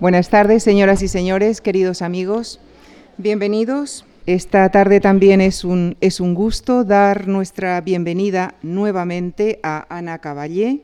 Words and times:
Buenas 0.00 0.30
tardes, 0.30 0.62
señoras 0.62 1.02
y 1.02 1.08
señores, 1.08 1.60
queridos 1.60 2.00
amigos. 2.00 2.58
Bienvenidos. 3.18 4.06
Esta 4.24 4.66
tarde 4.70 4.98
también 4.98 5.42
es 5.42 5.62
un, 5.62 5.98
es 6.00 6.20
un 6.20 6.32
gusto 6.32 6.84
dar 6.84 7.28
nuestra 7.28 7.78
bienvenida 7.82 8.54
nuevamente 8.62 9.60
a 9.62 9.84
Ana 9.94 10.16
Caballé, 10.16 10.80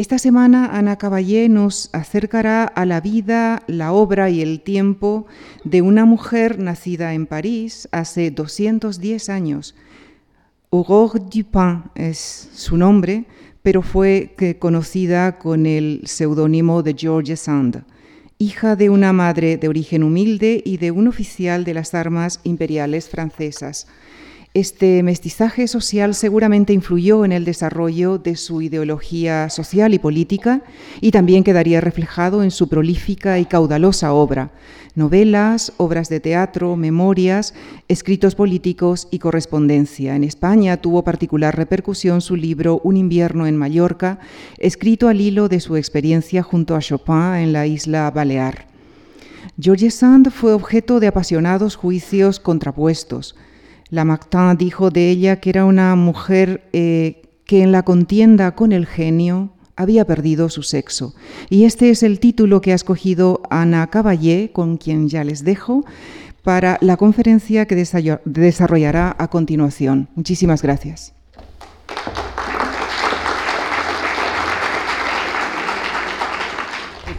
Esta 0.00 0.18
semana 0.18 0.78
Ana 0.78 0.96
Caballé 0.96 1.50
nos 1.50 1.90
acercará 1.92 2.64
a 2.64 2.86
la 2.86 3.02
vida, 3.02 3.62
la 3.66 3.92
obra 3.92 4.30
y 4.30 4.40
el 4.40 4.62
tiempo 4.62 5.26
de 5.62 5.82
una 5.82 6.06
mujer 6.06 6.58
nacida 6.58 7.12
en 7.12 7.26
París 7.26 7.86
hace 7.92 8.30
210 8.30 9.28
años. 9.28 9.74
Aurore 10.70 11.20
Dupin 11.20 11.82
es 11.94 12.48
su 12.54 12.78
nombre, 12.78 13.26
pero 13.60 13.82
fue 13.82 14.34
conocida 14.58 15.36
con 15.36 15.66
el 15.66 16.00
seudónimo 16.06 16.82
de 16.82 16.94
George 16.96 17.36
Sand, 17.36 17.84
hija 18.38 18.76
de 18.76 18.88
una 18.88 19.12
madre 19.12 19.58
de 19.58 19.68
origen 19.68 20.02
humilde 20.02 20.62
y 20.64 20.78
de 20.78 20.92
un 20.92 21.08
oficial 21.08 21.62
de 21.62 21.74
las 21.74 21.92
armas 21.92 22.40
imperiales 22.44 23.10
francesas. 23.10 23.86
Este 24.52 25.04
mestizaje 25.04 25.68
social 25.68 26.12
seguramente 26.12 26.72
influyó 26.72 27.24
en 27.24 27.30
el 27.30 27.44
desarrollo 27.44 28.18
de 28.18 28.34
su 28.34 28.62
ideología 28.62 29.48
social 29.48 29.94
y 29.94 30.00
política 30.00 30.64
y 31.00 31.12
también 31.12 31.44
quedaría 31.44 31.80
reflejado 31.80 32.42
en 32.42 32.50
su 32.50 32.68
prolífica 32.68 33.38
y 33.38 33.44
caudalosa 33.44 34.12
obra, 34.12 34.50
novelas, 34.96 35.72
obras 35.76 36.08
de 36.08 36.18
teatro, 36.18 36.74
memorias, 36.74 37.54
escritos 37.86 38.34
políticos 38.34 39.06
y 39.12 39.20
correspondencia. 39.20 40.16
En 40.16 40.24
España 40.24 40.78
tuvo 40.78 41.04
particular 41.04 41.56
repercusión 41.56 42.20
su 42.20 42.34
libro 42.34 42.80
Un 42.82 42.96
invierno 42.96 43.46
en 43.46 43.56
Mallorca, 43.56 44.18
escrito 44.58 45.06
al 45.06 45.20
hilo 45.20 45.48
de 45.48 45.60
su 45.60 45.76
experiencia 45.76 46.42
junto 46.42 46.74
a 46.74 46.80
Chopin 46.80 47.34
en 47.36 47.52
la 47.52 47.68
isla 47.68 48.10
Balear. 48.10 48.66
George 49.60 49.92
Sand 49.92 50.32
fue 50.32 50.52
objeto 50.52 50.98
de 50.98 51.06
apasionados 51.06 51.76
juicios 51.76 52.40
contrapuestos. 52.40 53.36
Lamartine 53.90 54.56
dijo 54.56 54.90
de 54.90 55.10
ella 55.10 55.36
que 55.40 55.50
era 55.50 55.64
una 55.64 55.94
mujer 55.96 56.68
eh, 56.72 57.22
que 57.44 57.62
en 57.62 57.72
la 57.72 57.82
contienda 57.82 58.54
con 58.54 58.72
el 58.72 58.86
genio 58.86 59.50
había 59.76 60.04
perdido 60.04 60.48
su 60.48 60.62
sexo. 60.62 61.14
Y 61.48 61.64
este 61.64 61.90
es 61.90 62.02
el 62.02 62.20
título 62.20 62.60
que 62.60 62.72
ha 62.72 62.74
escogido 62.74 63.42
Ana 63.50 63.88
Caballé, 63.88 64.50
con 64.52 64.76
quien 64.76 65.08
ya 65.08 65.24
les 65.24 65.42
dejo, 65.42 65.84
para 66.42 66.78
la 66.80 66.96
conferencia 66.96 67.66
que 67.66 67.76
desarrollará 68.24 69.16
a 69.18 69.28
continuación. 69.28 70.08
Muchísimas 70.14 70.62
gracias. 70.62 71.14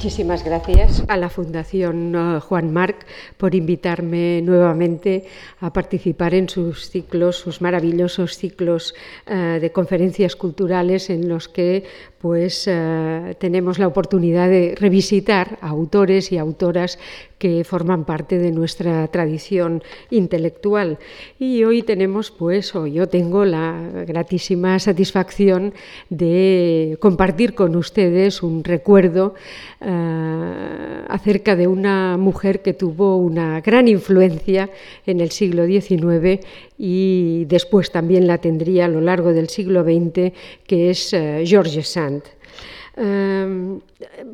Muchísimas 0.02 0.44
gracias 0.44 1.04
a 1.10 1.16
la 1.16 1.30
Fundación 1.30 2.16
uh, 2.16 2.40
Juan 2.40 2.74
Marc 2.74 3.06
por 3.38 3.54
invitarme 3.54 4.42
nuevamente 4.42 5.26
a 5.60 5.72
participar 5.72 6.34
en 6.34 6.50
sus 6.50 6.90
ciclos, 6.90 7.36
sus 7.36 7.62
maravillosos 7.62 8.36
ciclos 8.36 8.96
uh, 9.28 9.60
de 9.60 9.72
conferencias 9.72 10.36
culturales 10.36 11.12
en 11.12 11.30
los 11.30 11.48
que 11.48 11.84
pues 12.22 12.68
uh, 12.68 13.34
tenemos 13.40 13.80
la 13.80 13.88
oportunidad 13.88 14.48
de 14.48 14.76
revisitar 14.80 15.58
a 15.62 15.70
autores 15.70 16.32
y 16.32 16.38
autoras 16.38 17.00
que 17.42 17.64
forman 17.64 18.06
parte 18.06 18.38
de 18.38 18.52
nuestra 18.52 19.08
tradición 19.08 19.82
intelectual. 20.12 21.00
Y 21.40 21.64
hoy 21.64 21.82
tenemos, 21.82 22.30
pues, 22.30 22.76
o 22.76 22.86
yo 22.86 23.10
tengo 23.10 23.46
la 23.46 23.82
gratísima 24.06 24.78
satisfacción 24.78 25.74
de 26.12 26.98
compartir 27.00 27.56
con 27.56 27.76
ustedes 27.76 28.44
un 28.44 28.64
recuerdo 28.64 29.34
eh, 29.82 31.04
acerca 31.08 31.56
de 31.56 31.66
una 31.66 32.16
mujer 32.18 32.62
que 32.62 32.74
tuvo 32.74 33.18
una 33.18 33.60
gran 33.62 33.88
influencia 33.88 34.70
en 35.08 35.20
el 35.20 35.32
siglo 35.32 35.66
XIX 35.66 36.46
y 36.78 37.46
después 37.46 37.92
también 37.92 38.28
la 38.28 38.38
tendría 38.38 38.86
a 38.86 38.88
lo 38.88 39.02
largo 39.02 39.34
del 39.34 39.50
siglo 39.50 39.84
XX, 39.84 40.32
que 40.68 40.92
es 40.92 41.12
uh, 41.14 41.44
George 41.44 41.82
Sand. 41.82 42.11
Um, 42.98 43.82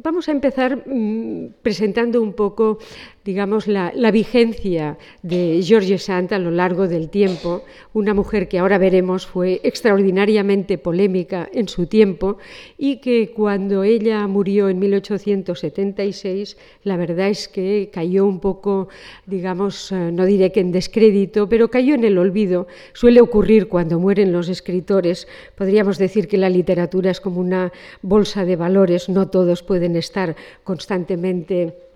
vamos 0.03 0.27
a 0.29 0.31
empezar 0.31 0.83
um, 0.85 1.49
presentando 1.61 2.21
un 2.21 2.33
poco 2.33 2.79
digamos, 3.27 3.67
la, 3.67 3.91
vigencia 4.11 4.97
de 5.21 5.61
George 5.61 5.97
Sand 5.97 6.31
a 6.31 6.39
lo 6.39 6.49
largo 6.49 6.87
del 6.87 7.09
tiempo, 7.09 7.65
una 7.93 8.13
mujer 8.13 8.47
que 8.47 8.57
ahora 8.57 8.77
veremos 8.77 9.27
fue 9.27 9.59
extraordinariamente 9.63 10.77
polémica 10.77 11.49
en 11.51 11.67
su 11.67 11.87
tiempo 11.87 12.37
y 12.77 13.01
que 13.01 13.33
cuando 13.35 13.83
ella 13.83 14.25
murió 14.27 14.69
en 14.69 14.79
1876, 14.79 16.57
la 16.83 16.95
verdad 16.95 17.27
es 17.27 17.49
que 17.49 17.89
cayó 17.91 18.25
un 18.25 18.39
poco, 18.39 18.87
digamos, 19.25 19.91
eh, 19.91 20.09
no 20.13 20.25
diré 20.25 20.53
que 20.53 20.61
en 20.61 20.71
descrédito, 20.71 21.49
pero 21.49 21.69
cayó 21.69 21.95
en 21.95 22.05
el 22.05 22.17
olvido. 22.17 22.67
Suele 22.93 23.19
ocurrir 23.19 23.67
cuando 23.67 23.99
mueren 23.99 24.31
los 24.31 24.47
escritores. 24.47 25.27
Podríamos 25.55 25.97
decir 25.97 26.29
que 26.29 26.37
la 26.37 26.49
literatura 26.49 27.11
es 27.11 27.19
como 27.19 27.41
una 27.41 27.73
bolsa 28.01 28.45
de 28.45 28.55
valores, 28.55 29.09
no 29.09 29.27
todos 29.27 29.56
pueden 29.63 29.95
estar 29.95 30.35
constantemente 30.63 31.87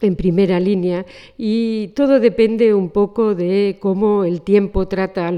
en 0.00 0.16
primera 0.16 0.58
línea 0.60 1.06
y 1.38 1.88
todo 1.88 2.20
depende 2.20 2.74
un 2.74 2.90
poco 2.90 3.34
de 3.34 3.78
cómo 3.80 4.24
el 4.24 4.42
tiempo 4.42 4.88
trata 4.88 5.32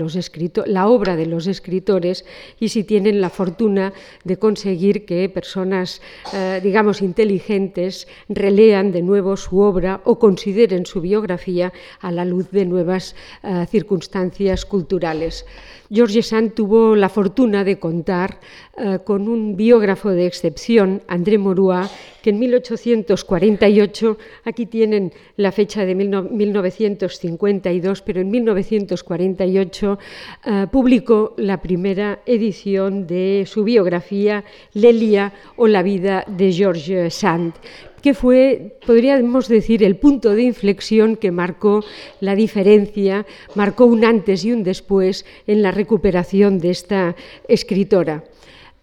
la 0.67 0.89
obra 0.89 1.17
de 1.17 1.27
los 1.27 1.47
escritores 1.47 2.25
y 2.59 2.69
si 2.71 2.85
tienen 2.85 3.21
la 3.21 3.31
fortuna 3.31 3.93
de 4.25 4.39
conseguir 4.39 5.05
que 5.05 5.29
personas, 5.29 6.01
eh, 6.33 6.61
digamos, 6.63 7.03
inteligentes 7.03 8.09
relean 8.29 8.93
de 8.93 9.03
nuevo 9.03 9.37
su 9.37 9.61
obra 9.61 10.01
o 10.05 10.19
consideren 10.19 10.87
su 10.87 11.01
biografía 11.01 11.73
a 12.01 12.11
la 12.11 12.25
luz 12.25 12.51
de 12.51 12.65
nuevas 12.65 13.15
eh, 13.43 13.67
circunstancias 13.69 14.65
culturales. 14.65 15.45
George 15.91 16.23
Sand 16.23 16.55
tuvo 16.55 16.97
la 16.97 17.09
fortuna 17.09 17.65
de 17.65 17.79
contar 17.79 18.41
eh, 18.77 18.99
con 19.05 19.29
un 19.29 19.57
biógrafo 19.57 20.11
de 20.11 20.27
excepción, 20.27 21.03
André 21.07 21.39
Morua, 21.39 21.89
que 22.23 22.31
en 22.31 22.41
1848, 22.41 24.19
aquí 24.45 24.67
tienen 24.67 25.13
la 25.37 25.53
fecha 25.53 25.85
de 25.85 25.95
1952, 25.95 28.03
pero 28.03 28.21
en 28.21 28.31
1948 28.31 29.99
eh, 30.45 30.67
publicó 30.73 31.35
la 31.37 31.63
primera 31.63 32.19
edición 32.27 33.07
de 33.07 33.45
su 33.47 33.63
biografía, 33.63 34.43
Lelia 34.75 35.33
o 35.57 35.69
la 35.69 35.83
vida 35.83 36.25
de 36.27 36.53
George 36.53 37.11
Sand, 37.11 37.55
que 38.03 38.15
fue, 38.15 38.79
podríamos 38.87 39.49
decir, 39.49 39.83
el 39.83 39.97
punto 39.97 40.35
de 40.35 40.43
inflexión 40.43 41.17
que 41.17 41.31
marcó 41.31 41.85
la 42.21 42.35
diferencia, 42.35 43.27
marcó 43.55 43.87
un 43.87 44.05
antes 44.05 44.45
y 44.45 44.53
un 44.53 44.63
después 44.63 45.25
en 45.47 45.63
la 45.63 45.71
recuperación 45.71 46.59
de 46.59 46.71
esta 46.71 47.17
escritora. 47.49 48.25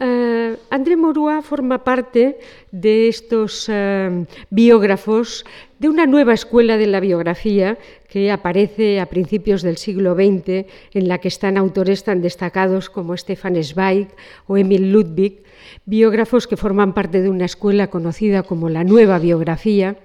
Uh, 0.04 0.60
André 0.70 0.98
Morua 0.98 1.42
forma 1.42 1.86
parte 1.86 2.38
de 2.72 3.08
estos 3.08 3.70
uh, 3.70 4.26
biógrafos 4.50 5.46
de 5.80 5.88
una 5.88 6.06
nueva 6.06 6.34
escuela 6.34 6.76
de 6.76 6.88
la 6.88 7.00
biografía 7.00 7.78
que 8.10 8.30
aparece 8.30 9.00
a 9.00 9.06
principios 9.06 9.62
del 9.62 9.78
siglo 9.78 10.14
XX, 10.14 10.68
en 10.92 11.08
la 11.08 11.20
que 11.20 11.30
están 11.30 11.58
autores 11.58 12.04
tan 12.04 12.22
destacados 12.22 12.90
como 12.90 13.16
Stefan 13.16 13.56
Zweig 13.64 14.10
o 14.46 14.58
Emil 14.58 14.92
Ludwig, 14.92 15.42
biógrafos 15.86 16.48
que 16.48 16.58
forman 16.58 16.94
parte 16.94 17.22
de 17.22 17.30
una 17.30 17.46
escuela 17.46 17.88
conocida 17.88 18.44
como 18.44 18.68
la 18.68 18.84
nueva 18.84 19.20
biografía, 19.20 19.96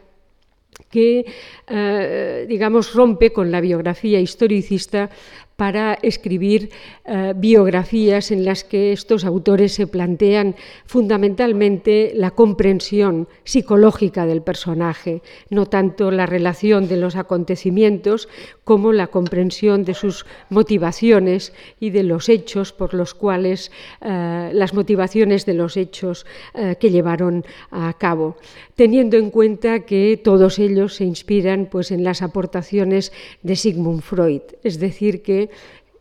que, 0.91 1.27
eh, 1.67 2.47
digamos, 2.49 2.95
rompe 2.95 3.33
con 3.33 3.51
la 3.51 3.61
biografía 3.61 4.21
historicista 4.21 5.11
para 5.59 5.99
escribir 6.03 6.71
eh, 7.05 7.35
biografías 7.35 8.31
en 8.31 8.45
las 8.45 8.63
que 8.63 8.93
estos 8.93 9.25
autores 9.25 9.73
se 9.73 9.89
plantean 9.89 10.55
fundamentalmente 10.87 12.13
la 12.15 12.31
comprensión 12.31 13.27
psicológica 13.43 14.25
del 14.25 14.41
personaje, 14.41 15.21
no 15.51 15.67
tanto 15.67 16.13
la 16.13 16.27
relación 16.27 16.87
de 16.87 16.99
los 16.99 17.17
acontecimientos 17.17 18.29
como 18.69 18.93
la 18.93 19.07
comprensión 19.07 19.83
de 19.83 19.95
sus 19.95 20.27
motivaciones 20.51 21.55
y 21.81 21.89
de 21.89 22.03
los 22.03 22.29
hechos 22.29 22.75
por 22.75 22.93
los 22.93 23.15
cuales 23.15 23.73
eh, 24.03 24.51
las 24.53 24.75
motivaciones 24.75 25.47
de 25.47 25.55
los 25.55 25.79
hechos 25.79 26.27
eh, 26.53 26.77
que 26.79 26.91
llevaron 26.91 27.47
a 27.71 27.95
cabo, 27.97 28.37
teniendo 28.77 29.17
en 29.17 29.31
cuenta 29.31 29.87
que 29.87 30.21
todos 30.23 30.59
ellos 30.59 30.97
se 30.97 31.05
inspiran 31.05 31.65
pues, 31.71 31.91
en 31.91 32.05
las 32.05 32.21
aportaciones 32.21 33.11
de 33.43 33.57
Sigmund 33.57 34.03
Freud, 34.03 34.43
es 34.63 34.79
decir, 34.79 35.23
que 35.23 35.49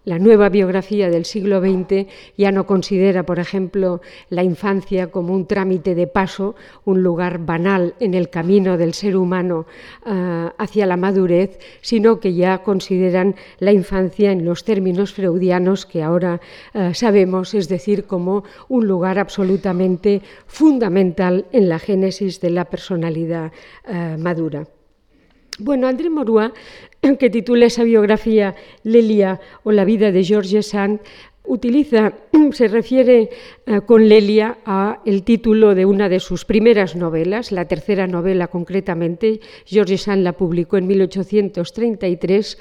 la 0.08 0.20
nueva 0.20 0.48
biografía 0.48 1.10
del 1.10 1.26
siglo 1.26 1.60
XX 1.60 2.08
ya 2.38 2.54
no 2.54 2.66
considera, 2.66 3.26
por 3.26 3.40
ejemplo, 3.40 4.00
la 4.30 4.42
infancia 4.42 5.12
como 5.12 5.34
un 5.34 5.48
trámite 5.48 5.96
de 5.96 6.08
paso, 6.08 6.56
un 6.86 7.04
lugar 7.04 7.40
banal 7.40 7.94
en 8.00 8.14
el 8.14 8.30
camino 8.30 8.78
del 8.78 8.94
ser 8.94 9.18
humano 9.18 9.66
uh, 10.06 10.50
hacia 10.58 10.86
la 10.86 10.96
madurez, 10.96 11.60
sino 11.82 12.22
que 12.22 12.34
ya 12.34 12.60
consideran 12.60 13.36
la 13.60 13.74
infancia 13.74 14.32
en 14.32 14.46
los 14.46 14.64
términos 14.64 15.12
freudianos 15.12 15.86
que 15.86 16.02
ahora 16.02 16.40
uh, 16.74 16.94
sabemos, 16.94 17.54
es 17.54 17.68
decir, 17.68 18.06
como 18.06 18.46
un 18.70 18.88
lugar 18.88 19.20
absolutamente 19.20 20.22
fundamental 20.46 21.48
en 21.52 21.68
la 21.68 21.80
génesis 21.80 22.40
de 22.40 22.52
la 22.52 22.64
personalidad 22.64 23.52
uh, 23.86 24.18
madura. 24.18 24.68
Bueno, 25.60 25.88
André 25.88 26.12
Morua 26.12 26.54
que 27.16 27.30
titula 27.30 27.66
esa 27.68 27.84
biografía 27.84 28.56
Lelia 28.84 29.40
o 29.64 29.72
la 29.72 29.86
vida 29.86 30.12
de 30.12 30.24
Georges 30.24 30.68
Sand, 30.68 31.00
utiliza, 31.48 32.14
se 32.52 32.68
refiere 32.68 33.30
eh, 33.66 33.82
con 33.86 34.08
Lelia 34.08 34.60
a 34.66 35.02
el 35.06 35.24
título 35.24 35.76
de 35.76 35.86
una 35.86 36.10
de 36.10 36.20
sus 36.20 36.46
primeras 36.46 36.96
novelas, 36.96 37.52
la 37.52 37.66
tercera 37.66 38.08
novela 38.08 38.48
concretamente, 38.48 39.40
Georges 39.66 40.04
Sand 40.04 40.24
la 40.24 40.34
publicó 40.34 40.78
en 40.78 40.88
1833 40.88 42.58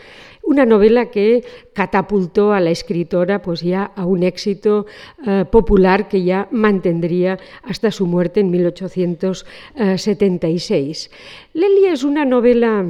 una 0.46 0.64
novela 0.64 1.10
que 1.10 1.44
catapultó 1.72 2.52
a 2.52 2.60
la 2.60 2.70
escritora 2.70 3.42
pues 3.42 3.62
ya 3.62 3.90
a 3.96 4.06
un 4.06 4.22
éxito 4.22 4.86
eh, 5.26 5.44
popular 5.50 6.06
que 6.08 6.22
ya 6.22 6.46
mantendría 6.52 7.40
hasta 7.64 7.90
su 7.90 8.06
muerte 8.06 8.38
en 8.40 8.50
1876. 8.50 11.10
Lelia 11.52 11.92
es 11.92 12.04
una 12.04 12.24
novela 12.24 12.86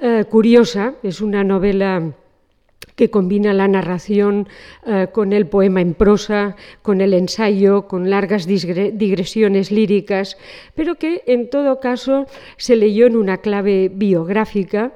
eh, 0.00 0.24
curiosa, 0.28 0.96
es 1.02 1.20
una 1.20 1.44
novela 1.44 2.12
que 2.96 3.10
combina 3.10 3.52
la 3.52 3.68
narración 3.68 4.48
eh, 4.86 5.08
con 5.12 5.32
el 5.32 5.46
poema 5.46 5.80
en 5.82 5.94
prosa, 5.94 6.56
con 6.82 7.00
el 7.00 7.14
ensayo, 7.14 7.86
con 7.86 8.10
largas 8.10 8.46
digresiones 8.46 9.70
líricas, 9.70 10.36
pero 10.74 10.96
que 10.96 11.22
en 11.26 11.48
todo 11.50 11.78
caso 11.78 12.26
se 12.56 12.74
leyó 12.74 13.06
en 13.06 13.16
una 13.16 13.38
clave 13.38 13.90
biográfica. 13.92 14.92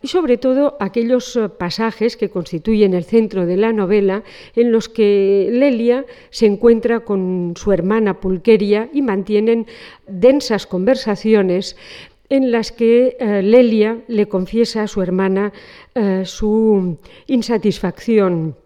Y 0.00 0.06
sobre 0.06 0.36
todo 0.36 0.76
aquellos 0.78 1.34
eh, 1.34 1.48
pasajes 1.48 2.16
que 2.16 2.30
constituyen 2.30 2.94
el 2.94 3.02
centro 3.02 3.46
de 3.46 3.56
la 3.56 3.72
novela 3.72 4.22
en 4.54 4.70
los 4.70 4.88
que 4.88 5.48
Lelia 5.50 6.04
se 6.30 6.46
encuentra 6.46 7.00
con 7.00 7.54
su 7.56 7.72
hermana 7.72 8.20
Pulqueria 8.20 8.88
y 8.92 9.02
mantienen 9.02 9.66
densas 10.06 10.68
conversaciones 10.68 11.76
en 12.30 12.50
las 12.50 12.72
que 12.72 13.16
eh, 13.18 13.42
Lelia 13.42 13.98
le 14.08 14.28
confiesa 14.28 14.82
a 14.82 14.88
su 14.88 15.02
hermana 15.02 15.52
eh, 15.94 16.22
su 16.24 16.98
insatisfacción 17.26 18.56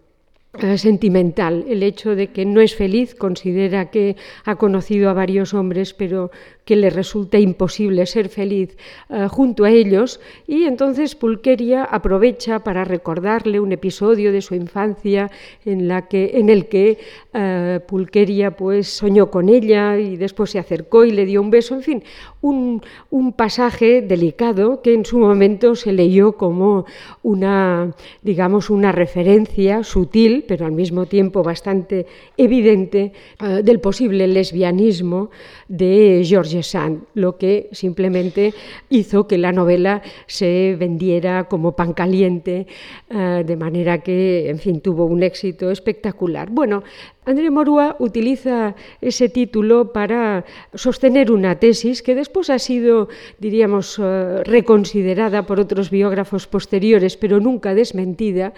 sentimental, 0.77 1.65
el 1.67 1.81
hecho 1.81 2.15
de 2.15 2.27
que 2.27 2.45
no 2.45 2.61
es 2.61 2.75
feliz, 2.75 3.15
considera 3.15 3.89
que 3.89 4.15
ha 4.45 4.55
conocido 4.55 5.09
a 5.09 5.13
varios 5.13 5.55
hombres, 5.55 5.95
pero 5.95 6.29
que 6.65 6.75
le 6.75 6.89
resulta 6.89 7.39
imposible 7.39 8.05
ser 8.05 8.29
feliz 8.29 8.77
uh, 9.09 9.27
junto 9.27 9.65
a 9.65 9.71
ellos. 9.71 10.19
Y 10.47 10.63
entonces 10.65 11.15
Pulqueria 11.15 11.83
aprovecha 11.83 12.59
para 12.59 12.85
recordarle 12.85 13.59
un 13.59 13.71
episodio 13.71 14.31
de 14.31 14.41
su 14.41 14.55
infancia 14.55 15.29
en, 15.65 15.87
la 15.87 16.07
que, 16.07 16.31
en 16.35 16.49
el 16.49 16.67
que 16.67 16.99
uh, 17.33 17.85
Pulqueria 17.85 18.51
pues 18.51 18.87
soñó 18.87 19.29
con 19.29 19.49
ella 19.49 19.97
y 19.97 20.17
después 20.17 20.51
se 20.51 20.59
acercó 20.59 21.03
y 21.03 21.11
le 21.11 21.25
dio 21.25 21.41
un 21.41 21.49
beso, 21.49 21.75
en 21.75 21.81
fin, 21.81 22.03
un, 22.41 22.81
un 23.09 23.33
pasaje 23.33 24.01
delicado 24.01 24.81
que 24.81 24.93
en 24.93 25.05
su 25.05 25.17
momento 25.17 25.75
se 25.75 25.91
leyó 25.91 26.33
como 26.33 26.85
una, 27.23 27.93
digamos, 28.21 28.69
una 28.69 28.91
referencia 28.91 29.83
sutil, 29.83 30.42
pero 30.47 30.65
al 30.65 30.71
mismo 30.71 31.05
tiempo 31.05 31.43
bastante 31.43 32.05
evidente, 32.37 33.11
uh, 33.41 33.61
del 33.63 33.79
posible 33.79 34.27
lesbianismo 34.27 35.29
de 35.67 36.21
George 36.23 36.63
Sand, 36.63 37.03
lo 37.15 37.37
que 37.37 37.69
simplemente 37.71 38.53
hizo 38.89 39.27
que 39.27 39.37
la 39.37 39.51
novela 39.51 40.01
se 40.27 40.75
vendiera 40.77 41.45
como 41.45 41.75
pan 41.75 41.93
caliente, 41.93 42.67
uh, 43.11 43.43
de 43.43 43.55
manera 43.55 43.99
que, 43.99 44.49
en 44.49 44.59
fin, 44.59 44.81
tuvo 44.81 45.05
un 45.05 45.23
éxito 45.23 45.71
espectacular. 45.71 46.49
Bueno, 46.49 46.83
André 47.25 47.49
Morua 47.49 47.95
utiliza 47.99 48.75
ese 48.99 49.29
título 49.29 49.93
para 49.93 50.43
sostener 50.73 51.31
una 51.31 51.55
tesis 51.55 52.03
que 52.03 52.15
después 52.15 52.49
ha 52.49 52.59
sido, 52.59 53.07
diríamos, 53.39 53.97
uh, 53.97 54.43
reconsiderada 54.43 55.45
por 55.45 55.59
otros 55.59 55.89
biógrafos 55.89 56.47
posteriores, 56.47 57.15
pero 57.15 57.39
nunca 57.39 57.73
desmentida, 57.73 58.53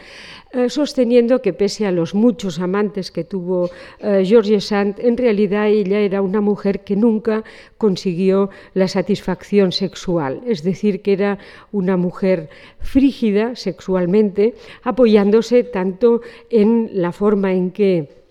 uh, 0.56 0.68
sosteniendo 0.70 1.44
que 1.44 1.54
pese 1.54 1.86
a 1.86 1.92
los 1.92 2.16
muchos 2.16 2.60
amantes 2.60 3.12
que 3.12 3.24
tuvo 3.24 3.70
Georges 4.02 4.66
Sand, 4.66 5.00
en 5.00 5.18
realidad 5.18 5.68
ella 5.68 6.00
era 6.00 6.22
una 6.22 6.42
mujer 6.42 6.84
que 6.84 6.96
nunca 6.96 7.44
consiguió 7.78 8.50
la 8.74 8.88
satisfacción 8.88 9.72
sexual, 9.72 10.42
es 10.48 10.64
decir, 10.64 11.02
que 11.02 11.14
era 11.14 11.38
una 11.72 11.98
mujer 11.98 12.50
frígida 12.80 13.56
sexualmente, 13.56 14.56
apoyándose 14.84 15.64
tanto 15.64 16.22
en 16.50 16.90
la 16.94 17.12
forma 17.12 17.54
en 17.54 17.72
que 17.72 18.25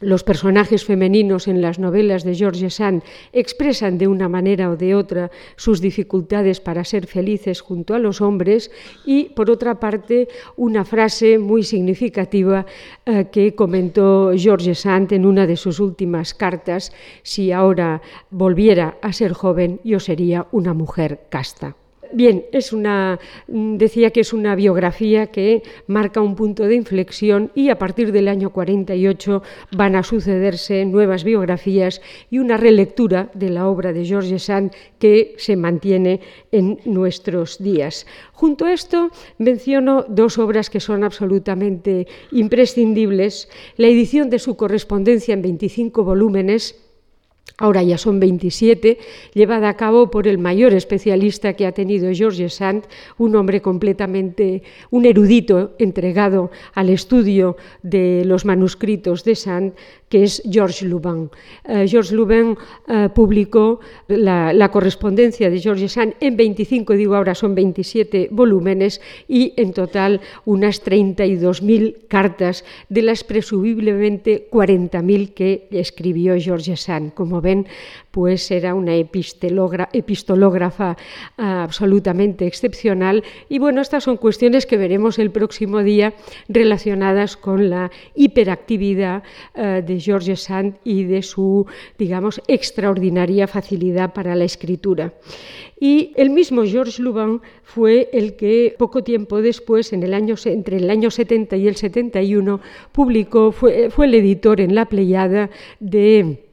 los 0.00 0.24
personajes 0.24 0.84
femeninos 0.84 1.48
en 1.48 1.62
las 1.62 1.78
novelas 1.78 2.22
de 2.24 2.34
George 2.34 2.68
Sand 2.70 3.02
expresan 3.32 3.96
de 3.96 4.08
una 4.08 4.28
manera 4.28 4.70
o 4.70 4.76
de 4.76 4.94
otra 4.94 5.30
sus 5.56 5.80
dificultades 5.80 6.60
para 6.60 6.84
ser 6.84 7.06
felices 7.06 7.60
junto 7.60 7.94
a 7.94 7.98
los 7.98 8.20
hombres 8.20 8.70
y, 9.06 9.30
por 9.30 9.50
otra 9.50 9.80
parte, 9.80 10.28
una 10.56 10.84
frase 10.84 11.38
muy 11.38 11.62
significativa 11.62 12.66
eh, 13.06 13.26
que 13.32 13.54
comentó 13.54 14.32
George 14.36 14.74
Sand 14.74 15.12
en 15.12 15.24
una 15.24 15.46
de 15.46 15.56
sus 15.56 15.80
últimas 15.80 16.34
cartas, 16.34 16.92
si 17.22 17.52
ahora 17.52 18.02
volviera 18.30 18.98
a 19.00 19.12
ser 19.12 19.32
joven, 19.32 19.80
yo 19.82 20.00
sería 20.00 20.46
una 20.52 20.74
mujer 20.74 21.20
casta. 21.30 21.76
Bien, 22.12 22.46
es 22.52 22.72
una, 22.72 23.18
mm, 23.48 23.76
decía 23.76 24.10
que 24.10 24.20
es 24.20 24.32
una 24.32 24.54
biografía 24.54 25.26
que 25.28 25.62
marca 25.86 26.20
un 26.20 26.34
punto 26.34 26.64
de 26.64 26.74
inflexión 26.74 27.50
y 27.54 27.68
a 27.68 27.78
partir 27.78 28.12
del 28.12 28.28
año 28.28 28.50
48 28.50 29.42
van 29.72 29.96
a 29.96 30.02
sucederse 30.02 30.84
nuevas 30.84 31.24
biografías 31.24 32.00
y 32.30 32.38
una 32.38 32.56
relectura 32.56 33.30
de 33.34 33.50
la 33.50 33.68
obra 33.68 33.92
de 33.92 34.04
Georges 34.04 34.44
Sand 34.44 34.72
que 34.98 35.34
se 35.38 35.56
mantiene 35.56 36.20
en 36.52 36.78
nuestros 36.84 37.58
días. 37.58 38.06
Junto 38.32 38.64
a 38.66 38.72
esto 38.72 39.10
menciono 39.38 40.04
dos 40.08 40.38
obras 40.38 40.70
que 40.70 40.80
son 40.80 41.04
absolutamente 41.04 42.06
imprescindibles. 42.32 43.48
La 43.76 43.88
edición 43.88 44.30
de 44.30 44.38
su 44.38 44.56
correspondencia 44.56 45.34
en 45.34 45.42
25 45.42 46.04
volúmenes 46.04 46.85
ahora 47.58 47.82
ya 47.82 47.96
son 47.98 48.20
27, 48.20 48.98
llevada 49.32 49.68
a 49.68 49.76
cabo 49.76 50.10
por 50.10 50.28
el 50.28 50.38
mayor 50.38 50.74
especialista 50.74 51.54
que 51.54 51.66
ha 51.66 51.72
tenido 51.72 52.12
Georges 52.12 52.54
Sand, 52.54 52.84
un 53.18 53.34
hombre 53.36 53.62
completamente, 53.62 54.62
un 54.90 55.06
erudito 55.06 55.74
entregado 55.78 56.50
al 56.74 56.90
estudio 56.90 57.56
de 57.82 58.24
los 58.26 58.44
manuscritos 58.44 59.24
de 59.24 59.34
Sand, 59.34 59.74
que 60.08 60.22
es 60.22 60.42
Georges 60.48 60.82
Lubin. 60.82 61.30
Uh, 61.64 61.86
Georges 61.86 62.12
Lubin 62.12 62.56
uh, 62.88 63.08
publicó 63.14 63.80
la, 64.08 64.70
correspondencia 64.70 65.50
de 65.50 65.60
Georges 65.60 65.92
Sand 65.92 66.14
en 66.20 66.36
25, 66.36 66.94
digo 66.94 67.16
ahora 67.16 67.34
son 67.34 67.54
27 67.54 68.28
volúmenes 68.30 69.00
y 69.28 69.52
en 69.56 69.72
total 69.72 70.20
unas 70.44 70.84
32.000 70.84 72.06
cartas, 72.08 72.64
de 72.88 73.02
las 73.02 73.24
presumiblemente 73.24 74.48
40.000 74.50 75.34
que 75.34 75.68
escribió 75.70 76.34
Georges 76.38 76.82
Sand. 76.82 77.14
Como 77.14 77.40
ven, 77.40 77.66
pues 78.10 78.50
era 78.50 78.74
una 78.74 78.94
epistológrafa 78.94 80.96
uh, 81.36 81.42
absolutamente 81.42 82.46
excepcional. 82.46 83.24
Y 83.48 83.58
bueno, 83.58 83.80
estas 83.80 84.04
son 84.04 84.16
cuestiones 84.16 84.66
que 84.66 84.76
veremos 84.76 85.18
el 85.18 85.30
próximo 85.30 85.82
día 85.82 86.14
relacionadas 86.48 87.36
con 87.36 87.70
la 87.70 87.90
hiperactividad 88.14 89.22
uh, 89.54 89.84
de 89.84 89.95
de 89.96 90.00
Georges 90.00 90.40
Sand 90.40 90.76
y 90.84 91.04
de 91.04 91.22
su, 91.22 91.66
digamos, 91.98 92.40
extraordinaria 92.46 93.46
facilidad 93.46 94.12
para 94.12 94.34
la 94.34 94.44
escritura. 94.44 95.14
Y 95.78 96.12
el 96.16 96.30
mismo 96.30 96.64
Georges 96.64 96.98
Lubin 96.98 97.40
fue 97.62 98.08
el 98.12 98.36
que 98.36 98.74
poco 98.78 99.02
tiempo 99.02 99.42
después, 99.42 99.92
en 99.92 100.02
el 100.02 100.14
año, 100.14 100.34
entre 100.44 100.78
el 100.78 100.88
año 100.88 101.10
70 101.10 101.56
y 101.56 101.68
el 101.68 101.76
71, 101.76 102.60
publicó, 102.92 103.52
fue, 103.52 103.90
fue 103.90 104.06
el 104.06 104.14
editor 104.14 104.60
en 104.60 104.74
La 104.74 104.86
Pleiada 104.86 105.50
de 105.80 106.45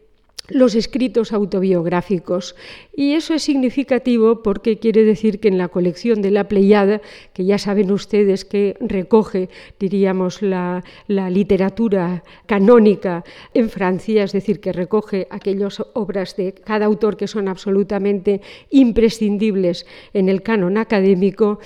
los 0.54 0.76
escritos 0.76 1.34
autobiográficos. 1.34 2.56
Y 2.96 3.14
eso 3.14 3.34
es 3.34 3.44
significativo 3.44 4.44
porque 4.44 4.78
quiere 4.78 5.04
decir 5.04 5.40
que 5.40 5.48
en 5.48 5.58
la 5.58 5.68
colección 5.68 6.22
de 6.22 6.32
la 6.32 6.48
Pleiada, 6.48 7.02
que 7.34 7.44
ya 7.44 7.58
saben 7.58 7.92
ustedes 7.92 8.46
que 8.46 8.78
recoge, 8.80 9.50
diríamos, 9.80 10.42
la, 10.42 10.84
literatura 11.08 12.24
canónica 12.46 13.24
en 13.54 13.70
Francia, 13.70 14.24
es 14.24 14.32
decir, 14.32 14.60
que 14.60 14.72
recoge 14.72 15.28
aquellas 15.32 15.82
obras 15.94 16.36
de 16.36 16.54
cada 16.54 16.86
autor 16.86 17.18
que 17.18 17.28
son 17.28 17.48
absolutamente 17.48 18.42
imprescindibles 18.70 19.86
en 20.14 20.30
el 20.30 20.44
canon 20.44 20.78
académico, 20.78 21.60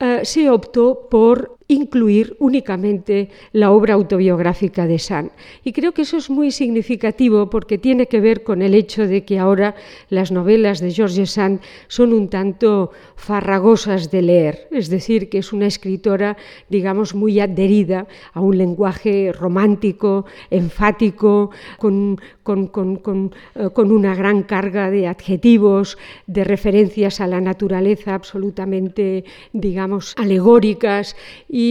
eh, 0.00 0.20
se 0.24 0.50
optó 0.50 1.06
por 1.08 1.58
incluir 1.72 2.36
únicamente 2.38 3.30
la 3.52 3.70
obra 3.70 3.94
autobiográfica 3.94 4.86
de 4.86 4.98
Sand. 4.98 5.30
Y 5.64 5.72
creo 5.72 5.92
que 5.92 6.02
eso 6.02 6.16
es 6.16 6.30
muy 6.30 6.50
significativo 6.50 7.50
porque 7.50 7.78
tiene 7.78 8.06
que 8.06 8.20
ver 8.20 8.42
con 8.42 8.62
el 8.62 8.74
hecho 8.74 9.06
de 9.06 9.24
que 9.24 9.38
ahora 9.38 9.74
las 10.08 10.30
novelas 10.30 10.80
de 10.80 10.92
George 10.92 11.26
Sand 11.26 11.60
son 11.88 12.12
un 12.12 12.28
tanto 12.28 12.92
farragosas 13.16 14.10
de 14.10 14.22
leer, 14.22 14.68
es 14.70 14.88
decir, 14.88 15.28
que 15.28 15.38
es 15.38 15.52
una 15.52 15.66
escritora, 15.66 16.36
digamos, 16.68 17.14
muy 17.14 17.38
adherida 17.40 18.06
a 18.32 18.40
un 18.40 18.58
lenguaje 18.58 19.32
romántico, 19.32 20.26
enfático, 20.50 21.50
con, 21.78 22.18
eh, 22.44 23.68
con 23.72 23.92
una 23.92 24.14
gran 24.14 24.42
carga 24.42 24.90
de 24.90 25.06
adjetivos, 25.06 25.98
de 26.26 26.44
referencias 26.44 27.20
a 27.20 27.26
la 27.26 27.40
naturaleza 27.40 28.14
absolutamente, 28.14 29.24
digamos, 29.52 30.14
alegóricas 30.16 31.16
y 31.48 31.61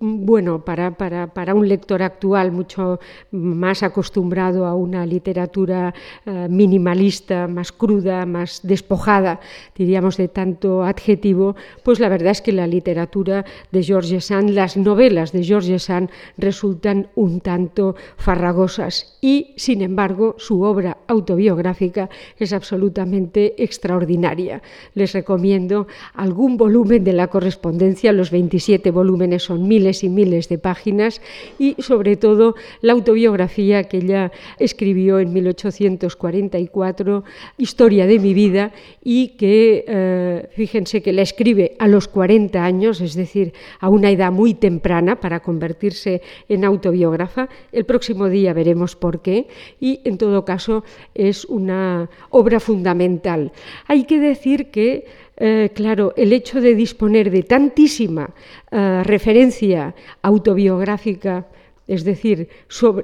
bueno, 0.00 0.64
para, 0.64 0.90
para, 0.92 1.54
un 1.54 1.68
lector 1.68 2.02
actual 2.02 2.52
mucho 2.52 3.00
más 3.30 3.82
acostumbrado 3.82 4.66
a 4.66 4.74
una 4.74 5.06
literatura 5.06 5.94
eh, 6.26 6.46
minimalista, 6.50 7.48
más 7.48 7.72
cruda, 7.72 8.26
más 8.26 8.60
despojada, 8.62 9.40
diríamos, 9.74 10.16
de 10.16 10.28
tanto 10.28 10.82
adjetivo, 10.82 11.56
pues 11.82 12.00
la 12.00 12.08
verdad 12.08 12.32
es 12.32 12.42
que 12.42 12.52
la 12.52 12.66
literatura 12.66 13.44
de 13.72 13.82
George 13.82 14.20
Sand, 14.20 14.50
las 14.50 14.76
novelas 14.76 15.32
de 15.32 15.42
George 15.42 15.78
Sand 15.78 16.10
resultan 16.36 17.08
un 17.14 17.40
tanto 17.40 17.96
farragosas 18.16 19.18
y, 19.20 19.54
sin 19.56 19.82
embargo, 19.82 20.34
su 20.38 20.62
obra 20.62 20.98
autobiográfica 21.06 22.10
es 22.38 22.52
absolutamente 22.52 23.62
extraordinaria. 23.62 24.62
Les 24.94 25.12
recomiendo 25.12 25.86
algún 26.14 26.56
volumen 26.56 27.04
de 27.04 27.12
la 27.12 27.28
correspondencia, 27.28 28.12
los 28.12 28.30
27 28.30 28.90
volúmenes 28.98 29.44
son 29.44 29.68
miles 29.68 30.02
y 30.02 30.08
miles 30.08 30.48
de 30.48 30.58
páginas 30.58 31.22
y 31.56 31.76
sobre 31.78 32.16
todo 32.16 32.56
la 32.80 32.94
autobiografía 32.94 33.84
que 33.84 33.98
ella 33.98 34.32
escribió 34.58 35.20
en 35.20 35.32
1844, 35.32 37.24
Historia 37.58 38.06
de 38.06 38.18
mi 38.18 38.34
vida, 38.34 38.72
y 39.04 39.36
que 39.40 39.84
eh, 39.86 40.48
fíjense 40.50 41.00
que 41.00 41.12
la 41.12 41.22
escribe 41.22 41.76
a 41.78 41.86
los 41.86 42.08
40 42.08 42.64
años, 42.64 43.00
es 43.00 43.14
decir, 43.14 43.52
a 43.78 43.88
una 43.88 44.10
edad 44.10 44.32
muy 44.32 44.54
temprana 44.54 45.20
para 45.20 45.40
convertirse 45.40 46.20
en 46.48 46.64
autobiógrafa. 46.64 47.48
El 47.70 47.84
próximo 47.84 48.28
día 48.28 48.52
veremos 48.52 48.96
por 48.96 49.22
qué 49.22 49.46
y 49.78 50.00
en 50.04 50.18
todo 50.18 50.44
caso 50.44 50.82
es 51.14 51.44
una 51.44 52.10
obra 52.30 52.58
fundamental. 52.58 53.52
Hay 53.86 54.04
que 54.04 54.18
decir 54.18 54.70
que 54.72 55.06
eh, 55.40 55.70
claro, 55.72 56.12
el 56.16 56.32
hecho 56.32 56.60
de 56.60 56.74
disponer 56.74 57.30
de 57.30 57.44
tantísima 57.44 58.28
eh, 58.72 59.02
referencia 59.04 59.94
autobiográfica, 60.20 61.46
es 61.88 62.04
decir, 62.04 62.48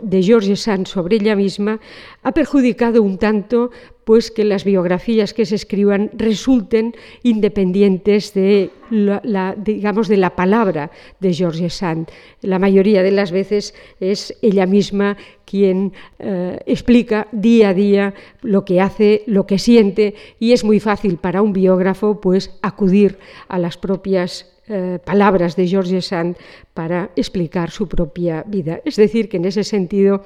de 0.02 0.22
George 0.22 0.56
Sand 0.56 0.86
sobre 0.86 1.16
ella 1.16 1.34
misma, 1.34 1.80
ha 2.22 2.32
perjudicado 2.32 3.02
un 3.02 3.18
tanto 3.18 3.70
pues 4.04 4.30
que 4.30 4.44
las 4.44 4.64
biografías 4.64 5.32
que 5.32 5.46
se 5.46 5.54
escriban 5.54 6.10
resulten 6.12 6.94
independientes 7.22 8.34
de 8.34 8.70
la, 8.90 9.56
digamos 9.56 10.08
de 10.08 10.18
la 10.18 10.36
palabra 10.36 10.90
de 11.20 11.32
George 11.32 11.70
Sand. 11.70 12.08
La 12.42 12.58
mayoría 12.58 13.02
de 13.02 13.10
las 13.10 13.32
veces 13.32 13.74
es 14.00 14.36
ella 14.42 14.66
misma 14.66 15.16
quien 15.46 15.94
eh, 16.18 16.58
explica 16.66 17.28
día 17.32 17.70
a 17.70 17.74
día 17.74 18.14
lo 18.42 18.66
que 18.66 18.82
hace, 18.82 19.22
lo 19.26 19.46
que 19.46 19.58
siente 19.58 20.14
y 20.38 20.52
es 20.52 20.62
muy 20.62 20.78
fácil 20.78 21.16
para 21.16 21.40
un 21.40 21.54
biógrafo 21.54 22.20
pues 22.20 22.58
acudir 22.60 23.18
a 23.48 23.58
las 23.58 23.78
propias 23.78 24.53
eh, 24.68 24.98
palabras 25.04 25.56
de 25.56 25.66
George 25.66 26.00
Sand 26.00 26.36
para 26.72 27.10
explicar 27.16 27.70
su 27.70 27.86
propia 27.86 28.44
vida. 28.46 28.80
Es 28.84 28.96
decir, 28.96 29.28
que 29.28 29.36
en 29.36 29.44
ese 29.44 29.64
sentido 29.64 30.24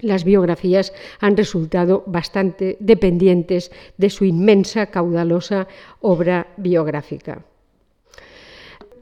las 0.00 0.24
biografías 0.24 0.92
han 1.20 1.36
resultado 1.36 2.04
bastante 2.06 2.76
dependientes 2.80 3.70
de 3.96 4.10
su 4.10 4.24
inmensa, 4.24 4.86
caudalosa 4.86 5.66
obra 6.00 6.46
biográfica. 6.56 7.42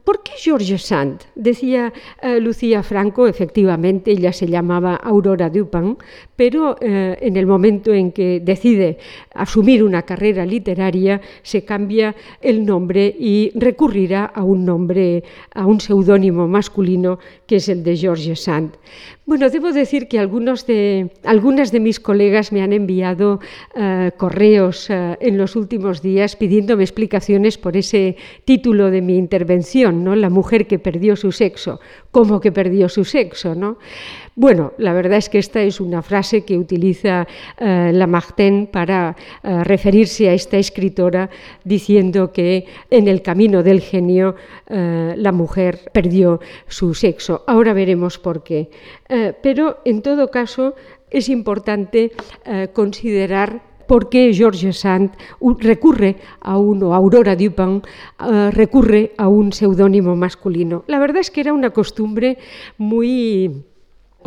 ¿Por 0.07 0.23
qué 0.23 0.31
George 0.37 0.77
Sand? 0.77 1.19
Decía 1.35 1.91
eh, 2.21 2.39
Lucía 2.39 2.81
Franco, 2.81 3.27
efectivamente, 3.27 4.11
ella 4.11 4.31
se 4.31 4.47
llamaba 4.47 4.95
Aurora 4.95 5.49
Dupin, 5.49 5.97
pero 6.33 6.77
eh, 6.79 7.17
en 7.19 7.35
el 7.35 7.45
momento 7.45 7.91
en 7.93 8.13
que 8.13 8.39
decide 8.39 8.99
asumir 9.33 9.83
una 9.83 10.03
carrera 10.03 10.45
literaria, 10.45 11.19
se 11.43 11.65
cambia 11.65 12.15
el 12.39 12.65
nombre 12.65 13.13
y 13.19 13.51
recurrirá 13.55 14.23
a 14.27 14.43
un 14.43 14.63
nombre, 14.63 15.25
a 15.53 15.65
un 15.65 15.81
seudónimo 15.81 16.47
masculino 16.47 17.19
que 17.45 17.57
es 17.57 17.67
el 17.67 17.83
de 17.83 17.97
George 17.97 18.33
Sand. 18.37 18.77
Bueno, 19.27 19.49
debo 19.49 19.73
decir 19.73 20.07
que 20.07 20.19
algunos 20.19 20.65
de, 20.65 21.11
algunas 21.25 21.73
de 21.73 21.81
mis 21.81 21.99
colegas 21.99 22.53
me 22.53 22.61
han 22.61 22.71
enviado 22.71 23.41
eh, 23.75 24.11
correos 24.15 24.89
en 24.89 25.37
los 25.37 25.57
últimos 25.57 26.01
días 26.01 26.37
pidiéndome 26.37 26.83
explicaciones 26.83 27.57
por 27.57 27.75
ese 27.75 28.15
título 28.45 28.89
de 28.89 29.01
mi 29.01 29.17
intervención. 29.17 30.21
La 30.21 30.29
mujer 30.29 30.65
que 30.65 30.79
perdió 30.79 31.17
su 31.17 31.33
sexo, 31.33 31.81
¿cómo 32.09 32.39
que 32.39 32.53
perdió 32.53 32.87
su 32.87 33.03
sexo, 33.03 33.53
¿no? 33.53 33.79
Bueno, 34.39 34.73
la 34.77 34.93
verdad 34.93 35.17
es 35.17 35.29
que 35.29 35.39
esta 35.39 35.63
es 35.63 35.81
una 35.81 36.03
frase 36.03 36.45
que 36.45 36.59
utiliza 36.59 37.27
eh, 37.57 37.89
Lamartine 37.91 38.67
para 38.71 39.15
eh, 39.41 39.63
referirse 39.63 40.29
a 40.29 40.33
esta 40.33 40.57
escritora 40.57 41.31
diciendo 41.63 42.31
que 42.31 42.67
en 42.91 43.07
el 43.07 43.23
camino 43.23 43.63
del 43.63 43.81
genio 43.81 44.35
eh, 44.67 45.15
la 45.17 45.31
mujer 45.31 45.89
perdió 45.91 46.39
su 46.67 46.93
sexo. 46.93 47.45
Ahora 47.47 47.73
veremos 47.73 48.19
por 48.19 48.43
qué. 48.43 48.69
pero 49.41 49.79
en 49.85 50.03
todo 50.03 50.29
caso 50.29 50.75
es 51.09 51.29
importante 51.29 52.11
considerar 52.73 53.63
por 53.87 54.07
qué 54.09 54.31
George 54.33 54.71
Sand 54.71 55.13
recurre 55.59 56.17
a 56.41 56.59
uno, 56.59 56.93
Aurora 56.93 57.35
Dupin, 57.35 57.81
recurre 58.51 59.13
a 59.17 59.27
un 59.29 59.51
seudónimo 59.51 60.15
masculino. 60.15 60.83
La 60.85 60.99
verdad 60.99 61.21
es 61.21 61.31
que 61.31 61.41
era 61.41 61.53
una 61.53 61.71
costumbre 61.71 62.37
muy 62.77 63.63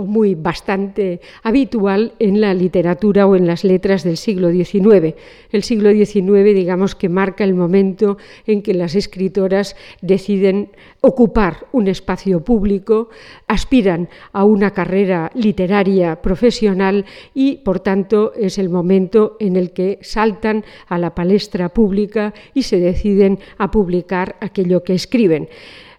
muy 0.03 0.35
bastante 0.35 1.21
habitual 1.43 2.13
en 2.19 2.41
la 2.41 2.55
literatura 2.55 3.27
o 3.27 3.37
en 3.37 3.47
las 3.47 3.65
letras 3.65 4.05
del 4.05 4.17
siglo 4.17 4.51
XIX. 4.51 5.15
El 5.51 5.63
siglo 5.63 5.91
XIX, 5.91 6.55
digamos 6.55 6.95
que 6.95 7.09
marca 7.09 7.45
el 7.45 7.55
momento 7.55 8.19
en 8.47 8.63
que 8.63 8.75
las 8.75 8.95
escritoras 8.95 9.77
deciden 10.01 10.71
ocupar 11.01 11.67
un 11.73 11.89
espacio 11.89 12.45
público, 12.45 13.09
aspiran 13.47 14.09
a 14.33 14.45
una 14.45 14.73
carrera 14.73 15.31
literaria 15.35 16.21
profesional 16.23 17.05
y, 17.35 17.57
por 17.59 17.81
tanto, 17.81 18.33
es 18.35 18.59
el 18.59 18.69
momento 18.69 19.37
en 19.41 19.57
el 19.57 19.73
que 19.73 19.99
saltan 20.03 20.65
a 20.89 20.99
la 20.99 21.15
palestra 21.15 21.69
pública 21.69 22.35
y 22.55 22.63
se 22.63 22.79
deciden 22.79 23.39
a 23.59 23.71
publicar 23.71 24.37
aquello 24.41 24.83
que 24.83 24.95
escriben 24.95 25.49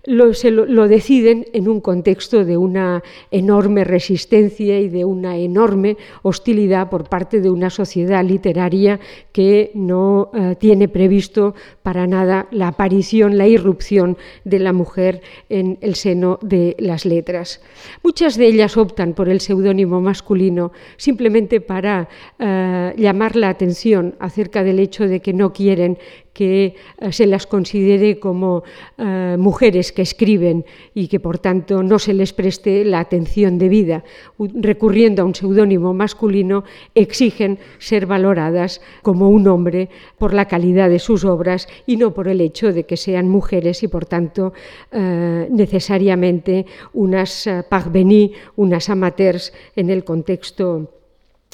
lo, 0.03 0.88
deciden 0.88 1.46
en 1.53 1.67
un 1.67 1.79
contexto 1.79 2.43
de 2.43 2.58
una 2.58 3.03
enorme 3.29 3.84
resistencia 3.84 4.79
y 4.79 4.89
de 4.89 5.05
una 5.05 5.38
enorme 5.38 5.98
hostilidad 6.24 6.89
por 6.89 7.08
parte 7.08 7.39
de 7.39 7.50
una 7.50 7.70
sociedad 7.70 8.24
literaria 8.24 9.00
que 9.31 9.72
no 9.75 10.31
eh, 10.34 10.55
tiene 10.60 10.88
previsto 10.88 11.53
para 11.84 12.08
nada 12.08 12.48
la 12.51 12.70
aparición, 12.70 13.38
la 13.38 13.48
irrupción 13.48 14.17
de 14.43 14.60
la 14.60 14.74
mujer 14.74 15.22
en 15.50 15.77
el 15.81 15.96
seno 15.96 16.39
de 16.41 16.75
las 16.79 17.05
letras. 17.05 17.62
Muchas 18.03 18.38
de 18.38 18.48
ellas 18.48 18.77
optan 18.77 19.13
por 19.13 19.29
el 19.29 19.39
seudónimo 19.39 20.01
masculino 20.01 20.72
simplemente 20.98 21.62
para 21.62 22.10
eh, 22.39 22.93
llamar 22.98 23.36
la 23.36 23.50
atención 23.50 24.15
acerca 24.20 24.63
del 24.63 24.79
hecho 24.79 25.08
de 25.08 25.20
que 25.20 25.34
no 25.34 25.53
quieren 25.53 25.98
que 26.41 26.74
eh, 26.98 27.12
se 27.12 27.27
las 27.27 27.45
considere 27.45 28.17
como 28.17 28.63
eh, 28.98 29.36
mujeres 29.38 29.91
que 29.91 30.01
escriben 30.01 30.65
y 30.95 31.07
que 31.07 31.19
por 31.19 31.38
tanto 31.38 31.83
no 31.83 32.00
se 32.00 32.15
les 32.15 32.33
preste 32.33 32.83
la 32.83 33.00
atención 33.00 33.60
debida. 33.60 34.03
Recurriendo 34.39 35.21
a 35.21 35.25
un 35.25 35.36
seudónimo 35.36 35.93
masculino, 35.93 36.63
exigen 36.95 37.60
ser 37.77 38.07
valoradas 38.07 38.81
como 39.03 39.29
un 39.29 39.48
hombre 39.48 39.89
por 40.17 40.33
la 40.33 40.48
calidad 40.48 40.89
de 40.89 40.98
sus 40.98 41.25
obras 41.25 41.67
y 41.86 41.98
no 41.98 42.12
por 42.12 42.27
el 42.27 42.41
hecho 42.41 42.74
de 42.74 42.86
que 42.86 42.98
sean 42.98 43.29
mujeres 43.29 43.83
y 43.83 43.88
por 43.88 44.07
tanto 44.07 44.53
eh, 44.91 45.48
necesariamente 45.51 46.65
unas 46.93 47.48
parvenies, 47.69 48.31
unas 48.55 48.89
amateurs 48.89 49.53
en 49.75 49.91
el 49.91 50.03
contexto 50.03 50.89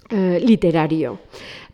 literario. 0.09 1.19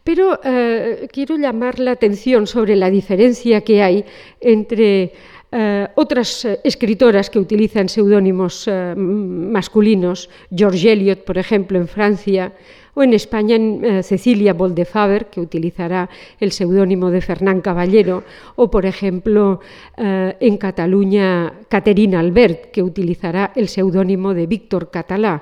Pero 0.03 0.39
eh, 0.43 1.07
quiero 1.11 1.37
llamar 1.37 1.79
la 1.79 1.91
atención 1.91 2.45
sobre 2.45 2.75
la 2.75 2.89
diferencia 2.89 3.61
que 3.61 3.81
hay 3.81 4.03
entre 4.41 5.13
eh, 5.49 5.87
otras 5.95 6.43
eh, 6.43 6.59
escritoras 6.63 7.29
que 7.29 7.39
utilizan 7.39 7.87
seudónimos 7.87 8.67
masculinos, 8.97 10.29
George 10.53 10.91
Eliot, 10.91 11.23
por 11.23 11.37
ejemplo, 11.37 11.77
en 11.77 11.87
Francia, 11.87 12.51
o 12.95 13.01
en 13.01 13.13
España 13.13 13.57
Cecilia 14.03 14.53
Boldefaber, 14.53 15.25
que 15.25 15.41
utilizará 15.41 16.09
el 16.39 16.51
seudónimo 16.51 17.09
de 17.09 17.21
Fernán 17.21 17.61
Caballero, 17.61 18.23
o 18.55 18.69
por 18.69 18.85
ejemplo 18.85 19.61
en 19.97 20.57
Cataluña 20.57 21.53
Caterina 21.69 22.19
Albert, 22.19 22.69
que 22.69 22.83
utilizará 22.83 23.51
el 23.55 23.67
seudónimo 23.67 24.35
de 24.35 24.45
Víctor 24.45 24.91
Catalá. 24.91 25.41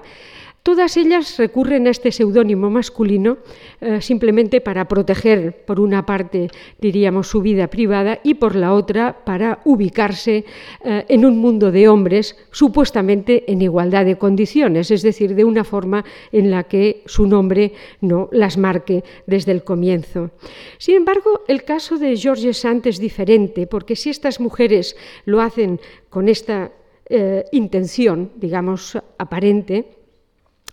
Todas 0.63 0.95
ellas 0.95 1.37
recurren 1.39 1.87
a 1.87 1.89
este 1.89 2.11
seudónimo 2.11 2.69
masculino 2.69 3.39
eh, 3.81 3.99
simplemente 3.99 4.61
para 4.61 4.87
proteger, 4.87 5.65
por 5.65 5.79
una 5.79 6.05
parte, 6.05 6.49
diríamos, 6.79 7.27
su 7.27 7.41
vida 7.41 7.65
privada 7.65 8.19
y 8.23 8.35
por 8.35 8.55
la 8.55 8.73
otra, 8.73 9.25
para 9.25 9.59
ubicarse 9.65 10.45
eh, 10.85 11.05
en 11.07 11.25
un 11.25 11.39
mundo 11.39 11.71
de 11.71 11.89
hombres 11.89 12.37
supuestamente 12.51 13.51
en 13.51 13.63
igualdad 13.63 14.05
de 14.05 14.19
condiciones, 14.19 14.91
es 14.91 15.01
decir, 15.01 15.33
de 15.33 15.45
una 15.45 15.63
forma 15.63 16.05
en 16.31 16.51
la 16.51 16.65
que 16.65 17.01
su 17.07 17.25
nombre 17.25 17.73
no 17.99 18.29
las 18.31 18.59
marque 18.59 19.03
desde 19.25 19.53
el 19.53 19.63
comienzo. 19.63 20.29
Sin 20.77 20.95
embargo, 20.95 21.41
el 21.47 21.63
caso 21.63 21.97
de 21.97 22.15
George 22.15 22.53
Sand 22.53 22.85
es 22.85 22.99
diferente, 22.99 23.65
porque 23.65 23.95
si 23.95 24.11
estas 24.11 24.39
mujeres 24.39 24.95
lo 25.25 25.41
hacen 25.41 25.79
con 26.11 26.29
esta 26.29 26.71
eh, 27.09 27.45
intención, 27.51 28.31
digamos, 28.35 28.95
aparente, 29.17 30.00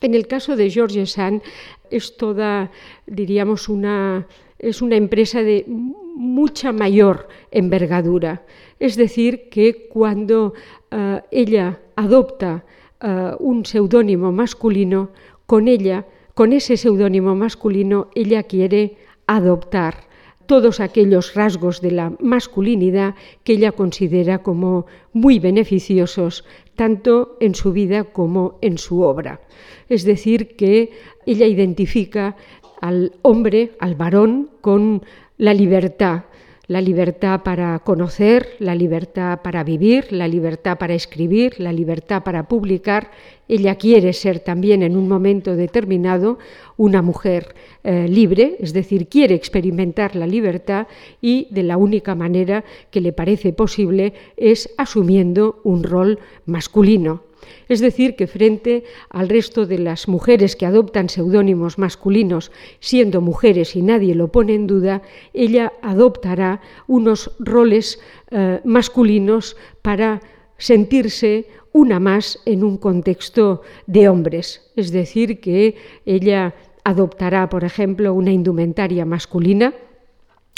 en 0.00 0.14
el 0.14 0.26
caso 0.26 0.56
de 0.56 0.70
George 0.70 1.06
Sand 1.06 1.42
es 1.90 2.16
toda, 2.16 2.70
diríamos, 3.06 3.68
una, 3.68 4.26
es 4.58 4.82
una 4.82 4.96
empresa 4.96 5.42
de 5.42 5.64
mucha 5.68 6.72
mayor 6.72 7.28
envergadura. 7.50 8.42
Es 8.78 8.96
decir, 8.96 9.48
que 9.50 9.88
cuando 9.88 10.54
eh, 10.90 11.20
ella 11.30 11.80
adopta 11.96 12.64
eh, 13.00 13.32
un 13.38 13.64
seudónimo 13.64 14.32
masculino, 14.32 15.10
con 15.46 15.68
ella, 15.68 16.04
con 16.34 16.52
ese 16.52 16.76
seudónimo 16.76 17.34
masculino, 17.34 18.08
ella 18.14 18.42
quiere 18.42 18.96
adoptar 19.26 20.08
todos 20.46 20.80
aquellos 20.80 21.34
rasgos 21.34 21.80
de 21.80 21.90
la 21.90 22.12
masculinidad 22.20 23.14
que 23.44 23.52
ella 23.52 23.72
considera 23.72 24.42
como 24.42 24.86
muy 25.12 25.38
beneficiosos 25.38 26.44
tanto 26.78 27.36
en 27.40 27.56
su 27.56 27.72
vida 27.72 28.04
como 28.04 28.56
en 28.62 28.78
su 28.78 29.02
obra. 29.02 29.40
Es 29.88 30.04
decir, 30.04 30.54
que 30.54 30.92
ella 31.26 31.44
identifica 31.44 32.36
al 32.80 33.14
hombre, 33.22 33.72
al 33.80 33.96
varón, 33.96 34.48
con 34.60 35.02
la 35.38 35.54
libertad, 35.54 36.26
la 36.68 36.82
libertad 36.82 37.42
para 37.42 37.78
conocer, 37.78 38.56
la 38.58 38.74
libertad 38.74 39.40
para 39.42 39.64
vivir, 39.64 40.12
la 40.12 40.28
libertad 40.28 40.76
para 40.76 40.94
escribir, 40.94 41.58
la 41.58 41.72
libertad 41.72 42.22
para 42.22 42.46
publicar. 42.46 43.10
Ella 43.48 43.76
quiere 43.76 44.12
ser 44.12 44.40
también 44.40 44.82
en 44.82 44.94
un 44.94 45.08
momento 45.08 45.56
determinado 45.56 46.38
una 46.76 47.00
mujer 47.00 47.54
eh, 47.84 48.06
libre, 48.06 48.56
es 48.60 48.74
decir, 48.74 49.08
quiere 49.08 49.34
experimentar 49.34 50.14
la 50.14 50.26
libertad 50.26 50.86
y 51.22 51.48
de 51.50 51.62
la 51.62 51.78
única 51.78 52.14
manera 52.14 52.64
que 52.90 53.00
le 53.00 53.14
parece 53.14 53.54
posible 53.54 54.12
es 54.36 54.68
asumiendo 54.76 55.60
un 55.64 55.82
rol 55.82 56.18
masculino. 56.44 57.27
Es 57.68 57.80
decir, 57.80 58.16
que 58.16 58.26
frente 58.26 58.84
al 59.10 59.28
resto 59.28 59.66
de 59.66 59.78
las 59.78 60.08
mujeres 60.08 60.56
que 60.56 60.66
adoptan 60.66 61.08
seudónimos 61.08 61.78
masculinos, 61.78 62.50
siendo 62.80 63.20
mujeres 63.20 63.76
y 63.76 63.82
nadie 63.82 64.14
lo 64.14 64.28
pone 64.28 64.54
en 64.54 64.66
duda, 64.66 65.02
ella 65.34 65.72
adoptará 65.82 66.60
unos 66.86 67.30
roles 67.38 68.00
eh, 68.30 68.60
masculinos 68.64 69.56
para 69.82 70.20
sentirse 70.56 71.46
una 71.72 72.00
más 72.00 72.40
en 72.44 72.64
un 72.64 72.76
contexto 72.78 73.62
de 73.86 74.08
hombres. 74.08 74.72
Es 74.74 74.90
decir, 74.90 75.40
que 75.40 75.76
ella 76.06 76.54
adoptará, 76.84 77.48
por 77.48 77.64
ejemplo, 77.64 78.14
una 78.14 78.32
indumentaria 78.32 79.04
masculina, 79.04 79.74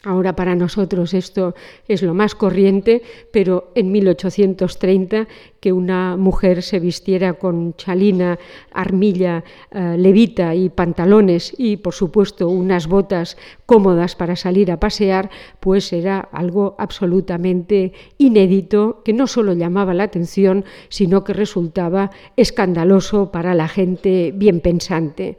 Ahora 0.03 0.35
para 0.35 0.55
nosotros 0.55 1.13
esto 1.13 1.55
es 1.87 2.03
lo 2.03 2.15
más 2.15 2.35
corriente, 2.35 3.03
pero 3.33 3.71
en 3.75 3.93
1830 3.93 5.29
que 5.61 5.75
una 5.75 6.17
mujer 6.17 6.63
se 6.63 6.81
vistiera 6.81 7.35
con 7.35 7.75
chalina, 7.75 8.39
armilla, 8.73 9.45
eh, 9.71 9.97
levita 9.99 10.55
y 10.55 10.71
pantalones 10.71 11.53
y 11.59 11.77
por 11.77 11.93
supuesto 11.93 12.49
unas 12.49 12.87
botas 12.87 13.37
cómodas 13.67 14.17
para 14.17 14.37
salir 14.37 14.73
a 14.73 14.81
pasear, 14.81 15.29
pues 15.61 15.93
era 15.93 16.21
algo 16.33 16.77
absolutamente 16.79 17.93
inédito 18.17 19.03
que 19.05 19.13
no 19.13 19.27
solo 19.27 19.53
llamaba 19.53 19.93
la 19.93 20.05
atención, 20.05 20.65
sino 20.89 21.25
que 21.25 21.35
resultaba 21.35 22.11
escandaloso 22.37 23.31
para 23.31 23.55
la 23.55 23.69
gente 23.69 24.33
bien 24.35 24.61
pensante. 24.61 25.37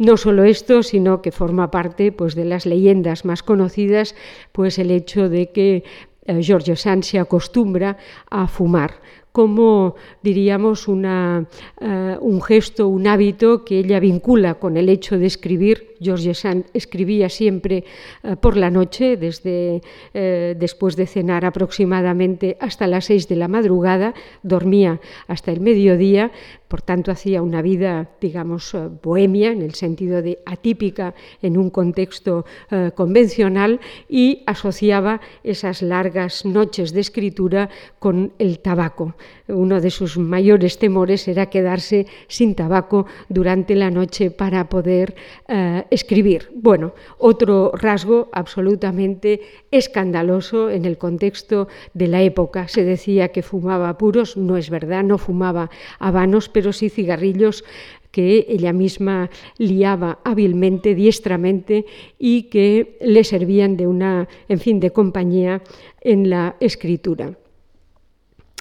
No 0.00 0.16
solo 0.16 0.44
esto, 0.44 0.82
sino 0.82 1.20
que 1.20 1.30
forma 1.30 1.70
parte 1.70 2.10
pues, 2.10 2.34
de 2.34 2.46
las 2.46 2.64
leyendas 2.64 3.26
más 3.26 3.42
conocidas, 3.42 4.14
pues 4.50 4.78
el 4.78 4.90
hecho 4.90 5.28
de 5.28 5.50
que 5.50 5.84
eh, 6.24 6.40
Giorgio 6.40 6.74
Sand 6.74 7.02
se 7.02 7.18
acostumbra 7.18 7.98
a 8.30 8.46
fumar 8.46 9.02
como, 9.32 9.94
diríamos, 10.22 10.86
eh, 10.88 12.16
un 12.20 12.42
gesto, 12.42 12.88
un 12.88 13.06
hábito 13.06 13.64
que 13.64 13.78
ella 13.78 14.00
vincula 14.00 14.54
con 14.54 14.76
el 14.76 14.88
hecho 14.88 15.18
de 15.18 15.26
escribir. 15.26 15.90
George 16.02 16.32
Sand 16.32 16.64
escribía 16.72 17.28
siempre 17.28 17.84
eh, 18.22 18.36
por 18.36 18.56
la 18.56 18.70
noche, 18.70 19.18
desde 19.18 19.82
eh, 20.14 20.56
después 20.58 20.96
de 20.96 21.06
cenar 21.06 21.44
aproximadamente 21.44 22.56
hasta 22.58 22.86
las 22.86 23.04
seis 23.04 23.28
de 23.28 23.36
la 23.36 23.48
madrugada, 23.48 24.14
dormía 24.42 25.00
hasta 25.28 25.52
el 25.52 25.60
mediodía, 25.60 26.32
por 26.68 26.80
tanto 26.80 27.12
hacía 27.12 27.42
una 27.42 27.60
vida, 27.60 28.08
digamos, 28.20 28.74
bohemia, 29.02 29.52
en 29.52 29.60
el 29.60 29.74
sentido 29.74 30.22
de 30.22 30.40
atípica 30.46 31.14
en 31.42 31.58
un 31.58 31.68
contexto 31.68 32.46
convencional, 32.94 33.80
y 34.08 34.42
asociaba 34.46 35.20
esas 35.42 35.82
largas 35.82 36.44
noches 36.44 36.92
de 36.92 37.00
escritura 37.00 37.68
con 37.98 38.32
el 38.38 38.60
tabaco 38.60 39.14
uno 39.48 39.80
de 39.80 39.90
sus 39.90 40.18
mayores 40.18 40.78
temores 40.78 41.26
era 41.28 41.46
quedarse 41.46 42.06
sin 42.28 42.54
tabaco 42.54 43.06
durante 43.28 43.74
la 43.74 43.90
noche 43.90 44.30
para 44.30 44.68
poder 44.68 45.14
eh, 45.48 45.84
escribir. 45.90 46.50
Bueno, 46.54 46.94
otro 47.18 47.72
rasgo 47.74 48.28
absolutamente 48.32 49.40
escandaloso 49.70 50.70
en 50.70 50.84
el 50.84 50.98
contexto 50.98 51.68
de 51.94 52.08
la 52.08 52.22
época. 52.22 52.68
Se 52.68 52.84
decía 52.84 53.28
que 53.28 53.42
fumaba 53.42 53.96
puros, 53.98 54.36
no 54.36 54.56
es 54.56 54.70
verdad, 54.70 55.04
no 55.04 55.18
fumaba 55.18 55.70
habanos, 55.98 56.48
pero 56.48 56.72
sí 56.72 56.88
cigarrillos 56.90 57.64
que 58.10 58.46
ella 58.48 58.72
misma 58.72 59.30
liaba 59.56 60.18
hábilmente, 60.24 60.94
diestramente 60.94 61.86
y 62.18 62.44
que 62.44 62.98
le 63.00 63.24
servían 63.24 63.76
de 63.76 63.86
una, 63.86 64.28
en 64.48 64.58
fin, 64.58 64.80
de 64.80 64.90
compañía 64.90 65.62
en 66.00 66.28
la 66.28 66.56
escritura 66.60 67.39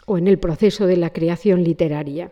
o 0.10 0.18
en 0.18 0.28
el 0.28 0.40
proceso 0.40 0.88
de 0.88 0.98
la 0.98 1.12
creación 1.12 1.64
literaria. 1.64 2.32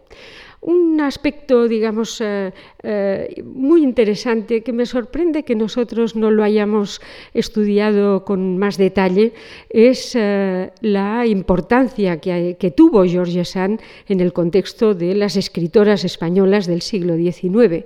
Un 0.60 1.00
aspecto, 1.02 1.68
digamos, 1.68 2.20
eh, 2.20 2.52
eh, 2.82 3.44
muy 3.46 3.84
interesante 3.84 4.64
que 4.64 4.74
me 4.74 4.88
sorprende 4.88 5.44
que 5.44 5.56
nosotros 5.56 6.16
no 6.16 6.32
lo 6.32 6.44
hayamos 6.44 7.00
estudiado 7.36 8.26
con 8.26 8.58
más 8.58 8.78
detalle 8.78 9.34
es 9.70 10.16
eh, 10.16 10.72
la 10.82 11.28
importancia 11.28 12.20
que, 12.20 12.58
que, 12.60 12.72
tuvo 12.72 13.06
George 13.06 13.46
Sand 13.46 13.80
en 14.08 14.20
el 14.20 14.34
contexto 14.34 14.96
de 14.96 15.14
las 15.14 15.36
escritoras 15.36 16.04
españolas 16.04 16.66
del 16.66 16.82
siglo 16.82 17.16
XIX, 17.16 17.86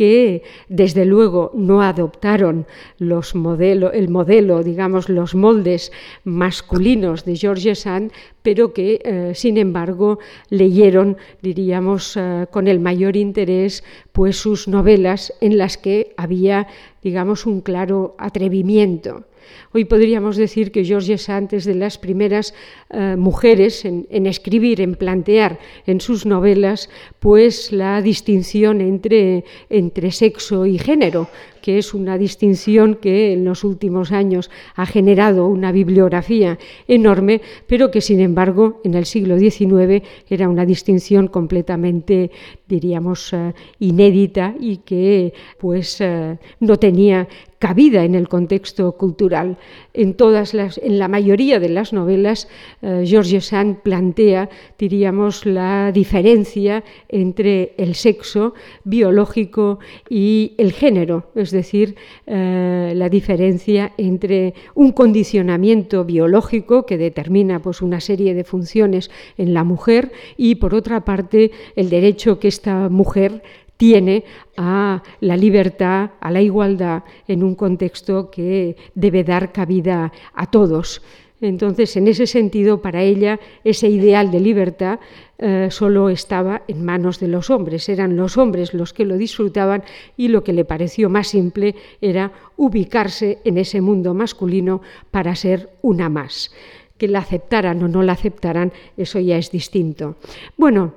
que 0.00 0.42
desde 0.70 1.04
luego 1.04 1.50
no 1.52 1.82
adoptaron 1.82 2.64
los 2.96 3.34
modelo, 3.34 3.92
el 3.92 4.08
modelo, 4.08 4.62
digamos, 4.62 5.10
los 5.10 5.34
moldes 5.34 5.92
masculinos 6.24 7.26
de 7.26 7.36
George 7.36 7.74
Sand, 7.74 8.10
pero 8.40 8.72
que, 8.72 9.02
eh, 9.04 9.32
sin 9.34 9.58
embargo, 9.58 10.18
leyeron, 10.48 11.18
diríamos, 11.42 12.16
eh, 12.16 12.46
con 12.50 12.66
el 12.66 12.80
mayor 12.80 13.14
interés, 13.14 13.84
pues 14.12 14.38
sus 14.38 14.68
novelas 14.68 15.34
en 15.42 15.58
las 15.58 15.76
que 15.76 16.14
había, 16.16 16.66
digamos, 17.02 17.44
un 17.44 17.60
claro 17.60 18.14
atrevimiento. 18.16 19.24
Hoy 19.72 19.84
podríamos 19.84 20.36
decir 20.36 20.72
que 20.72 20.84
George 20.84 21.16
Sand 21.18 21.54
es 21.54 21.64
de 21.64 21.74
las 21.74 21.98
primeras 21.98 22.54
eh, 22.90 23.14
mujeres 23.16 23.84
en, 23.84 24.26
escribir, 24.26 24.80
en 24.80 24.94
plantear 24.94 25.58
en 25.86 26.00
sus 26.00 26.26
novelas, 26.26 26.90
pues 27.20 27.72
la 27.72 28.02
distinción 28.02 28.80
entre, 28.80 29.44
entre 29.68 30.10
sexo 30.10 30.66
y 30.66 30.78
género, 30.78 31.28
que 31.62 31.78
es 31.78 31.94
una 31.94 32.18
distinción 32.18 32.96
que 32.96 33.32
en 33.32 33.44
los 33.44 33.64
últimos 33.64 34.12
años 34.12 34.50
ha 34.74 34.86
generado 34.86 35.46
una 35.46 35.72
bibliografía 35.72 36.58
enorme, 36.88 37.40
pero 37.66 37.90
que 37.90 38.00
sin 38.00 38.20
embargo 38.20 38.80
en 38.84 38.94
el 38.94 39.06
siglo 39.06 39.38
XIX 39.38 40.02
era 40.28 40.48
una 40.48 40.66
distinción 40.66 41.28
completamente, 41.28 42.30
diríamos, 42.66 43.32
eh, 43.32 43.52
inédita 43.78 44.54
y 44.58 44.78
que 44.78 45.32
pues 45.58 46.00
eh, 46.00 46.38
no 46.60 46.76
tenía 46.76 47.28
cabida 47.60 48.04
en 48.04 48.14
el 48.14 48.26
contexto 48.26 48.92
cultural. 48.92 49.58
En, 49.92 50.14
todas 50.14 50.54
las, 50.54 50.78
en 50.78 50.98
la 50.98 51.08
mayoría 51.08 51.60
de 51.60 51.68
las 51.68 51.92
novelas, 51.92 52.48
eh, 52.80 53.04
George 53.06 53.40
Sand 53.42 53.82
plantea, 53.82 54.48
diríamos, 54.78 55.44
la 55.44 55.92
diferencia 55.92 56.82
entre 57.10 57.74
el 57.76 57.94
sexo 57.94 58.54
biológico 58.84 59.78
y 60.08 60.54
el 60.56 60.72
género, 60.72 61.30
es 61.34 61.50
decir, 61.50 61.96
eh, 62.26 62.94
la 62.96 63.10
diferencia 63.10 63.92
entre 63.98 64.54
un 64.74 64.92
condicionamiento 64.92 66.06
biológico 66.06 66.86
que 66.86 66.96
determina 66.96 67.60
pues, 67.60 67.82
una 67.82 68.00
serie 68.00 68.32
de 68.32 68.44
funciones 68.44 69.10
en 69.36 69.52
la 69.52 69.64
mujer 69.64 70.12
y, 70.38 70.54
por 70.54 70.74
otra 70.74 71.04
parte, 71.04 71.50
el 71.76 71.90
derecho 71.90 72.38
que 72.40 72.48
esta 72.48 72.88
mujer 72.88 73.42
tiene 73.80 74.24
a 74.58 75.02
la 75.20 75.38
libertad, 75.38 76.10
a 76.20 76.30
la 76.30 76.42
igualdad, 76.42 77.02
en 77.26 77.42
un 77.42 77.54
contexto 77.54 78.30
que 78.30 78.76
debe 78.94 79.24
dar 79.24 79.52
cabida 79.52 80.12
a 80.34 80.50
todos. 80.50 81.00
Entonces, 81.40 81.96
en 81.96 82.06
ese 82.06 82.26
sentido, 82.26 82.82
para 82.82 83.00
ella, 83.00 83.40
ese 83.64 83.88
ideal 83.88 84.30
de 84.30 84.40
libertad 84.40 85.00
eh, 85.38 85.68
solo 85.70 86.10
estaba 86.10 86.60
en 86.68 86.84
manos 86.84 87.20
de 87.20 87.28
los 87.28 87.48
hombres. 87.48 87.88
Eran 87.88 88.18
los 88.18 88.36
hombres 88.36 88.74
los 88.74 88.92
que 88.92 89.06
lo 89.06 89.16
disfrutaban 89.16 89.82
y 90.14 90.28
lo 90.28 90.44
que 90.44 90.52
le 90.52 90.66
pareció 90.66 91.08
más 91.08 91.28
simple 91.28 91.74
era 92.02 92.32
ubicarse 92.58 93.38
en 93.44 93.56
ese 93.56 93.80
mundo 93.80 94.12
masculino 94.12 94.82
para 95.10 95.34
ser 95.34 95.70
una 95.80 96.10
más. 96.10 96.52
Que 96.98 97.08
la 97.08 97.20
aceptaran 97.20 97.82
o 97.82 97.88
no 97.88 98.02
la 98.02 98.12
aceptaran, 98.12 98.74
eso 98.98 99.18
ya 99.20 99.38
es 99.38 99.50
distinto. 99.50 100.16
Bueno, 100.58 100.92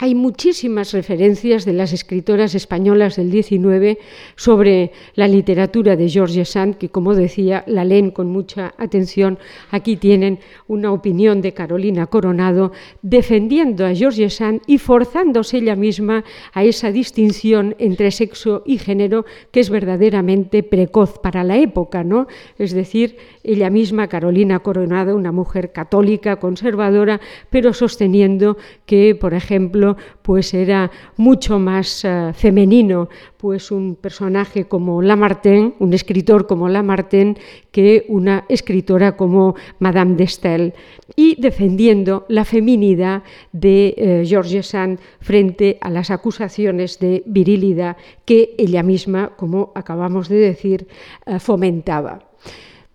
hay 0.00 0.14
muchísimas 0.14 0.92
referencias 0.92 1.64
de 1.64 1.72
las 1.72 1.92
escritoras 1.92 2.54
españolas 2.54 3.16
del 3.16 3.32
XIX 3.32 3.98
sobre 4.36 4.92
la 5.14 5.26
literatura 5.26 5.96
de 5.96 6.08
George 6.08 6.44
Sand, 6.44 6.76
que 6.76 6.88
como 6.88 7.16
decía, 7.16 7.64
la 7.66 7.84
leen 7.84 8.12
con 8.12 8.28
mucha 8.28 8.74
atención. 8.78 9.38
Aquí 9.72 9.96
tienen 9.96 10.38
una 10.68 10.92
opinión 10.92 11.42
de 11.42 11.52
Carolina 11.52 12.06
Coronado 12.06 12.70
defendiendo 13.02 13.84
a 13.84 13.94
George 13.94 14.30
Sand 14.30 14.60
y 14.68 14.78
forzándose 14.78 15.58
ella 15.58 15.74
misma 15.74 16.24
a 16.52 16.62
esa 16.62 16.92
distinción 16.92 17.74
entre 17.80 18.12
sexo 18.12 18.62
y 18.64 18.78
género 18.78 19.24
que 19.50 19.58
es 19.58 19.68
verdaderamente 19.68 20.62
precoz 20.62 21.18
para 21.18 21.42
la 21.42 21.58
época, 21.58 22.04
¿no? 22.04 22.28
Es 22.56 22.72
decir, 22.72 23.16
ella 23.42 23.68
misma, 23.68 24.06
Carolina 24.06 24.60
Coronado, 24.60 25.16
una 25.16 25.32
mujer 25.32 25.72
católica, 25.72 26.36
conservadora, 26.36 27.20
pero 27.50 27.72
sosteniendo 27.72 28.56
que, 28.86 29.16
por 29.16 29.34
ejemplo, 29.34 29.87
pues 30.22 30.54
era 30.54 30.90
mucho 31.16 31.58
más 31.58 32.04
eh, 32.04 32.32
femenino, 32.34 33.08
pues 33.36 33.70
un 33.70 33.94
personaje 33.94 34.64
como 34.64 35.00
Lamartine, 35.00 35.74
un 35.78 35.92
escritor 35.92 36.46
como 36.46 36.68
Lamartine, 36.68 37.36
que 37.70 38.04
una 38.08 38.44
escritora 38.48 39.16
como 39.16 39.54
Madame 39.78 40.16
de 40.16 40.26
Staël, 40.26 40.74
y 41.16 41.40
defendiendo 41.40 42.26
la 42.28 42.44
feminidad 42.44 43.22
de 43.52 43.94
eh, 43.96 44.24
George 44.26 44.62
Sand 44.62 44.98
frente 45.20 45.78
a 45.80 45.90
las 45.90 46.10
acusaciones 46.10 46.98
de 46.98 47.22
virilidad 47.26 47.96
que 48.24 48.54
ella 48.58 48.82
misma, 48.82 49.32
como 49.36 49.72
acabamos 49.74 50.28
de 50.28 50.36
decir, 50.36 50.88
eh, 51.26 51.38
fomentaba. 51.38 52.27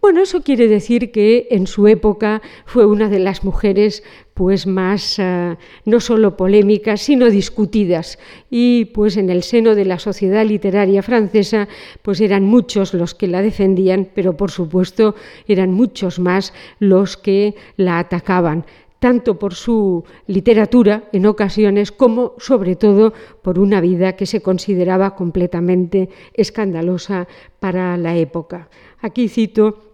Bueno, 0.04 0.22
eso 0.22 0.42
quiere 0.42 0.68
decir 0.68 1.13
que 1.13 1.48
en 1.50 1.66
su 1.66 1.88
época 1.88 2.42
fue 2.66 2.86
una 2.86 3.08
de 3.08 3.20
las 3.20 3.46
mujeres 3.46 4.04
pues 4.34 4.68
más 4.68 5.18
eh, 5.18 5.56
no 5.86 6.02
solo 6.02 6.36
polémicas, 6.36 7.00
sino 7.00 7.30
discutidas. 7.30 8.20
Y 8.50 8.92
pues 8.94 9.16
en 9.16 9.30
el 9.30 9.44
seno 9.44 9.76
de 9.76 9.86
la 9.86 10.00
sociedad 10.00 10.46
literaria 10.46 11.04
francesa, 11.04 11.70
pues 12.02 12.20
eran 12.20 12.44
muchos 12.44 12.94
los 12.94 13.16
que 13.16 13.28
la 13.28 13.42
defendían, 13.42 14.10
pero 14.13 14.36
por 14.36 14.52
supuesto 14.52 15.16
eran 15.48 15.72
muchos 15.72 16.20
más 16.20 16.54
los 16.80 17.16
que 17.16 17.56
la 17.78 18.00
atacaban 18.00 18.66
tanto 19.00 19.38
por 19.38 19.54
su 19.54 20.06
literatura 20.28 21.10
en 21.12 21.26
ocasiones 21.26 21.92
como 21.92 22.36
sobre 22.38 22.78
todo 22.78 23.12
por 23.42 23.60
una 23.60 23.82
vida 23.82 24.13
que 24.13 24.26
se 24.26 24.42
consideraba 24.42 25.18
completamente 25.18 26.08
escandalosa 26.34 27.28
para 27.60 27.98
la 27.98 28.16
época. 28.16 28.70
Aquí 29.02 29.28
cito 29.28 29.93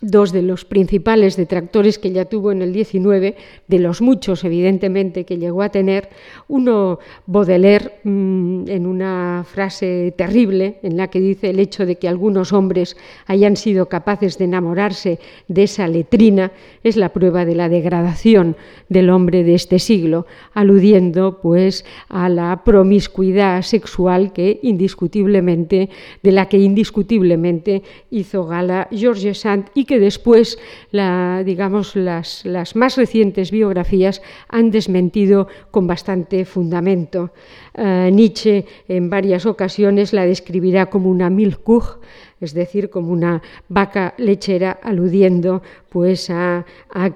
dos 0.00 0.32
de 0.32 0.42
los 0.42 0.64
principales 0.64 1.36
detractores 1.36 1.98
que 1.98 2.08
ella 2.08 2.26
tuvo 2.26 2.52
en 2.52 2.60
el 2.60 2.72
19, 2.72 3.34
de 3.66 3.78
los 3.78 4.02
muchos 4.02 4.44
evidentemente 4.44 5.24
que 5.24 5.38
llegó 5.38 5.62
a 5.62 5.70
tener, 5.70 6.10
uno 6.48 6.98
Baudelaire 7.26 8.00
mm, 8.04 8.68
en 8.68 8.86
una 8.86 9.44
frase 9.50 10.12
terrible 10.16 10.78
en 10.82 10.96
la 10.96 11.08
que 11.08 11.20
dice 11.20 11.50
el 11.50 11.60
hecho 11.60 11.86
de 11.86 11.96
que 11.96 12.08
algunos 12.08 12.52
hombres 12.52 12.96
hayan 13.26 13.56
sido 13.56 13.88
capaces 13.88 14.38
de 14.38 14.44
enamorarse 14.44 15.18
de 15.48 15.62
esa 15.62 15.88
letrina 15.88 16.52
es 16.84 16.96
la 16.96 17.10
prueba 17.10 17.44
de 17.44 17.54
la 17.54 17.68
degradación 17.68 18.56
del 18.88 19.08
hombre 19.10 19.44
de 19.44 19.54
este 19.54 19.78
siglo, 19.78 20.26
aludiendo 20.52 21.40
pues 21.40 21.84
a 22.08 22.28
la 22.28 22.62
promiscuidad 22.64 23.62
sexual 23.62 24.32
que 24.32 24.60
indiscutiblemente 24.62 25.88
de 26.22 26.32
la 26.32 26.48
que 26.48 26.58
indiscutiblemente 26.58 27.82
hizo 28.10 28.44
gala 28.46 28.88
George 28.90 29.34
Sand 29.34 29.70
y 29.76 29.84
que 29.84 30.00
después, 30.00 30.58
la, 30.90 31.42
digamos, 31.44 31.94
las, 31.96 32.44
más 32.74 32.96
recientes 32.96 33.50
biografías 33.50 34.22
han 34.48 34.70
desmentido 34.70 35.48
con 35.70 35.86
bastante 35.86 36.46
fundamento. 36.46 37.30
Uh, 37.76 38.10
Nietzsche 38.10 38.64
en 38.88 39.10
varias 39.10 39.44
ocasiones 39.44 40.14
la 40.14 40.24
describirá 40.24 40.86
como 40.86 41.10
una 41.10 41.28
Milchkuh, 41.28 42.00
es 42.40 42.54
decir, 42.54 42.88
como 42.88 43.12
una 43.12 43.42
vaca 43.68 44.14
lechera, 44.16 44.78
aludiendo 44.82 45.62
pues 45.90 46.30
a, 46.30 46.64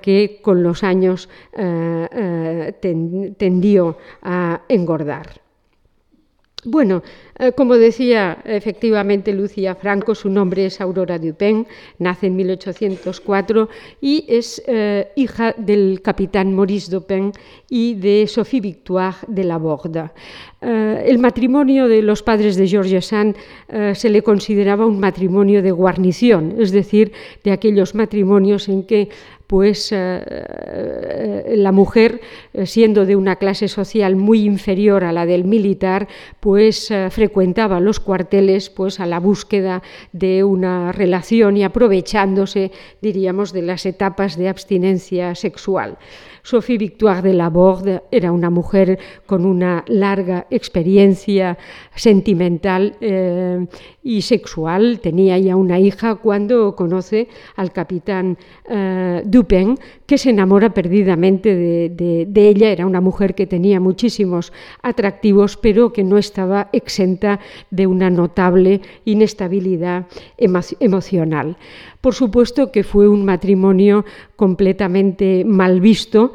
que 0.02 0.40
con 0.42 0.62
los 0.62 0.84
años 0.84 1.30
uh, 1.54 2.72
ten, 2.80 3.34
tendió 3.36 3.96
a 4.22 4.60
engordar. 4.68 5.40
Bueno, 6.64 7.02
eh, 7.38 7.52
como 7.52 7.76
decía 7.76 8.38
efectivamente 8.44 9.32
Lucía 9.32 9.74
Franco, 9.74 10.14
su 10.14 10.28
nombre 10.28 10.66
es 10.66 10.78
Aurora 10.82 11.18
Dupin, 11.18 11.66
nace 11.98 12.26
en 12.26 12.36
1804 12.36 13.68
y 14.02 14.26
es 14.28 14.62
eh, 14.66 15.08
hija 15.16 15.54
del 15.56 16.02
capitán 16.02 16.54
Maurice 16.54 16.90
Dupin 16.90 17.32
y 17.70 17.94
de 17.94 18.26
Sophie 18.26 18.60
Victoire 18.60 19.16
de 19.26 19.44
la 19.44 19.56
Borda. 19.56 20.12
Eh, 20.60 21.04
el 21.06 21.18
matrimonio 21.18 21.88
de 21.88 22.02
los 22.02 22.22
padres 22.22 22.56
de 22.56 22.68
George 22.68 23.00
Sand 23.00 23.36
se 23.94 24.10
le 24.10 24.20
consideraba 24.22 24.84
un 24.84 25.00
matrimonio 25.00 25.62
de 25.62 25.70
guarnición, 25.70 26.56
es 26.58 26.72
decir, 26.72 27.12
de 27.42 27.52
aquellos 27.52 27.94
matrimonios 27.94 28.68
en 28.68 28.82
que 28.82 29.08
pues 29.50 29.90
la 29.92 31.72
mujer, 31.72 32.20
siendo 32.64 33.04
de 33.04 33.16
una 33.16 33.34
clase 33.34 33.66
social 33.66 34.14
muy 34.14 34.44
inferior 34.44 35.02
a 35.02 35.10
la 35.10 35.26
del 35.26 35.42
militar, 35.42 36.06
pues 36.38 36.88
frecuentaba 37.10 37.80
los 37.80 37.98
cuarteles 37.98 38.70
pues 38.70 39.00
a 39.00 39.06
la 39.06 39.18
búsqueda 39.18 39.82
de 40.12 40.44
una 40.44 40.92
relación 40.92 41.56
y 41.56 41.64
aprovechándose, 41.64 42.70
diríamos, 43.02 43.52
de 43.52 43.62
las 43.62 43.86
etapas 43.86 44.36
de 44.36 44.48
abstinencia 44.48 45.34
sexual. 45.34 45.98
Sophie 46.42 46.78
Victoire 46.78 47.22
de 47.22 47.34
Laborde 47.34 48.02
era 48.10 48.32
una 48.32 48.50
mujer 48.50 48.98
con 49.26 49.44
una 49.44 49.84
larga 49.88 50.46
experiencia 50.50 51.58
sentimental 51.94 52.96
eh, 53.00 53.66
y 54.02 54.22
sexual. 54.22 55.00
Tenía 55.00 55.38
ya 55.38 55.56
una 55.56 55.78
hija 55.78 56.16
cuando 56.16 56.74
conoce 56.74 57.28
al 57.56 57.72
capitán 57.72 58.38
eh, 58.68 59.22
Dupin, 59.24 59.78
que 60.06 60.18
se 60.18 60.30
enamora 60.30 60.70
perdidamente 60.70 61.54
de, 61.54 62.30
ella. 62.34 62.70
Era 62.70 62.86
una 62.86 63.00
mujer 63.00 63.34
que 63.34 63.46
tenía 63.46 63.80
muchísimos 63.80 64.52
atractivos, 64.82 65.56
pero 65.56 65.92
que 65.92 66.04
no 66.04 66.18
estaba 66.18 66.68
exenta 66.72 67.40
de 67.70 67.86
una 67.86 68.10
notable 68.10 68.80
inestabilidad 69.04 70.06
emocional. 70.36 71.56
Por 72.00 72.14
supuesto 72.14 72.72
que 72.72 72.84
fue 72.84 73.08
un 73.08 73.24
matrimonio 73.24 74.04
completamente 74.36 75.44
mal 75.44 75.80
visto 75.80 76.32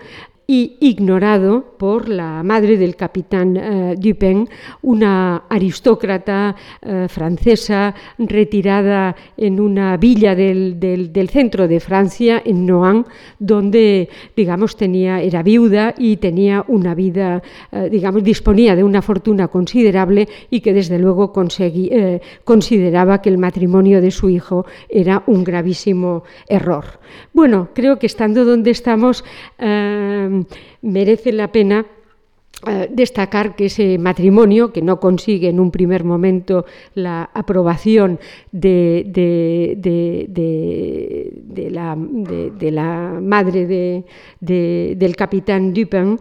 y 0.48 0.78
ignorado 0.80 1.76
por 1.78 2.08
la 2.08 2.44
madre 2.44 2.78
del 2.78 2.96
capitán 2.96 3.58
eh, 3.58 3.96
Dupin, 3.98 4.48
una 4.84 5.44
aristócrata 5.50 6.56
eh, 6.82 7.08
francesa 7.10 7.96
retirada 8.18 9.16
en 9.38 9.60
una 9.60 9.98
villa 9.98 10.36
del, 10.36 11.30
centro 11.32 11.68
de 11.68 11.80
Francia, 11.80 12.42
en 12.46 12.66
Nohant, 12.66 13.08
donde, 13.40 14.10
digamos, 14.36 14.78
tenía, 14.78 15.22
era 15.22 15.42
viuda 15.42 15.94
y 15.98 16.18
tenía 16.18 16.64
una 16.68 16.94
vida, 16.94 17.42
eh, 17.72 17.90
digamos, 17.92 18.24
disponía 18.24 18.76
de 18.76 18.84
una 18.84 19.02
fortuna 19.02 19.48
considerable 19.48 20.28
y 20.50 20.62
que 20.62 20.74
desde 20.74 21.00
luego 21.00 21.34
consideraba 21.34 23.22
que 23.22 23.30
el 23.30 23.38
matrimonio 23.38 24.02
de 24.02 24.12
su 24.12 24.30
hijo 24.30 24.66
era 24.90 25.24
un 25.28 25.44
gravísimo 25.44 26.24
error. 26.48 26.86
Bueno, 27.34 27.70
creo 27.74 27.98
que 27.98 28.08
estando 28.08 28.46
donde 28.46 28.72
estamos, 28.72 29.24
merece 30.82 31.32
la 31.32 31.52
pena 31.52 31.86
eh, 32.68 32.88
destacar 32.90 33.56
que 33.56 33.66
ese 33.66 34.00
matrimonio, 34.00 34.72
que 34.72 34.82
no 34.82 35.00
consigue 35.00 35.50
en 35.50 35.60
un 35.60 35.72
primer 35.72 36.04
momento 36.04 36.66
la 36.96 37.30
aprobación 37.34 38.18
de, 38.52 39.04
la, 41.70 41.96
madre 43.22 44.04
del 44.40 45.16
capitán 45.16 45.74
Dupin, 45.74 46.18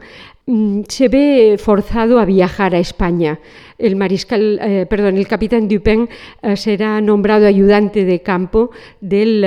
mm, 0.46 0.80
se 0.88 1.08
ve 1.08 1.56
forzado 1.56 2.18
a 2.18 2.24
viajar 2.24 2.74
a 2.74 2.78
España. 2.78 3.38
El 3.78 3.94
mariscal, 3.96 4.58
eh, 4.60 4.86
perdón, 4.90 5.16
el 5.16 5.28
capitán 5.28 5.68
Dupin 5.68 6.08
eh, 6.42 6.56
será 6.56 7.00
nombrado 7.00 7.46
ayudante 7.46 8.04
de 8.04 8.20
campo 8.20 8.70
del 9.00 9.46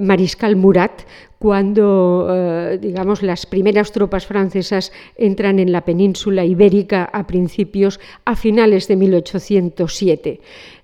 mariscal 0.00 0.56
Murat 0.56 1.02
cuando, 1.40 2.28
eh, 2.30 2.78
digamos, 2.78 3.22
las 3.22 3.46
primeras 3.46 3.92
tropas 3.92 4.26
francesas 4.26 4.92
entran 5.16 5.58
en 5.58 5.72
la 5.72 5.86
península 5.86 6.44
ibérica 6.44 7.04
a 7.04 7.26
principios, 7.26 7.98
a 8.26 8.36
finales 8.36 8.88
de 8.88 8.96
1807 8.96 10.40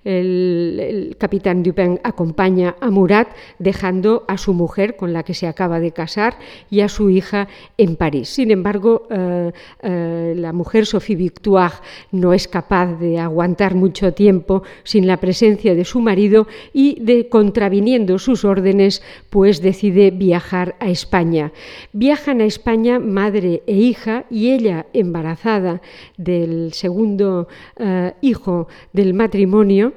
el, 0.06 1.16
capitán 1.18 1.62
Dupin 1.62 1.98
acompaña 2.04 2.76
a 2.80 2.90
Murat 2.90 3.28
dejando 3.58 4.24
a 4.28 4.38
su 4.38 4.54
mujer 4.54 4.96
con 4.96 5.12
la 5.12 5.24
que 5.24 5.34
se 5.34 5.48
acaba 5.48 5.80
de 5.80 5.90
casar 5.90 6.38
y 6.70 6.80
a 6.80 6.88
su 6.88 7.10
hija 7.10 7.48
en 7.76 7.96
París. 7.96 8.28
Sin 8.28 8.52
embargo, 8.52 9.08
eh, 9.10 9.52
eh, 9.82 10.34
la 10.36 10.52
mujer 10.52 10.86
Sophie 10.86 11.16
Victoire 11.16 11.74
no 12.12 12.32
es 12.32 12.46
capaz 12.46 12.94
de 13.00 13.18
aguantar 13.18 13.74
mucho 13.74 14.14
tiempo 14.14 14.62
sin 14.84 15.06
la 15.08 15.16
presencia 15.16 15.74
de 15.74 15.84
su 15.84 16.00
marido 16.00 16.46
y 16.72 17.00
de 17.00 17.28
contraviniendo 17.28 18.18
sus 18.20 18.44
órdenes, 18.44 19.02
pues 19.28 19.60
decide 19.60 20.12
viajar 20.12 20.76
a 20.78 20.88
España. 20.88 21.52
Viajan 21.92 22.40
a 22.40 22.44
España 22.44 23.00
madre 23.00 23.64
e 23.66 23.74
hija 23.74 24.24
y 24.30 24.50
ella 24.50 24.86
embarazada 24.92 25.82
del 26.16 26.72
segundo 26.72 27.48
eh, 27.78 28.12
hijo 28.20 28.68
del 28.92 29.12
matrimonio 29.12 29.94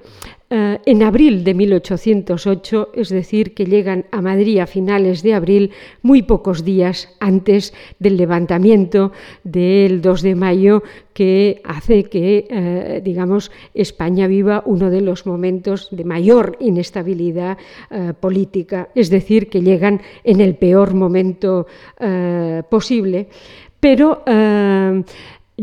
eh, 0.52 0.80
en 0.86 1.04
abril 1.04 1.44
de 1.44 1.54
1808, 1.54 2.90
es 2.96 3.10
decir, 3.10 3.54
que 3.54 3.66
llegan 3.66 4.06
a 4.12 4.20
Madrid 4.20 4.58
a 4.58 4.66
finales 4.66 5.22
de 5.22 5.36
abril, 5.36 5.72
muy 6.02 6.24
pocos 6.24 6.66
días 6.66 7.16
antes 7.20 7.72
del 8.00 8.18
levantamiento 8.18 9.12
del 9.44 10.02
2 10.02 10.22
de 10.24 10.34
mayo, 10.34 10.82
que 11.14 11.62
hace 11.64 12.06
que, 12.06 12.48
eh, 12.50 13.02
digamos, 13.04 13.52
España 13.76 14.26
viva 14.26 14.64
uno 14.66 14.90
de 14.90 15.02
los 15.02 15.28
momentos 15.28 15.88
de 15.92 16.04
mayor 16.04 16.58
inestabilidad 16.60 17.60
eh, 17.92 18.14
política, 18.20 18.90
es 18.96 19.12
decir, 19.12 19.50
que 19.50 19.62
llegan 19.62 20.02
en 20.24 20.42
el 20.42 20.56
peor 20.56 20.96
momento 20.96 21.68
posible. 22.70 23.28
Pero 23.80 24.24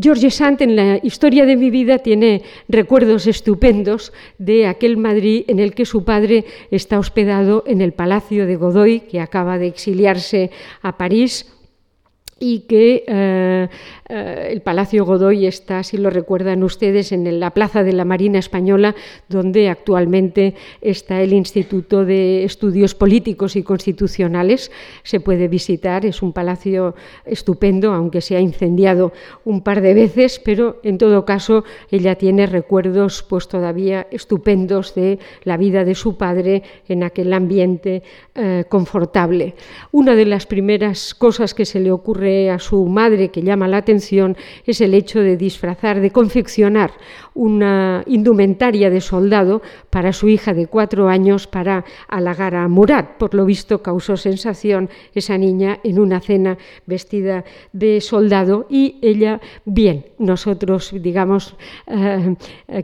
George 0.01 0.31
Sand 0.31 0.61
en 0.63 0.77
la 0.77 0.99
historia 1.03 1.47
de 1.47 1.57
mi 1.57 1.71
vida 1.71 1.99
tiene 1.99 2.43
recuerdos 2.69 3.27
estupendos 3.27 4.13
de 4.39 4.67
aquel 4.67 4.97
Madrid 4.97 5.45
en 5.49 5.59
el 5.59 5.75
que 5.75 5.87
su 5.87 6.05
padre 6.05 6.45
está 6.71 6.99
hospedado 6.99 7.65
en 7.67 7.81
el 7.81 7.93
Palacio 7.93 8.47
de 8.47 8.57
Godoy, 8.57 9.01
que 9.01 9.21
acaba 9.21 9.59
de 9.59 9.69
exiliarse 9.69 10.51
a 10.83 10.97
París 10.97 11.56
y 12.39 12.61
que 12.61 13.05
eh, 13.07 13.69
eh, 14.09 14.49
el 14.51 14.61
Palacio 14.61 15.07
Godoy 15.07 15.47
está, 15.47 15.83
si 15.83 15.97
lo 15.97 16.11
recuerdan 16.11 16.63
ustedes, 16.63 17.13
en 17.13 17.41
la 17.41 17.51
Plaza 17.51 17.83
de 17.83 17.95
la 17.95 18.05
Marina 18.05 18.39
Española, 18.39 18.95
donde 19.29 19.71
actualmente 19.71 20.55
está 20.83 21.23
el 21.23 21.33
Instituto 21.33 22.05
de 22.05 22.45
Estudios 22.45 22.95
Políticos 22.95 23.57
y 23.57 23.63
Constitucionales. 23.63 24.71
Se 25.03 25.19
puede 25.19 25.49
visitar, 25.49 26.05
es 26.05 26.21
un 26.21 26.35
palacio 26.35 26.95
estupendo, 27.25 27.93
aunque 27.93 28.21
se 28.21 28.37
ha 28.37 28.41
incendiado 28.41 29.13
un 29.47 29.63
par 29.63 29.81
de 29.81 29.95
veces, 29.95 30.39
pero 30.39 30.79
en 30.83 30.99
todo 30.99 31.25
caso 31.25 31.65
ella 31.91 32.17
tiene 32.17 32.47
recuerdos 32.47 33.23
pues 33.23 33.49
todavía 33.49 34.09
estupendos 34.11 34.95
de 34.95 35.19
la 35.45 35.57
vida 35.57 35.85
de 35.85 35.95
su 35.95 36.19
padre 36.19 36.63
en 36.87 37.03
aquel 37.03 37.33
ambiente 37.33 38.03
eh, 38.35 38.65
confortable. 38.69 39.55
Una 39.91 40.15
de 40.15 40.27
las 40.27 40.47
primeras 40.47 41.15
cosas 41.15 41.55
que 41.55 41.65
se 41.65 41.81
le 41.81 41.91
ocurre 41.91 42.26
a 42.27 42.59
su 42.59 42.85
madre 42.87 43.31
que 43.31 43.43
llama 43.43 43.69
la 43.69 43.79
atención 43.79 44.37
es 44.67 44.81
el 44.81 44.95
hecho 44.95 45.21
de 45.21 45.37
disfrazar, 45.37 46.01
de 46.01 46.11
confeccionar 46.11 46.93
una 47.37 48.03
indumentaria 48.07 48.91
de 48.91 49.01
soldado 49.01 49.63
para 49.91 50.13
su 50.13 50.29
hija 50.29 50.55
de 50.55 50.67
cuatro 50.67 51.09
años 51.09 51.47
para 51.47 51.85
halagar 52.09 52.55
a 52.55 52.67
Murat. 52.67 53.19
Por 53.19 53.35
lo 53.35 53.45
visto 53.45 53.83
causó 53.83 54.17
sensación 54.17 54.89
esa 55.15 55.37
niña 55.39 55.79
en 55.85 56.01
una 56.01 56.21
cena 56.21 56.57
vestida 56.87 57.45
de 57.73 58.01
soldado 58.01 58.67
y 58.71 58.97
ella, 59.03 59.41
bien, 59.65 60.07
nosotros, 60.19 60.93
digamos, 60.93 61.55
eh, 61.87 62.35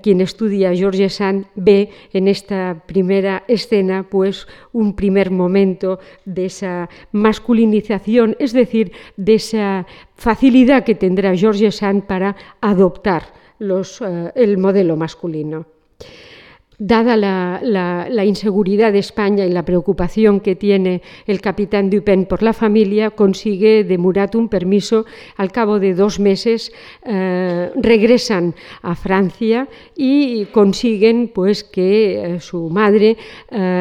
quien 0.02 0.20
estudia 0.20 0.74
George 0.74 1.08
Sand 1.08 1.46
ve 1.54 1.88
en 2.12 2.28
esta 2.28 2.82
primera 2.86 3.44
escena 3.48 4.04
pues 4.08 4.46
un 4.72 4.94
primer 4.94 5.30
momento 5.30 5.98
de 6.26 6.46
esa 6.46 6.90
masculinización, 7.12 8.36
es 8.38 8.52
decir, 8.52 8.92
de 9.16 9.34
esa 9.34 9.86
facilidad 10.14 10.84
que 10.84 10.94
tendrá 10.94 11.34
George 11.34 11.72
Sand 11.72 12.02
para 12.04 12.36
adoptar 12.60 13.41
eh, 14.02 14.32
el 14.34 14.58
modelo 14.58 14.96
masculino. 14.96 15.66
Dada 16.84 17.16
la, 17.16 18.24
inseguridad 18.24 18.92
de 18.92 18.98
España 18.98 19.46
y 19.46 19.50
la 19.52 19.64
preocupación 19.64 20.40
que 20.40 20.56
tiene 20.56 21.00
el 21.28 21.40
capitán 21.40 21.90
Dupin 21.90 22.26
por 22.26 22.42
la 22.42 22.52
familia, 22.52 23.10
consigue 23.10 23.84
de 23.84 23.98
Murat 23.98 24.34
un 24.34 24.48
permiso. 24.48 25.06
Al 25.36 25.52
cabo 25.52 25.78
de 25.78 25.94
dos 25.94 26.18
meses 26.18 26.72
eh, 27.04 27.70
regresan 27.76 28.56
a 28.82 28.96
Francia 28.96 29.68
y 29.94 30.46
consiguen 30.46 31.30
pues, 31.32 31.62
que 31.62 32.34
eh, 32.34 32.40
su 32.40 32.68
madre 32.68 33.16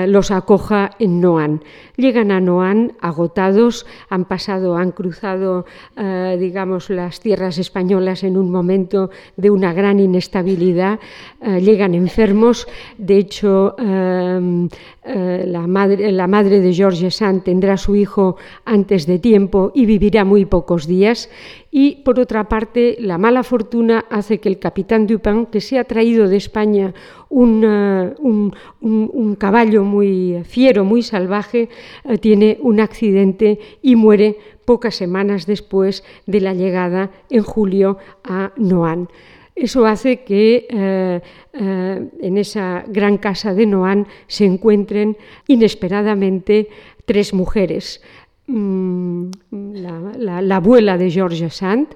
los 0.06 0.30
acoja 0.30 0.92
en 1.00 1.22
Noan. 1.22 1.62
Llegan 2.02 2.32
a 2.32 2.40
Noan 2.40 2.94
agotados, 3.00 3.86
han 4.10 4.26
pasado, 4.26 4.76
han 4.76 4.92
cruzado, 4.92 5.66
eh, 5.96 6.36
digamos, 6.40 6.90
las 6.90 7.20
tierras 7.20 7.60
españolas 7.60 8.24
en 8.24 8.38
un 8.38 8.50
momento 8.50 9.12
de 9.38 9.52
una 9.52 9.72
gran 9.72 10.00
inestabilidad, 10.00 11.00
eh, 11.42 11.62
llegan 11.62 11.94
enfermos. 11.94 12.68
De 12.98 13.18
hecho, 13.18 13.76
eh, 13.80 15.46
la, 15.48 15.68
madre, 15.68 16.60
de 16.60 16.74
George 16.74 17.10
Sand 17.12 17.44
tendrá 17.44 17.78
su 17.78 17.96
hijo 17.96 18.38
antes 18.66 19.06
de 19.06 19.20
tiempo 19.20 19.72
y 19.74 19.86
vivirá 19.86 20.26
muy 20.26 20.46
pocos 20.46 20.88
días. 20.88 21.30
Y 21.72 22.04
por 22.04 22.20
otra 22.20 22.50
parte, 22.50 22.98
la 23.00 23.18
mala 23.18 23.44
fortuna 23.44 24.06
hace 24.10 24.40
que 24.40 24.50
el 24.50 24.60
capitán 24.60 25.08
Dupin, 25.08 25.46
que 25.46 25.62
se 25.62 25.80
ha 25.80 25.86
traído 25.86 26.28
de 26.28 26.38
España 26.38 26.94
un, 27.30 28.54
un, 28.82 29.36
caballo 29.36 29.84
muy 29.84 30.44
fiero, 30.44 30.84
muy 30.84 31.02
salvaje, 31.02 31.70
eh, 32.04 32.18
tiene 32.18 32.58
un 32.62 32.80
accidente 32.80 33.60
y 33.82 33.96
muere 33.96 34.38
pocas 34.66 34.96
semanas 34.96 35.46
después 35.46 36.04
de 36.28 36.42
la 36.42 36.54
llegada 36.54 37.12
en 37.30 37.44
julio 37.44 37.98
a 38.24 38.52
Noan. 38.58 39.08
Eso 39.56 39.86
hace 39.86 40.24
que 40.24 40.68
eh, 40.70 41.22
eh, 41.54 42.10
en 42.22 42.38
esa 42.38 42.84
gran 42.88 43.18
casa 43.18 43.54
de 43.54 43.66
Noan 43.66 44.08
se 44.28 44.46
encuentren 44.46 45.18
inesperadamente 45.48 46.70
tres 47.06 47.34
mujeres. 47.34 48.02
Mm, 48.48 49.30
la, 49.52 50.56
abuela 50.56 50.98
de 50.98 51.12
Georges 51.12 51.56
Sand, 51.56 51.88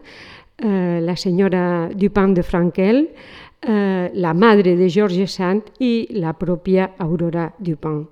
eh, 0.57 0.99
la 1.01 1.15
señora 1.15 1.89
Dupin 1.93 2.33
de 2.33 2.43
Frankel, 2.43 3.09
la 3.67 4.33
madre 4.35 4.75
de 4.75 4.87
Georges 4.91 5.31
Sand 5.31 5.63
y 5.79 6.07
la 6.13 6.33
propia 6.33 6.91
Aurora 6.99 7.55
Dupin. 7.57 8.07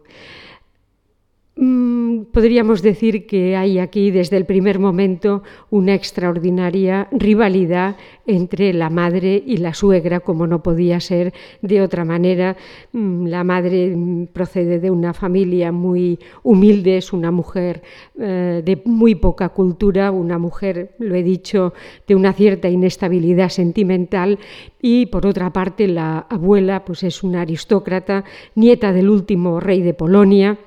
Mm, 1.56 2.24
podríamos 2.32 2.82
decir 2.82 3.28
que 3.28 3.56
hay 3.56 3.78
aquí 3.78 4.10
desde 4.10 4.38
el 4.38 4.46
primer 4.46 4.80
momento 4.80 5.44
una 5.70 5.94
extraordinaria 5.94 7.08
rivalidad 7.12 7.96
entre 8.26 8.74
la 8.74 8.90
madre 8.90 9.44
y 9.46 9.58
la 9.58 9.76
suegra, 9.76 10.22
como 10.22 10.48
no 10.48 10.64
podía 10.64 11.00
ser 11.00 11.32
de 11.62 11.84
otra 11.84 12.06
manera. 12.06 12.58
Mm, 12.92 13.28
la 13.28 13.44
madre 13.44 13.96
mm, 13.96 14.28
procede 14.34 14.80
de 14.80 14.90
una 14.90 15.14
familia 15.14 15.72
muy 15.72 16.18
humilde, 16.42 16.98
es 16.98 17.14
una 17.14 17.30
mujer 17.30 17.84
eh, 18.20 18.64
de 18.66 18.82
muy 18.86 19.14
poca 19.14 19.50
cultura, 19.50 20.10
una 20.10 20.40
mujer, 20.40 20.96
lo 20.98 21.14
he 21.14 21.22
dicho, 21.22 21.76
de 22.08 22.16
una 22.16 22.34
cierta 22.34 22.68
inestabilidad 22.68 23.50
sentimental 23.50 24.40
y 24.82 25.06
por 25.06 25.28
otra 25.28 25.54
parte 25.54 25.88
la 25.88 26.26
abuela 26.30 26.84
pues 26.84 27.04
es 27.04 27.22
una 27.22 27.42
aristócrata, 27.42 28.24
nieta 28.56 28.92
del 28.92 29.12
último 29.12 29.60
rey 29.60 29.84
de 29.84 29.94
Polonia 29.94 30.58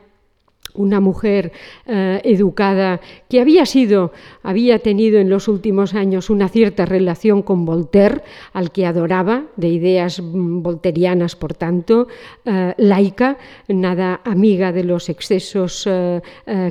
una 0.76 1.00
mujer 1.00 1.52
eh, 1.86 2.20
educada 2.24 3.00
que 3.28 3.40
había 3.40 3.66
sido, 3.66 4.12
había 4.42 4.78
tenido 4.78 5.18
en 5.18 5.30
los 5.30 5.48
últimos 5.48 5.94
años 5.94 6.30
una 6.30 6.48
cierta 6.48 6.84
relación 6.84 7.42
con 7.42 7.64
Voltaire, 7.64 8.22
al 8.52 8.70
que 8.70 8.86
adoraba, 8.86 9.44
de 9.56 9.68
ideas 9.68 10.20
mm, 10.20 10.62
volterianas, 10.62 11.36
por 11.36 11.54
tanto, 11.54 12.08
eh, 12.44 12.74
laica, 12.78 13.38
nada 13.68 14.20
amiga 14.24 14.72
de 14.72 14.84
los 14.84 15.08
excesos 15.08 15.86
eh, 15.86 16.20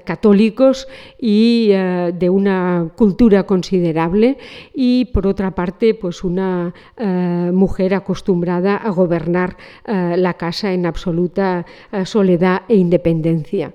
católicos 0.04 0.88
y 1.20 1.70
de 1.70 2.30
una 2.30 2.92
cultura 2.96 3.44
considerable, 3.44 4.38
y 4.74 5.06
por 5.06 5.28
otra 5.28 5.52
parte, 5.52 5.94
pues 5.94 6.24
una 6.24 6.74
mujer 7.52 7.94
acostumbrada 7.94 8.78
a 8.78 8.90
gobernar 8.90 9.58
la 9.86 10.34
casa 10.36 10.74
en 10.74 10.86
absoluta 10.86 11.66
soledad 12.04 12.64
e 12.68 12.76
independencia. 12.76 13.74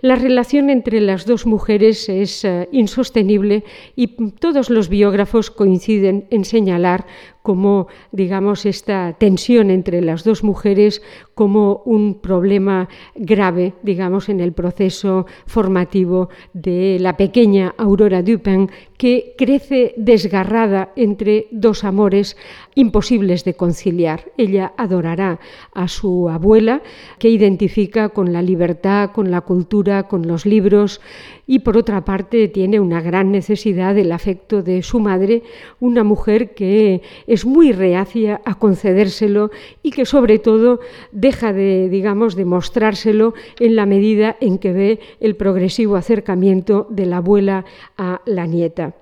La 0.00 0.16
relación 0.16 0.70
entre 0.70 1.00
las 1.00 1.26
dos 1.26 1.46
mujeres 1.46 2.08
es 2.08 2.44
eh, 2.44 2.68
insostenible 2.72 3.64
y 3.96 4.08
todos 4.32 4.70
los 4.70 4.88
biógrafos 4.88 5.50
coinciden 5.50 6.26
en 6.30 6.44
señalar 6.44 7.06
como, 7.44 7.88
digamos, 8.10 8.64
esta 8.64 9.12
tensión 9.18 9.70
entre 9.70 10.00
las 10.00 10.24
dos 10.24 10.42
mujeres 10.42 11.02
como 11.34 11.82
un 11.84 12.14
problema 12.14 12.88
grave, 13.14 13.74
digamos, 13.82 14.30
en 14.30 14.40
el 14.40 14.54
proceso 14.54 15.26
formativo 15.44 16.30
de 16.54 16.96
la 16.98 17.18
pequeña 17.18 17.74
Aurora 17.76 18.22
Dupin, 18.22 18.70
que 18.96 19.34
crece 19.36 19.92
desgarrada 19.98 20.92
entre 20.96 21.48
dos 21.50 21.84
amores 21.84 22.38
imposibles 22.74 23.44
de 23.44 23.52
conciliar. 23.52 24.32
Ella 24.38 24.72
adorará 24.78 25.38
a 25.74 25.86
su 25.88 26.30
abuela, 26.30 26.80
que 27.18 27.28
identifica 27.28 28.08
con 28.08 28.32
la 28.32 28.40
libertad, 28.40 29.10
con 29.10 29.30
la 29.30 29.42
cultura, 29.42 30.04
con 30.04 30.26
los 30.26 30.46
libros, 30.46 31.02
y 31.46 31.58
por 31.58 31.76
otra 31.76 32.06
parte 32.06 32.48
tiene 32.48 32.80
una 32.80 33.02
gran 33.02 33.30
necesidad 33.30 33.94
del 33.94 34.12
afecto 34.12 34.62
de 34.62 34.82
su 34.82 34.98
madre, 34.98 35.42
una 35.78 36.04
mujer 36.04 36.54
que 36.54 37.02
es 37.34 37.44
muy 37.44 37.72
reacia 37.72 38.40
a 38.44 38.54
concedérselo 38.54 39.50
y 39.82 39.90
que 39.90 40.06
sobre 40.06 40.38
todo 40.38 40.80
deja 41.12 41.52
de, 41.52 41.88
digamos, 41.88 42.36
de 42.36 42.44
mostrárselo 42.44 43.34
en 43.60 43.76
la 43.76 43.86
medida 43.86 44.36
en 44.40 44.58
que 44.58 44.72
ve 44.72 45.00
el 45.20 45.36
progresivo 45.36 45.96
acercamiento 45.96 46.86
de 46.90 47.06
la 47.06 47.18
abuela 47.18 47.64
a 47.98 48.20
la 48.24 48.46
nieta. 48.46 48.94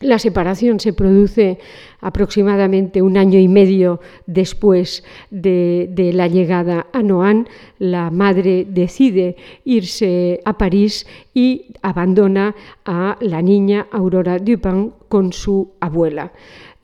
La 0.00 0.20
separación 0.20 0.78
se 0.78 0.92
produce 0.92 1.58
aproximadamente 2.00 3.02
un 3.02 3.16
año 3.16 3.40
y 3.40 3.48
medio 3.48 4.00
después 4.26 5.02
de, 5.30 5.90
la 6.14 6.28
llegada 6.28 6.86
a 6.92 7.02
Noan. 7.02 7.48
La 7.80 8.10
madre 8.10 8.64
decide 8.68 9.34
irse 9.64 10.40
a 10.44 10.56
París 10.56 11.04
y 11.34 11.74
abandona 11.82 12.54
a 12.84 13.16
la 13.20 13.42
niña 13.42 13.88
Aurora 13.90 14.38
Dupin 14.38 14.92
con 15.08 15.32
su 15.32 15.72
abuela. 15.80 16.32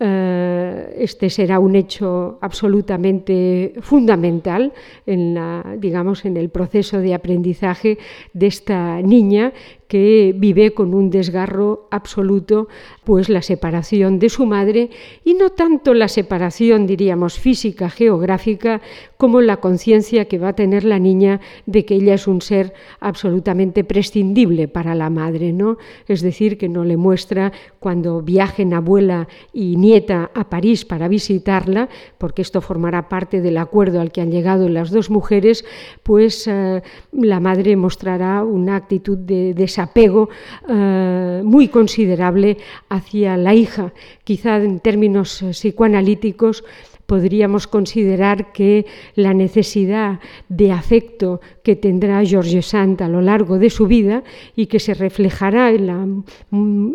Eh, 0.00 0.96
este 0.98 1.30
será 1.30 1.60
un 1.60 1.76
hecho 1.76 2.38
absolutamente 2.40 3.74
fundamental 3.80 4.72
en, 5.06 5.34
la, 5.34 5.76
digamos, 5.78 6.24
en 6.24 6.36
el 6.36 6.50
proceso 6.50 6.98
de 6.98 7.14
aprendizaje 7.14 7.98
de 8.32 8.46
esta 8.46 9.00
niña 9.02 9.52
que 9.88 10.34
vive 10.36 10.72
con 10.72 10.94
un 10.94 11.10
desgarro 11.10 11.88
absoluto, 11.90 12.68
pues 13.04 13.28
la 13.28 13.42
separación 13.42 14.18
de 14.18 14.28
su 14.28 14.46
madre 14.46 14.90
y 15.24 15.34
no 15.34 15.50
tanto 15.50 15.94
la 15.94 16.08
separación, 16.08 16.86
diríamos, 16.86 17.38
física, 17.38 17.90
geográfica, 17.90 18.80
como 19.16 19.40
la 19.40 19.58
conciencia 19.58 20.26
que 20.26 20.38
va 20.38 20.48
a 20.48 20.54
tener 20.54 20.84
la 20.84 20.98
niña 20.98 21.40
de 21.66 21.84
que 21.84 21.94
ella 21.94 22.14
es 22.14 22.26
un 22.26 22.40
ser 22.40 22.74
absolutamente 23.00 23.84
prescindible 23.84 24.68
para 24.68 24.94
la 24.94 25.10
madre, 25.10 25.52
¿no? 25.52 25.78
Es 26.08 26.22
decir, 26.22 26.58
que 26.58 26.68
no 26.68 26.84
le 26.84 26.96
muestra 26.96 27.52
cuando 27.78 28.22
viajen 28.22 28.74
abuela 28.74 29.28
y 29.52 29.76
nieta 29.76 30.30
a 30.34 30.48
París 30.48 30.84
para 30.84 31.08
visitarla, 31.08 31.88
porque 32.18 32.42
esto 32.42 32.60
formará 32.60 33.08
parte 33.08 33.40
del 33.40 33.58
acuerdo 33.58 34.00
al 34.00 34.12
que 34.12 34.20
han 34.20 34.30
llegado 34.30 34.68
las 34.68 34.90
dos 34.90 35.10
mujeres, 35.10 35.64
pues 36.02 36.46
eh, 36.46 36.82
la 37.12 37.40
madre 37.40 37.76
mostrará 37.76 38.44
una 38.44 38.76
actitud 38.76 39.18
de 39.18 39.68
desapego 39.74 40.28
eh, 40.68 41.42
muy 41.44 41.66
considerable 41.68 42.58
hacia 42.88 43.36
la 43.36 43.54
hija, 43.54 43.92
quizá 44.22 44.56
en 44.58 44.78
términos 44.78 45.42
eh, 45.42 45.50
psicoanalíticos 45.50 46.62
podríamos 47.06 47.66
considerar 47.66 48.52
que 48.52 48.86
la 49.14 49.34
necesidad 49.34 50.20
de 50.48 50.72
afecto 50.72 51.40
que 51.62 51.76
tendrá 51.76 52.24
George 52.24 52.62
Sand 52.62 53.02
a 53.02 53.08
lo 53.08 53.20
largo 53.20 53.58
de 53.58 53.70
su 53.70 53.86
vida 53.86 54.22
y 54.56 54.66
que 54.66 54.80
se 54.80 54.94
reflejará 54.94 55.70
en, 55.70 56.24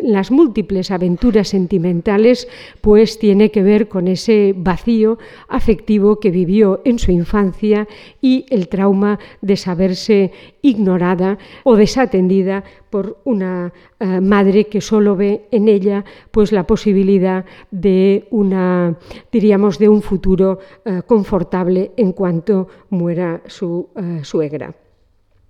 las 0.02 0.30
múltiples 0.30 0.90
aventuras 0.90 1.48
sentimentales, 1.48 2.48
pues 2.80 3.18
tiene 3.18 3.50
que 3.50 3.62
ver 3.62 3.88
con 3.88 4.08
ese 4.08 4.54
vacío 4.56 5.18
afectivo 5.48 6.20
que 6.20 6.30
vivió 6.30 6.80
en 6.84 6.98
su 6.98 7.12
infancia 7.12 7.86
y 8.20 8.46
el 8.50 8.68
trauma 8.68 9.18
de 9.40 9.56
saberse 9.56 10.32
ignorada 10.62 11.38
o 11.64 11.76
desatendida 11.76 12.64
por 12.90 13.18
una 13.24 13.72
eh, 13.98 14.20
madre 14.20 14.66
que 14.66 14.80
solo 14.80 15.16
ve 15.16 15.46
en 15.50 15.68
ella 15.68 16.04
pues 16.30 16.52
la 16.52 16.66
posibilidad 16.66 17.44
de 17.70 18.26
una 18.30 18.96
diríamos 19.30 19.78
de 19.78 19.88
un 19.88 20.02
futuro 20.02 20.58
eh, 20.84 21.02
confortable 21.06 21.92
en 21.96 22.12
cuanto 22.12 22.68
muera 22.90 23.40
su 23.46 23.88
eh, 23.96 24.20
suegra. 24.22 24.74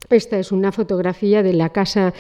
Esta 0.08 0.38
es 0.38 0.50
una 0.50 0.72
fotografía 0.72 1.40
de 1.40 1.52
la 1.52 1.68
casa 1.68 2.12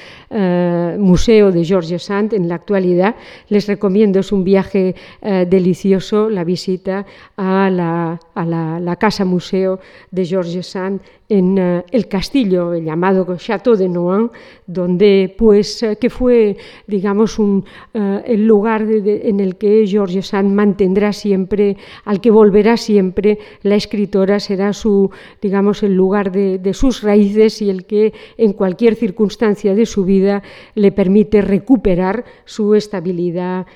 museo 0.98 1.50
de 1.50 1.64
George 1.64 1.98
Sand 1.98 2.34
en 2.34 2.48
la 2.48 2.54
actualidad. 2.54 3.16
Les 3.48 3.66
recomiendo, 3.66 4.20
es 4.20 4.30
un 4.30 4.44
viaje 4.44 4.94
delicioso, 5.20 6.30
la 6.30 6.44
visita 6.44 7.04
a 7.36 7.68
la, 7.68 8.20
a 8.34 8.44
la 8.44 8.96
casa 8.96 9.24
museo 9.24 9.80
de 10.12 10.24
George 10.24 10.62
Sand 10.62 11.00
en 11.30 11.56
eh, 11.58 11.84
el 11.92 12.08
castillo 12.08 12.74
llamado 12.74 13.24
Château 13.36 13.76
de 13.76 13.88
Nohant, 13.88 14.32
donde 14.66 15.34
pues 15.38 15.82
eh, 15.82 15.96
que 15.96 16.10
fue 16.10 16.56
digamos 16.86 17.38
un, 17.38 17.64
eh, 17.94 18.22
el 18.26 18.46
lugar 18.46 18.82
en 18.82 19.40
el 19.40 19.56
que 19.56 19.86
George 19.86 20.22
Sand 20.22 20.52
mantendrá 20.52 21.12
siempre, 21.12 21.76
al 22.04 22.20
que 22.20 22.30
volverá 22.30 22.76
siempre 22.76 23.38
la 23.62 23.76
escritora 23.76 24.40
será 24.40 24.72
su 24.72 25.10
digamos 25.40 25.82
el 25.84 25.94
lugar 25.94 26.32
de, 26.32 26.58
de 26.58 26.74
sus 26.74 27.02
raíces 27.02 27.62
y 27.62 27.70
el 27.70 27.86
que 27.86 28.12
en 28.36 28.52
cualquier 28.52 28.96
circunstancia 28.96 29.74
de 29.74 29.86
su 29.86 30.04
vida 30.04 30.42
le 30.74 30.90
permite 30.90 31.40
recuperar 31.40 32.24
su 32.44 32.74
estabilidad 32.74 33.66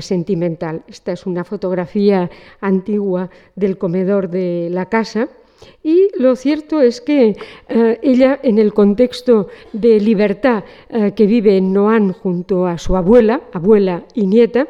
sentimental. 0.00 0.82
Esta 0.88 1.12
es 1.12 1.24
una 1.24 1.42
fotografía 1.42 2.30
antigua 2.60 3.30
del 3.56 3.78
comedor 3.78 4.28
de 4.28 4.68
la 4.70 4.86
casa 4.86 5.28
y 5.82 6.08
lo 6.18 6.36
cierto 6.36 6.80
es 6.80 7.00
que 7.00 7.36
eh, 7.68 7.98
ella, 8.02 8.38
en 8.42 8.58
el 8.58 8.72
contexto 8.72 9.48
de 9.72 10.00
libertad 10.00 10.64
eh, 10.90 11.12
que 11.14 11.26
vive 11.26 11.56
en 11.56 11.72
Noan 11.72 12.12
junto 12.12 12.66
a 12.66 12.76
su 12.78 12.96
abuela, 12.96 13.40
abuela 13.52 14.04
y 14.14 14.26
nieta, 14.26 14.68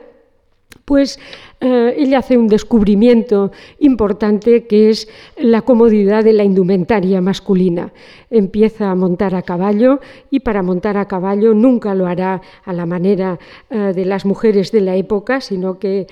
pues 0.85 1.21
eh, 1.61 1.95
ella 1.99 2.19
hace 2.19 2.37
un 2.37 2.49
descubrimiento 2.49 3.53
importante 3.79 4.67
que 4.67 4.91
es 4.91 5.09
la 5.37 5.63
comodidad 5.63 6.25
de 6.25 6.33
la 6.33 6.43
indumentaria 6.43 7.21
masculina. 7.21 7.93
Empieza 8.31 8.91
a 8.91 8.95
montar 8.95 9.35
a 9.35 9.43
caballo 9.43 10.01
y 10.31 10.41
para 10.41 10.63
montar 10.63 10.97
a 10.97 11.07
caballo 11.07 11.55
nunca 11.55 11.95
lo 11.95 12.07
hará 12.07 12.41
a 12.65 12.73
la 12.73 12.87
manera 12.87 13.39
de 13.69 14.05
las 14.05 14.25
mujeres 14.25 14.73
de 14.73 14.81
la 14.81 14.97
época, 14.97 15.41
sino 15.41 15.79
que 15.79 16.07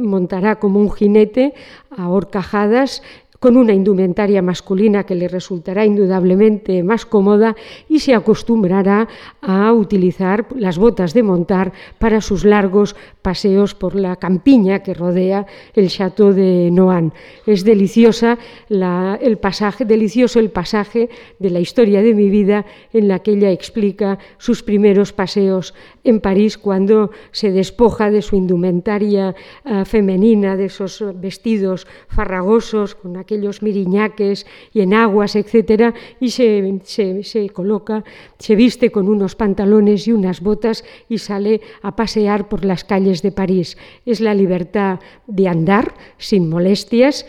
montará 0.00 0.56
como 0.56 0.80
un 0.80 0.90
jinete 0.90 1.54
a 1.96 2.08
horcajadas 2.08 3.02
con 3.42 3.56
una 3.56 3.72
indumentaria 3.72 4.40
masculina 4.40 5.02
que 5.02 5.16
le 5.16 5.26
resultará 5.26 5.84
indudablemente 5.84 6.84
más 6.84 7.04
cómoda 7.04 7.56
y 7.88 7.98
se 7.98 8.14
acostumbrará 8.14 9.08
a 9.40 9.72
utilizar 9.72 10.46
las 10.54 10.78
botas 10.78 11.12
de 11.12 11.24
montar 11.24 11.72
para 11.98 12.20
sus 12.20 12.44
largos 12.44 12.94
paseos 13.20 13.74
por 13.74 13.96
la 13.96 14.14
campiña 14.14 14.84
que 14.84 14.94
rodea 14.94 15.44
el 15.74 15.88
Chateau 15.88 16.32
de 16.32 16.70
Noan. 16.70 17.12
Es 17.44 17.64
el 17.66 19.38
pasaje, 19.38 19.84
delicioso 19.86 20.38
el 20.38 20.50
pasaje 20.50 21.10
de 21.40 21.50
la 21.50 21.58
historia 21.58 22.00
de 22.00 22.14
mi 22.14 22.30
vida 22.30 22.64
en 22.92 23.08
la 23.08 23.18
que 23.24 23.32
ella 23.32 23.50
explica 23.50 24.20
sus 24.38 24.62
primeros 24.62 25.12
paseos 25.12 25.74
en 26.04 26.20
París 26.20 26.56
cuando 26.56 27.10
se 27.32 27.50
despoja 27.50 28.12
de 28.12 28.22
su 28.22 28.36
indumentaria 28.36 29.34
eh, 29.64 29.84
femenina, 29.84 30.56
de 30.56 30.66
esos 30.66 31.02
vestidos 31.16 31.88
farragosos 32.06 32.94
con 32.94 33.16
aquellos 33.32 33.62
miriñaques 33.62 34.46
y 34.72 34.80
enaguas, 34.80 35.36
etcétera, 35.36 35.94
y 36.20 36.30
se, 36.30 36.80
se 36.84 37.48
coloca, 37.50 38.04
se 38.38 38.54
viste 38.54 38.90
con 38.90 39.08
unos 39.08 39.34
pantalones 39.34 40.06
y 40.06 40.12
unas 40.12 40.40
botas 40.40 40.84
y 41.08 41.18
sale 41.18 41.60
a 41.82 41.96
pasear 41.96 42.48
por 42.48 42.64
las 42.64 42.84
calles 42.84 43.22
de 43.22 43.32
París. 43.32 43.78
Es 44.04 44.20
la 44.20 44.34
libertad 44.34 45.00
de 45.26 45.48
andar 45.48 45.94
sin 46.18 46.48
molestias 46.48 47.26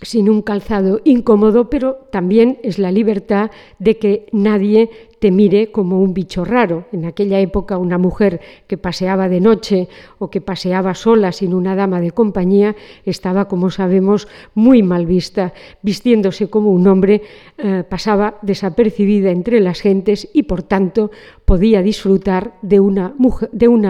sin 0.00 0.28
un 0.28 0.42
calzado 0.42 1.00
incómodo, 1.04 1.70
pero 1.70 2.08
también 2.10 2.58
es 2.64 2.80
la 2.80 2.90
libertad 2.90 3.52
de 3.78 3.98
que 3.98 4.26
nadie 4.32 4.90
te 5.22 5.30
mire 5.30 5.70
como 5.70 6.00
un 6.02 6.14
bicho 6.14 6.44
raro. 6.44 6.86
En 6.90 7.04
aquella 7.04 7.38
época 7.38 7.78
una 7.78 7.96
mujer 7.96 8.40
que 8.66 8.76
paseaba 8.76 9.28
de 9.28 9.38
noche 9.38 9.88
o 10.18 10.30
que 10.30 10.40
paseaba 10.40 10.96
sola 10.96 11.30
sin 11.30 11.54
una 11.54 11.76
dama 11.76 12.00
de 12.00 12.10
compañía 12.10 12.74
estaba, 13.04 13.46
como 13.46 13.70
sabemos, 13.70 14.26
muy 14.54 14.82
mal 14.82 15.06
vista. 15.06 15.54
Vistiéndose 15.80 16.50
como 16.50 16.72
un 16.72 16.88
hombre 16.88 17.22
eh, 17.56 17.84
pasaba 17.88 18.40
desapercibida 18.42 19.30
entre 19.30 19.60
las 19.60 19.80
gentes 19.80 20.28
y 20.32 20.42
por 20.42 20.64
tanto 20.64 21.12
podía 21.44 21.82
disfrutar 21.82 22.58
de 22.60 22.80
una, 22.80 23.14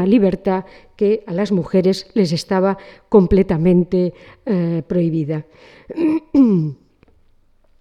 libertad 0.05 0.67
que 0.97 1.25
a 1.27 1.33
las 1.33 1.51
mujeres 1.51 2.11
les 2.13 2.33
estaba 2.33 2.77
completamente 3.09 4.13
eh, 4.45 4.83
prohibida. 4.87 5.47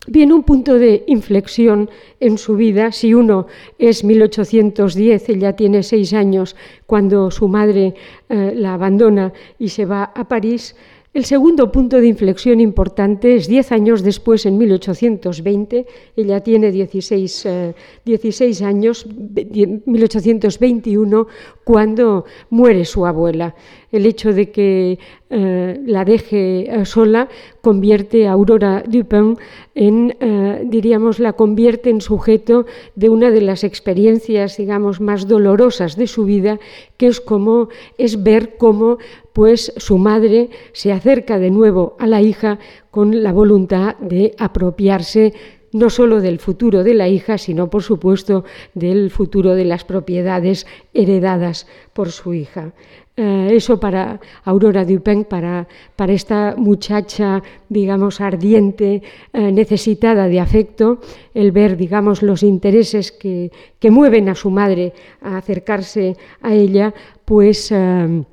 Viene 0.08 0.34
un 0.34 0.42
punto 0.42 0.80
de 0.80 1.04
inflexión 1.06 1.88
en 2.20 2.40
su 2.40 2.56
vida. 2.56 2.92
Si 2.92 3.14
uno 3.14 3.46
es 3.78 4.04
1810, 4.04 5.30
ella 5.30 5.56
tiene 5.56 5.84
seis 5.84 6.14
años 6.14 6.56
cuando 6.88 7.30
su 7.30 7.48
madre 7.48 7.94
eh, 8.28 8.54
la 8.56 8.74
abandona 8.74 9.32
y 9.60 9.70
se 9.70 9.86
va 9.86 10.12
a 10.16 10.28
París, 10.28 10.76
el 11.14 11.26
segundo 11.26 11.74
punto 11.74 11.98
de 12.00 12.08
inflexión 12.08 12.62
importante 12.62 13.36
es 13.36 13.48
diez 13.48 13.74
años 13.74 14.02
después, 14.02 14.46
en 14.46 14.58
1820, 14.58 15.86
ella 16.16 16.40
tiene 16.40 16.72
16, 16.72 17.48
16 18.06 18.62
eh, 18.62 18.66
años, 18.66 19.06
1821, 19.86 21.28
cuando 21.66 22.24
muere 22.50 22.86
su 22.86 23.06
abuela. 23.06 23.56
El 23.92 24.06
hecho 24.06 24.32
de 24.32 24.52
que 24.52 25.00
eh, 25.30 25.82
la 25.86 26.06
deje 26.06 26.62
eh, 26.62 26.86
sola 26.86 27.28
convierte 27.60 28.26
a 28.30 28.32
Aurora 28.32 28.82
Dupin 28.88 29.36
en, 29.76 30.16
diríamos, 30.70 31.20
la 31.20 31.34
convierte 31.34 31.90
en 31.90 32.00
sujeto 32.00 32.66
de 32.96 33.10
una 33.10 33.32
de 33.32 33.42
las 33.42 33.66
experiencias, 33.66 34.56
digamos, 34.56 35.02
más 35.02 35.28
dolorosas 35.28 35.98
de 35.98 36.08
su 36.08 36.24
vida, 36.24 36.60
que 36.96 37.08
es 37.08 37.20
como 37.20 37.68
es 37.98 38.24
ver 38.24 38.56
cómo 38.58 38.98
pues 39.34 39.74
su 39.78 39.98
madre 39.98 40.50
se 40.74 40.92
acerca 40.92 41.40
de 41.40 41.52
nuevo 41.52 41.96
a 42.00 42.08
la 42.08 42.22
hija 42.22 42.60
con 42.90 43.24
la 43.24 43.32
voluntad 43.32 43.98
de 43.98 44.36
apropiarse 44.38 45.34
no 45.74 45.90
solo 45.90 46.20
del 46.20 46.40
futuro 46.40 46.84
de 46.84 46.94
la 46.94 47.08
hija, 47.08 47.38
sino 47.38 47.70
por 47.70 47.84
supuesto 47.84 48.44
del 48.74 49.10
futuro 49.10 49.56
de 49.56 49.66
las 49.66 49.86
propiedades 49.86 50.68
heredadas 50.94 51.68
por 51.94 52.12
su 52.12 52.34
hija. 52.34 52.74
Eh, 53.18 53.50
eso 53.52 53.80
para 53.80 54.20
Aurora 54.46 54.86
Dupin, 54.86 55.26
para, 55.26 55.68
para, 55.96 56.14
esta 56.14 56.56
muchacha, 56.58 57.44
digamos, 57.68 58.22
ardiente, 58.22 59.04
eh, 59.34 59.52
necesitada 59.52 60.28
de 60.28 60.40
afecto, 60.40 61.02
el 61.34 61.52
ver, 61.52 61.76
digamos, 61.76 62.24
los 62.24 62.42
intereses 62.42 63.12
que, 63.12 63.52
que, 63.80 63.92
mueven 63.92 64.30
a 64.30 64.36
su 64.36 64.50
madre 64.50 64.94
a 65.22 65.38
acercarse 65.38 66.16
a 66.42 66.54
ella, 66.54 66.94
pues... 67.26 67.72
Eh, 67.72 68.24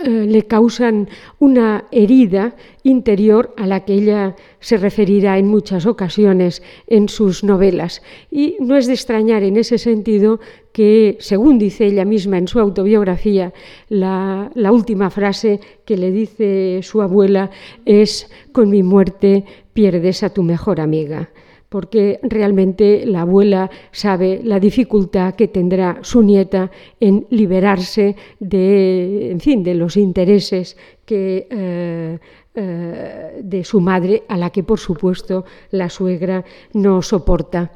eh, 0.00 0.08
le 0.08 0.46
causan 0.46 1.10
una 1.38 1.84
herida 1.92 2.56
interior 2.82 3.54
a 3.58 3.66
la 3.66 3.84
que 3.84 3.92
ella 3.92 4.36
se 4.58 4.78
referirá 4.78 5.38
en 5.38 5.48
muchas 5.48 5.84
ocasiones 5.84 6.62
en 6.86 7.10
sus 7.10 7.44
novelas. 7.44 8.02
Y 8.30 8.56
no 8.58 8.76
es 8.76 8.86
de 8.86 8.94
extrañar 8.94 9.42
en 9.42 9.58
ese 9.58 9.76
sentido 9.76 10.40
que, 10.72 11.18
según 11.20 11.58
dice 11.58 11.86
ella 11.86 12.06
misma 12.06 12.38
en 12.38 12.48
su 12.48 12.58
autobiografía, 12.58 13.52
la, 13.90 14.50
la 14.54 14.72
última 14.72 15.10
frase 15.10 15.60
que 15.84 15.98
le 15.98 16.10
dice 16.10 16.80
su 16.82 17.02
abuela 17.02 17.50
es, 17.84 18.30
con 18.52 18.70
mi 18.70 18.82
muerte 18.82 19.44
pierdes 19.74 20.22
a 20.22 20.30
tu 20.30 20.42
mejor 20.42 20.80
amiga 20.80 21.30
porque 21.72 22.20
realmente 22.22 23.06
la 23.06 23.22
abuela 23.22 23.70
sabe 23.92 24.42
la 24.44 24.60
dificultad 24.60 25.34
que 25.34 25.48
tendrá 25.48 26.00
su 26.02 26.22
nieta 26.22 26.70
en 27.00 27.26
liberarse 27.30 28.14
de, 28.38 29.30
en 29.30 29.40
fin, 29.40 29.64
de 29.64 29.74
los 29.74 29.96
intereses 29.96 30.76
que, 31.06 31.46
eh, 31.48 32.18
eh, 32.54 33.40
de 33.42 33.64
su 33.64 33.80
madre, 33.80 34.24
a 34.28 34.36
la 34.36 34.50
que 34.50 34.62
por 34.62 34.78
supuesto 34.78 35.46
la 35.70 35.88
suegra 35.88 36.44
no 36.74 37.00
soporta. 37.00 37.72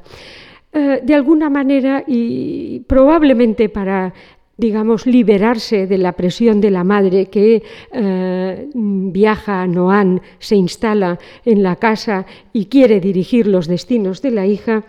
Eh, 0.71 1.01
de 1.03 1.15
alguna 1.15 1.49
manera, 1.49 2.03
y 2.05 2.81
probablemente 2.81 3.67
para 3.67 4.13
digamos, 4.57 5.05
liberarse 5.05 5.87
de 5.87 5.97
la 5.97 6.13
presión 6.13 6.59
de 6.61 6.71
la 6.71 6.83
madre 6.83 7.27
que 7.27 7.63
eh, 7.91 8.69
viaja 8.73 9.61
a 9.61 9.67
Noan, 9.67 10.21
se 10.39 10.55
instala 10.55 11.19
en 11.45 11.61
la 11.61 11.75
casa 11.75 12.25
y 12.53 12.65
quiere 12.65 12.99
dirigir 12.99 13.47
los 13.47 13.67
destinos 13.67 14.21
de 14.21 14.31
la 14.31 14.45
hija, 14.45 14.83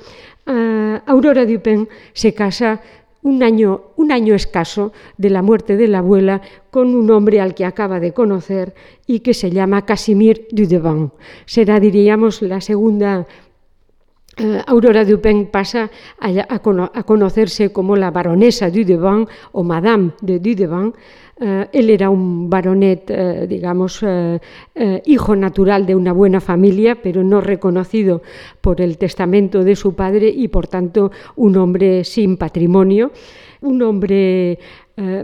eh, 0.47 1.01
Aurora 1.07 1.45
Dupin 1.45 1.89
se 2.15 2.33
casa 2.33 2.81
un 3.23 3.43
año, 3.43 3.83
un 3.97 4.13
año 4.13 4.35
escaso 4.35 4.93
de 5.19 5.29
la 5.29 5.43
muerte 5.43 5.77
de 5.77 5.89
la 5.89 5.99
abuela 5.99 6.41
con 6.71 6.95
un 6.95 7.11
hombre 7.11 7.41
al 7.41 7.55
que 7.55 7.65
acaba 7.65 8.01
de 8.01 8.13
conocer 8.13 8.75
y 9.07 9.21
que 9.21 9.35
se 9.35 9.51
llama 9.51 9.85
Casimir 9.85 10.47
Dudevant. 10.51 11.13
Será, 11.45 11.81
diríamos, 11.81 12.41
la 12.41 12.61
segunda 12.61 13.27
eh, 14.39 14.63
Aurora 14.67 15.05
Dupin 15.05 15.47
pasa 15.47 15.91
a, 16.19 16.59
conocerse 17.05 17.73
como 17.73 17.97
la 17.97 18.11
baronesa 18.11 18.71
Dudevant 18.71 19.29
o 19.53 19.63
Madame 19.63 20.13
de 20.21 20.39
Dudevant. 20.39 20.95
Eh, 21.41 21.69
él 21.73 21.91
era 21.91 22.11
un 22.11 22.51
baronet, 22.51 23.11
eh, 23.11 23.47
digamos, 23.49 24.05
hijo 25.05 25.37
natural 25.37 25.87
de 25.87 25.95
una 25.95 26.13
buena 26.13 26.41
familia, 26.41 26.97
pero 27.03 27.23
no 27.23 27.41
reconocido 27.41 28.23
por 28.61 28.81
el 28.81 28.99
testamento 28.99 29.65
de 29.65 29.77
su 29.77 29.95
padre 29.95 30.29
y, 30.29 30.49
por 30.49 30.67
tanto, 30.67 31.11
un 31.37 31.57
hombre 31.57 32.05
sin 32.05 32.37
patrimonio, 32.37 33.13
un 33.61 33.83
hombre 33.83 34.59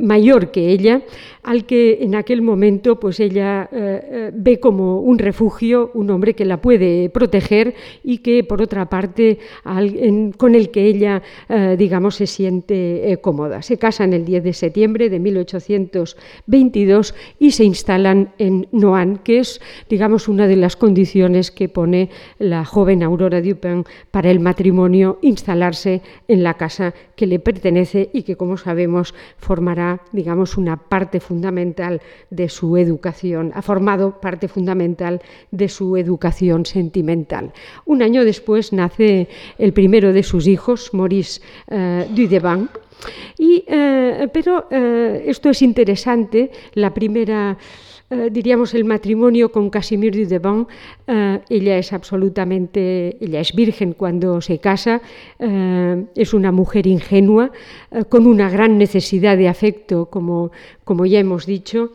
mayor 0.00 0.52
que 0.52 0.70
ella, 0.70 1.02
al 1.44 1.66
que 1.66 1.98
en 2.00 2.14
aquel 2.14 2.42
momento 2.42 2.98
pues 2.98 3.20
ella 3.20 3.68
eh, 3.70 4.00
eh, 4.10 4.30
ve 4.34 4.58
como 4.58 5.00
un 5.00 5.18
refugio, 5.18 5.90
un 5.94 6.10
hombre 6.10 6.34
que 6.34 6.44
la 6.44 6.56
puede 6.60 7.10
proteger 7.10 7.74
y 8.02 8.18
que 8.18 8.42
por 8.44 8.62
otra 8.62 8.88
parte 8.88 9.38
con 10.38 10.54
el 10.54 10.70
que 10.70 10.86
ella 10.86 11.22
eh, 11.48 11.76
digamos 11.78 12.16
se 12.16 12.26
siente 12.26 13.18
cómoda. 13.20 13.62
Se 13.62 13.76
casan 13.76 14.12
el 14.14 14.24
10 14.24 14.44
de 14.44 14.52
septiembre 14.54 15.10
de 15.10 15.20
1822 15.20 17.14
y 17.38 17.50
se 17.50 17.64
instalan 17.64 18.32
en 18.38 18.66
Noan, 18.72 19.18
que 19.18 19.38
es 19.38 19.60
digamos 19.90 20.28
una 20.28 20.46
de 20.46 20.56
las 20.56 20.76
condiciones 20.76 21.50
que 21.50 21.68
pone 21.68 22.08
la 22.38 22.64
joven 22.64 23.02
Aurora 23.02 23.42
Dupin 23.42 23.84
para 24.10 24.30
el 24.30 24.40
matrimonio, 24.40 25.18
instalarse 25.20 26.00
en 26.26 26.42
la 26.42 26.54
casa 26.54 26.94
que 27.16 27.26
le 27.26 27.38
pertenece 27.38 28.10
y 28.12 28.22
que 28.22 28.36
como 28.36 28.56
sabemos 28.56 29.14
formará 29.38 30.00
digamos 30.12 30.56
una 30.56 30.76
parte 30.76 31.20
fundamental 31.20 32.00
de 32.30 32.48
su 32.48 32.76
educación, 32.76 33.52
ha 33.54 33.62
formado 33.62 34.20
parte 34.20 34.48
fundamental 34.48 35.22
de 35.50 35.68
su 35.68 35.96
educación 35.96 36.66
sentimental. 36.66 37.52
Un 37.84 38.02
año 38.02 38.24
después 38.24 38.72
nace 38.72 39.28
el 39.58 39.72
primero 39.72 40.12
de 40.12 40.22
sus 40.22 40.46
hijos, 40.46 40.92
Maurice 40.92 41.40
eh, 41.68 42.06
y, 43.38 43.64
eh, 43.66 44.28
pero 44.32 44.66
eh, 44.70 45.24
esto 45.26 45.50
es 45.50 45.62
interesante, 45.62 46.50
la 46.74 46.94
primera 46.94 47.56
eh, 48.10 48.28
diríamos, 48.30 48.74
el 48.74 48.84
matrimonio 48.84 49.50
con 49.50 49.70
Casimir 49.70 50.12
Dudevant, 50.14 50.68
eh, 51.06 51.40
ella 51.48 51.78
es 51.78 51.92
absolutamente, 51.92 53.16
ella 53.18 53.40
es 53.40 53.54
virgen 53.54 53.94
cuando 53.94 54.40
se 54.40 54.58
casa, 54.58 55.00
eh, 55.38 56.04
es 56.14 56.34
una 56.34 56.52
mujer 56.52 56.86
ingenua, 56.86 57.50
con 58.08 58.26
una 58.26 58.50
gran 58.50 58.76
necesidad 58.76 59.36
de 59.36 59.48
afecto, 59.48 60.06
como, 60.06 60.50
como 60.84 61.06
ya 61.06 61.18
hemos 61.18 61.46
dicho, 61.46 61.92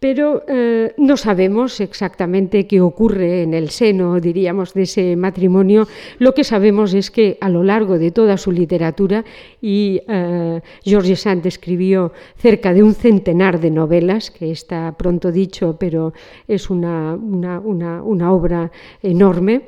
pero 0.00 0.42
eh, 0.48 0.94
no 0.96 1.18
sabemos 1.18 1.78
exactamente 1.80 2.66
qué 2.66 2.80
ocurre 2.80 3.42
en 3.42 3.52
el 3.52 3.68
seno, 3.68 4.18
diríamos, 4.18 4.72
de 4.72 4.82
ese 4.82 5.14
matrimonio. 5.14 5.86
Lo 6.18 6.32
que 6.32 6.42
sabemos 6.42 6.94
es 6.94 7.10
que 7.10 7.36
a 7.40 7.50
lo 7.50 7.62
largo 7.62 7.98
de 7.98 8.10
toda 8.10 8.38
su 8.38 8.50
literatura, 8.50 9.24
y 9.60 10.00
eh, 10.08 10.60
George 10.82 11.16
Sand 11.16 11.44
escribió 11.44 12.12
cerca 12.36 12.72
de 12.72 12.82
un 12.82 12.94
centenar 12.94 13.60
de 13.60 13.70
novelas, 13.70 14.30
que 14.30 14.50
está 14.50 14.90
pronto 14.96 15.30
dicho, 15.30 15.76
pero 15.78 16.14
es 16.48 16.70
una, 16.70 17.14
una 17.14 18.32
obra 18.32 18.72
enorme, 19.02 19.62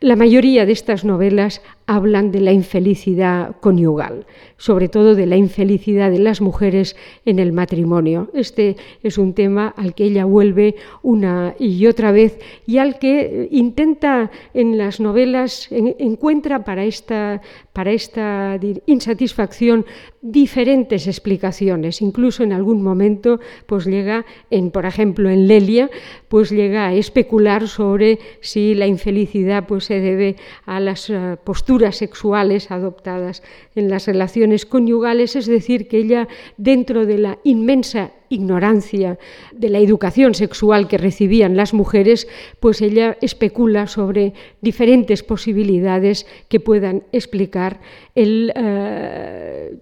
la 0.00 0.14
mayoría 0.14 0.64
de 0.64 0.72
estas 0.72 1.04
novelas 1.04 1.60
hablan 1.88 2.30
de 2.30 2.42
la 2.42 2.52
infelicidad 2.52 3.56
conyugal, 3.60 4.26
sobre 4.58 4.90
todo 4.90 5.14
de 5.14 5.24
la 5.24 5.38
infelicidad 5.38 6.10
de 6.10 6.18
las 6.18 6.42
mujeres 6.42 6.96
en 7.24 7.38
el 7.38 7.50
matrimonio. 7.52 8.30
Este 8.34 8.76
es 9.02 9.16
un 9.16 9.32
tema 9.32 9.68
al 9.74 9.94
que 9.94 10.04
ella 10.04 10.26
vuelve 10.26 10.76
una 11.02 11.54
y 11.58 11.86
otra 11.86 12.12
vez 12.12 12.38
y 12.66 12.76
al 12.76 12.98
que 12.98 13.48
intenta 13.50 14.30
en 14.52 14.76
las 14.76 15.00
novelas, 15.00 15.68
encuentra 15.70 16.62
para 16.62 16.84
esta, 16.84 17.40
para 17.72 17.90
esta 17.90 18.60
insatisfacción 18.84 19.86
diferentes 20.20 21.06
explicaciones. 21.06 22.02
Incluso 22.02 22.42
en 22.42 22.52
algún 22.52 22.82
momento, 22.82 23.40
pues 23.64 23.86
llega, 23.86 24.26
en, 24.50 24.70
por 24.70 24.84
ejemplo, 24.84 25.30
en 25.30 25.48
Lelia, 25.48 25.88
pues 26.28 26.50
llega 26.50 26.88
a 26.88 26.92
especular 26.92 27.66
sobre 27.66 28.18
si 28.42 28.74
la 28.74 28.86
infelicidad 28.86 29.66
pues, 29.66 29.84
se 29.84 30.00
debe 30.00 30.36
a 30.66 30.80
las 30.80 31.08
eh, 31.08 31.36
posturas 31.42 31.77
sexuales 31.96 32.70
adoptadas 32.70 33.42
en 33.74 33.88
las 33.88 34.06
relaciones 34.06 34.66
conyugales, 34.66 35.36
es 35.36 35.46
decir, 35.46 35.88
que 35.88 35.98
ella, 35.98 36.28
dentro 36.56 37.06
de 37.06 37.18
la 37.18 37.38
inmensa 37.44 38.12
ignorancia 38.28 39.18
de 39.52 39.68
la 39.68 39.78
educación 39.78 40.34
sexual 40.34 40.88
que 40.88 40.98
recibían 40.98 41.56
las 41.56 41.74
mujeres, 41.74 42.28
pues 42.60 42.80
ella 42.82 43.16
especula 43.20 43.86
sobre 43.86 44.34
diferentes 44.60 45.22
posibilidades 45.22 46.26
que 46.48 46.60
puedan 46.60 47.04
explicar 47.12 47.80
el, 48.14 48.52
eh, 48.54 49.78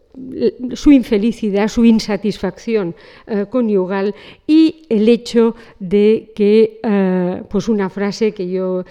su 0.75 0.93
infelicidad, 0.93 1.69
su 1.69 1.85
insatisfacción 1.85 2.95
eh, 3.27 3.47
conyugal 3.51 4.15
y 4.47 4.85
el 4.89 5.09
hecho 5.09 5.55
de 5.79 6.33
que, 6.35 6.81
eh, 6.83 7.43
pues 7.51 7.69
una 7.69 7.91
frase 7.91 8.33
que 8.33 8.49
yo 8.49 8.85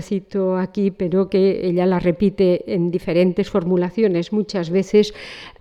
cito 0.00 0.56
aquí, 0.56 0.90
pero 0.90 1.28
que 1.28 1.66
ella 1.66 1.86
la 1.86 1.98
repite 1.98 2.72
en 2.72 2.90
diferentes 2.90 3.48
formulaciones 3.48 4.32
muchas 4.32 4.70
veces, 4.70 5.14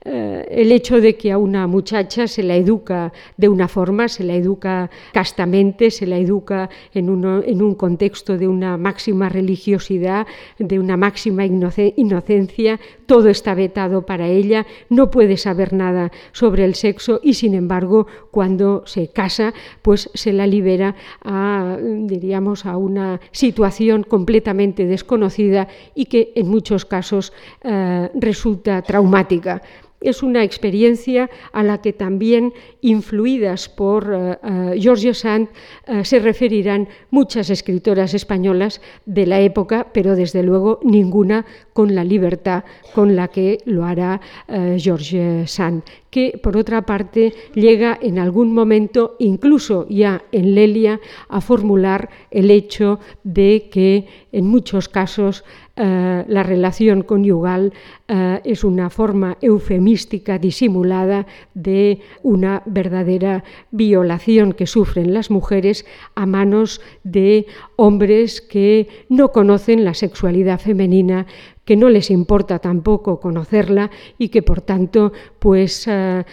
eh, 0.05 0.47
el 0.49 0.71
hecho 0.71 1.01
de 1.01 1.15
que 1.17 1.31
a 1.31 1.37
una 1.37 1.67
muchacha 1.67 2.27
se 2.27 2.41
la 2.41 2.55
educa 2.55 3.11
de 3.35 3.49
una 3.49 3.67
forma, 3.67 4.07
se 4.07 4.23
la 4.23 4.33
educa 4.33 4.89
castamente, 5.11 5.91
se 5.91 6.07
la 6.07 6.17
educa 6.17 6.69
en, 6.93 7.09
en 7.45 7.61
un 7.61 7.75
contexto 7.75 8.37
de 8.37 8.47
una 8.47 8.77
máxima 8.77 9.27
religiosidad, 9.27 10.25
de 10.57 10.79
una 10.79 10.95
máxima 10.95 11.45
inocencia, 11.45 12.79
todo 13.05 13.27
está 13.27 13.53
vetado 13.55 14.05
para 14.05 14.27
ella, 14.27 14.65
no 14.89 15.11
puede 15.11 15.35
saber 15.35 15.73
nada 15.73 16.11
sobre 16.31 16.63
el 16.63 16.75
sexo 16.75 17.19
y 17.21 17.33
sin 17.33 17.53
embargo 17.53 18.07
cuando 18.31 18.83
se 18.85 19.09
casa 19.09 19.53
pues 19.81 20.09
se 20.13 20.31
la 20.31 20.47
libera 20.47 20.95
a, 21.23 21.77
diríamos, 21.81 22.65
a 22.65 22.77
una 22.77 23.19
situación 23.31 24.03
completamente 24.03 24.85
desconocida 24.85 25.67
y 25.93 26.05
que 26.05 26.31
en 26.35 26.47
muchos 26.47 26.85
casos 26.85 27.33
eh, 27.63 28.09
resulta 28.13 28.81
traumática 28.81 29.61
es 30.01 30.23
una 30.23 30.43
experiencia 30.43 31.29
a 31.51 31.63
la 31.63 31.81
que 31.81 31.93
también, 31.93 32.53
influidas 32.81 33.69
por 33.69 34.09
uh, 34.09 34.73
Giorgio 34.77 35.13
Sand, 35.13 35.49
uh, 35.87 36.03
se 36.03 36.19
referirán 36.19 36.87
muchas 37.09 37.49
escritoras 37.49 38.13
españolas 38.13 38.81
de 39.05 39.25
la 39.25 39.41
época, 39.41 39.87
pero 39.93 40.15
desde 40.15 40.43
luego 40.43 40.79
ninguna 40.83 41.45
con 41.73 41.95
la 41.95 42.03
libertad 42.03 42.63
con 42.93 43.15
la 43.15 43.27
que 43.27 43.59
lo 43.65 43.85
hará 43.85 44.21
uh, 44.47 44.77
George 44.77 45.45
Sand, 45.47 45.83
que 46.09 46.39
por 46.41 46.57
otra 46.57 46.85
parte 46.85 47.33
llega 47.53 47.97
en 48.01 48.19
algún 48.19 48.53
momento, 48.53 49.15
incluso 49.19 49.85
ya 49.89 50.23
en 50.31 50.55
Lelia, 50.55 50.99
a 51.27 51.41
formular 51.41 52.09
el 52.31 52.51
hecho 52.51 52.99
de 53.23 53.69
que 53.71 54.07
en 54.31 54.45
muchos 54.45 54.89
casos 54.89 55.43
eh, 55.81 56.25
la 56.27 56.43
relación 56.43 57.03
conyugal 57.03 57.71
eh, 58.09 58.41
es 58.43 58.65
una 58.65 58.89
forma 58.89 59.37
eufemística 59.39 60.37
disimulada 60.37 61.25
de 61.53 62.01
una 62.21 62.61
verdadera 62.65 63.45
violación 63.71 64.51
que 64.51 64.67
sufren 64.67 65.13
las 65.13 65.31
mujeres 65.31 65.85
a 66.15 66.25
manos 66.25 66.81
de 67.05 67.45
hombres 67.77 68.41
que 68.41 68.89
no 69.07 69.31
conocen 69.31 69.85
la 69.85 69.93
sexualidad 69.93 70.59
femenina 70.59 71.27
que 71.63 71.77
no 71.77 71.87
les 71.87 72.11
importa 72.11 72.59
tampoco 72.59 73.21
conocerla 73.21 73.89
y 74.17 74.27
que 74.27 74.41
por 74.41 74.59
tanto 74.59 75.13
pues 75.39 75.87
eh, 75.87 76.25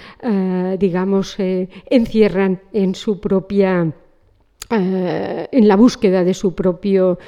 digamos 0.80 1.36
encierran 1.38 2.62
en 2.72 2.96
su 2.96 3.20
propia 3.20 3.92
en 4.68 5.68
la 5.68 5.76
búsqueda 5.76 6.24
de 6.24 6.34
su 6.34 6.52
propio 6.56 7.20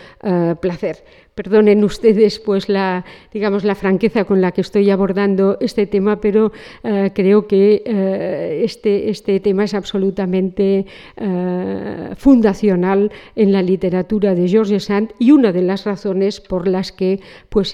placer 0.60 1.04
perdonen 1.38 1.84
ustedes 1.84 2.40
pues 2.40 2.68
la 2.68 3.04
digamos 3.32 3.62
la 3.62 3.76
franqueza 3.76 4.24
con 4.24 4.40
la 4.40 4.50
que 4.50 4.60
estoy 4.60 4.90
abordando 4.90 5.56
este 5.60 5.86
tema, 5.86 6.20
pero 6.20 6.50
eh, 6.82 7.12
creo 7.14 7.46
que 7.46 7.82
eh, 7.86 8.62
este, 8.64 9.08
este 9.08 9.38
tema 9.38 9.62
es 9.62 9.72
absolutamente 9.72 10.84
eh, 11.16 12.10
fundacional 12.16 13.12
en 13.36 13.52
la 13.52 13.62
literatura 13.62 14.34
de 14.34 14.48
George 14.48 14.80
Sand 14.80 15.12
y 15.20 15.30
una 15.30 15.52
de 15.52 15.62
las 15.62 15.84
razones 15.84 16.40
por 16.40 16.66
las 16.66 16.90
que 16.90 17.20
pues, 17.48 17.68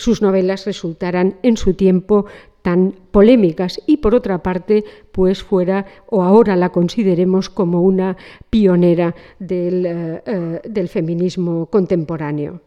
sus 0.00 0.22
novelas 0.22 0.64
resultarán 0.64 1.36
en 1.42 1.58
su 1.58 1.74
tiempo 1.74 2.24
tan 2.62 2.94
polémicas 3.10 3.80
y 3.86 3.98
por 3.98 4.14
otra 4.14 4.42
parte 4.42 4.84
pues 5.12 5.42
fuera 5.42 5.86
o 6.08 6.22
ahora 6.22 6.56
la 6.56 6.70
consideremos 6.70 7.48
como 7.48 7.82
una 7.82 8.16
pionera 8.50 9.14
del, 9.38 9.86
eh, 9.86 10.22
eh, 10.26 10.60
del 10.68 10.88
feminismo 10.88 11.66
contemporáneo. 11.66 12.60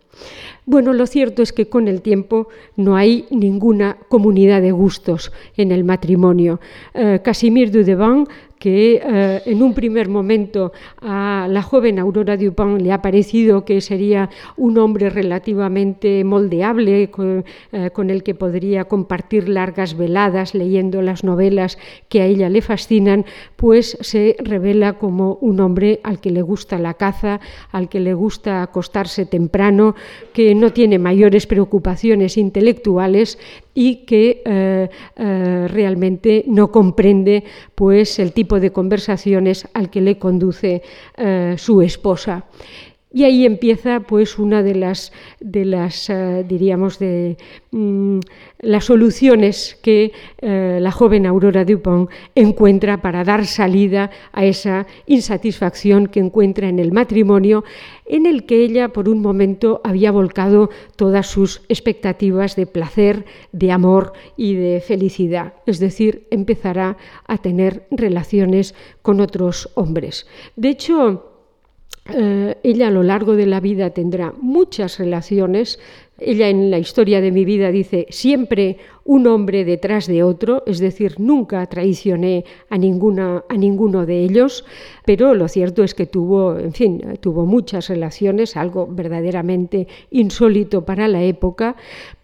Bueno, 0.66 0.94
lo 0.94 1.08
cierto 1.08 1.42
es 1.42 1.54
que 1.54 1.68
con 1.68 1.88
el 1.88 2.02
tiempo 2.02 2.48
no 2.76 2.96
hay 2.96 3.26
ninguna 3.30 3.98
comunidad 4.10 4.62
de 4.62 4.72
gustos 4.72 5.32
en 5.58 5.72
el 5.72 5.84
matrimonio. 5.84 6.60
Eh, 6.94 7.20
Casimir 7.24 7.72
Dudevant 7.72 8.30
que 8.62 9.02
eh, 9.04 9.42
en 9.48 9.64
un 9.64 9.74
primer 9.74 10.08
momento 10.08 10.72
a 11.02 11.48
la 11.50 11.64
joven 11.64 11.98
Aurora 11.98 12.38
Dupin 12.38 12.78
le 12.84 12.92
ha 12.92 13.02
parecido 13.02 13.66
que 13.66 13.82
sería 13.82 14.30
un 14.56 14.78
hombre 14.78 15.10
relativamente 15.10 16.24
moldeable, 16.24 17.10
con, 17.10 17.44
eh, 17.72 17.90
con, 17.90 18.12
el 18.12 18.22
que 18.22 18.36
podría 18.36 18.86
compartir 18.86 19.50
largas 19.50 19.98
veladas 19.98 20.54
leyendo 20.54 21.02
las 21.02 21.24
novelas 21.24 21.80
que 22.08 22.22
a 22.22 22.26
ella 22.28 22.50
le 22.50 22.62
fascinan, 22.62 23.26
pues 23.56 23.98
se 24.00 24.36
revela 24.38 24.94
como 24.94 25.40
un 25.42 25.60
hombre 25.60 26.00
al 26.04 26.20
que 26.20 26.30
le 26.30 26.44
gusta 26.44 26.78
la 26.78 26.94
caza, 26.94 27.40
al 27.72 27.90
que 27.90 28.00
le 28.00 28.14
gusta 28.14 28.62
acostarse 28.62 29.26
temprano, 29.26 29.96
que 30.34 30.56
no 30.56 30.72
tiene 30.72 31.00
mayores 31.00 31.48
preocupaciones 31.48 32.38
intelectuales 32.38 33.38
y 33.74 34.06
que 34.06 34.42
eh, 34.46 34.90
eh, 35.16 35.68
realmente 35.70 36.44
no 36.48 36.72
comprende 36.72 37.44
pues, 37.76 38.20
el 38.20 38.34
tipo 38.34 38.60
de 38.60 38.72
conversaciones 38.72 39.68
al 39.74 39.90
que 39.90 40.02
le 40.02 40.18
conduce 40.18 40.82
eh, 41.18 41.56
su 41.58 41.82
esposa. 41.82 42.46
Y 43.14 43.26
ahí 43.26 43.46
empieza 43.46 44.00
pues 44.00 44.40
una 44.40 44.64
de 44.64 44.74
las, 44.74 45.12
de 45.42 45.66
las 45.66 46.10
eh, 46.10 46.46
diríamos, 46.48 46.98
de 46.98 47.36
mm, 47.72 48.20
las 48.60 48.86
soluciones 48.86 49.78
que 49.84 50.14
eh, 50.40 50.80
la 50.80 50.92
joven 50.92 51.26
Aurora 51.26 51.66
Dupont 51.66 52.10
encuentra 52.36 53.02
para 53.02 53.26
dar 53.26 53.46
salida 53.46 54.12
a 54.32 54.46
esa 54.46 54.88
insatisfacción 55.08 56.08
que 56.08 56.22
encuentra 56.22 56.70
en 56.70 56.80
el 56.80 56.94
matrimonio, 56.94 57.66
en 58.06 58.26
el 58.26 58.46
que 58.46 58.64
ella 58.64 58.90
por 58.90 59.10
un 59.10 59.22
momento 59.22 59.82
había 59.84 60.12
volcado 60.12 60.70
todas 60.96 61.28
sus 61.28 61.64
expectativas 61.68 62.56
de 62.56 62.66
placer, 62.66 63.26
de 63.52 63.74
amor 63.74 64.14
y 64.38 64.56
de 64.56 64.80
felicidad. 64.80 65.56
Es 65.66 65.80
decir, 65.80 66.28
empezará 66.32 66.96
a 67.28 67.38
tener 67.40 67.88
relaciones 67.92 68.74
con 69.02 69.20
otros 69.20 69.70
hombres. 69.76 70.28
De 70.56 70.70
hecho, 70.70 71.31
eh, 72.10 72.58
ella 72.64 72.88
a 72.88 72.92
lo 72.92 73.04
largo 73.04 73.36
de 73.36 73.46
la 73.46 73.60
vida 73.60 73.92
tendrá 73.92 74.34
muchas 74.42 74.98
relaciones 74.98 75.80
ella 76.22 76.50
en 76.50 76.72
la 76.72 76.80
historia 76.80 77.20
de 77.22 77.32
mi 77.32 77.46
vida 77.46 77.72
dice, 77.72 78.06
siempre 78.10 78.78
un 79.04 79.26
hombre 79.28 79.66
detrás 79.66 80.08
de 80.08 80.24
otro, 80.24 80.64
es 80.68 80.80
decir, 80.80 81.20
nunca 81.20 81.66
traicioné 81.66 82.46
a, 82.70 82.78
ninguna, 82.78 83.44
a 83.50 83.56
ninguno 83.56 84.06
de 84.06 84.24
ellos, 84.24 84.64
pero 85.06 85.34
lo 85.34 85.48
cierto 85.48 85.84
es 85.84 85.96
que 85.96 86.06
tuvo, 86.06 86.58
en 86.58 86.74
fin, 86.74 87.02
tuvo 87.20 87.46
muchas 87.46 87.90
relaciones, 87.90 88.56
algo 88.56 88.88
verdaderamente 88.88 89.88
insólito 90.12 90.86
para 90.86 91.08
la 91.08 91.24
época, 91.24 91.76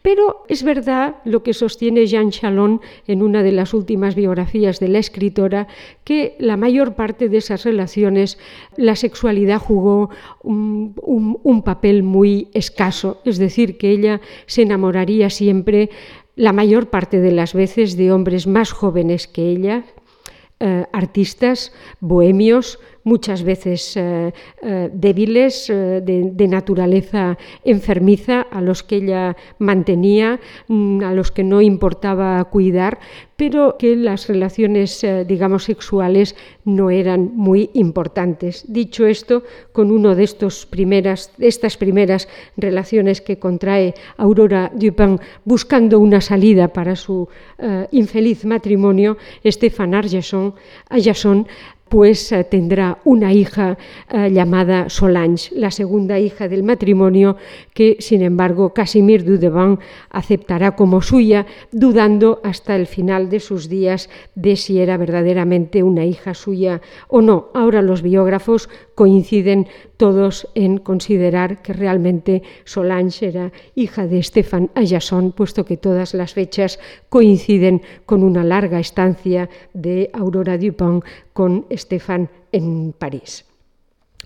pero 0.04 0.46
es 0.48 0.64
verdad 0.64 1.16
lo 1.26 1.44
que 1.44 1.54
sostiene 1.54 2.06
Jean 2.06 2.30
Chalon 2.30 2.80
en 3.08 3.22
una 3.22 3.44
de 3.44 3.52
las 3.52 3.74
últimas 3.74 4.16
biografías 4.16 4.80
de 4.80 4.88
la 4.88 5.00
escritora, 5.00 5.68
que 6.04 6.36
la 6.40 6.56
mayor 6.56 6.94
parte 6.94 7.28
de 7.28 7.40
esas 7.40 7.66
relaciones 7.66 8.38
la 8.78 8.96
sexualidad 8.96 9.60
jugó 9.60 10.10
un, 10.44 10.96
un 11.02 11.64
papel 11.64 12.04
muy 12.04 12.50
escaso, 12.54 13.20
es 13.26 13.38
decir, 13.38 13.78
que 13.78 13.87
ella 13.92 14.22
se 14.46 14.64
enamoraría 14.64 15.30
siempre 15.30 15.90
la 16.36 16.54
mayor 16.54 16.90
parte 16.90 17.20
de 17.20 17.32
las 17.32 17.54
veces 17.54 17.98
de 17.98 18.12
hombres 18.12 18.48
más 18.48 18.72
jóvenes 18.72 19.28
que 19.28 19.50
ella, 19.50 19.84
eh, 20.60 20.86
artistas, 20.94 21.74
bohemios, 22.00 22.80
muchas 23.08 23.44
veces 23.44 23.96
eh, 23.96 24.34
eh, 24.62 24.90
débiles, 24.94 25.68
de, 25.68 26.02
de, 26.34 26.48
naturaleza 26.48 27.38
enfermiza, 27.64 28.42
a 28.52 28.60
los 28.60 28.84
que 28.84 28.98
ella 28.98 29.38
mantenía, 29.60 30.40
mm, 30.68 31.04
a 31.04 31.14
los 31.14 31.32
que 31.32 31.44
no 31.44 31.62
importaba 31.62 32.44
cuidar, 32.46 33.00
pero 33.38 33.78
que 33.80 33.96
las 33.96 34.28
relaciones, 34.28 35.04
eh, 35.04 35.24
digamos, 35.26 35.64
sexuales 35.64 36.36
no 36.66 36.90
eran 36.90 37.32
muy 37.34 37.70
importantes. 37.74 38.66
Dicho 38.68 39.06
esto, 39.06 39.44
con 39.72 39.90
uno 39.90 40.14
de 40.14 40.26
estos 40.26 40.66
primeras, 40.66 41.32
estas 41.40 41.78
primeras 41.78 42.28
relaciones 42.58 43.22
que 43.22 43.40
contrae 43.40 43.94
Aurora 44.18 44.70
Dupin 44.76 45.20
buscando 45.46 46.00
una 46.00 46.20
salida 46.20 46.68
para 46.68 46.96
su 46.96 47.30
infeliz 47.92 48.46
matrimonio, 48.46 49.18
Stéphane 49.44 49.98
Arjason, 49.98 51.48
pues 51.90 52.32
eh, 52.32 52.44
tendrá 52.44 53.00
una 53.06 53.34
hija 53.34 53.78
eh, 54.10 54.30
llamada 54.32 54.90
Solange, 54.90 55.56
la 55.56 55.72
segunda 55.72 56.20
hija 56.20 56.48
del 56.48 56.64
matrimonio, 56.64 57.38
que 57.74 57.98
sin 58.00 58.22
embargo 58.22 58.74
Casimir 58.74 59.24
Dudevant 59.24 59.80
aceptará 60.10 60.76
como 60.76 61.02
suya, 61.02 61.46
dudando 61.72 62.42
hasta 62.44 62.76
el 62.76 62.88
final 62.88 63.30
de 63.30 63.40
sus 63.40 63.70
días 63.70 64.10
de 64.36 64.56
si 64.56 64.80
era 64.80 64.98
verdaderamente 64.98 65.84
una 65.84 66.06
hija 66.06 66.34
suya 66.34 66.82
o 67.08 67.22
no. 67.22 67.50
Ahora 67.54 67.82
los 67.82 68.02
biógrafos 68.02 68.70
coinciden 68.96 69.68
todos 69.98 70.48
en 70.56 70.78
considerar 70.78 71.62
que 71.62 71.74
realmente 71.74 72.44
Solange 72.66 73.28
era 73.28 73.52
hija 73.76 74.08
de 74.08 74.22
Stéphane 74.22 74.70
Ayasson, 74.76 75.32
puesto 75.32 75.66
que 75.66 75.78
todas 75.78 76.14
las 76.14 76.34
fechas 76.34 76.80
coinciden 77.10 77.82
con 78.06 78.24
una 78.24 78.44
larga 78.44 78.80
estancia 78.80 79.50
de 79.74 80.10
Aurora 80.14 80.58
Dupin 80.58 81.02
con 81.38 81.68
Stéphane 81.70 82.30
en 82.52 82.94
París. 82.98 83.46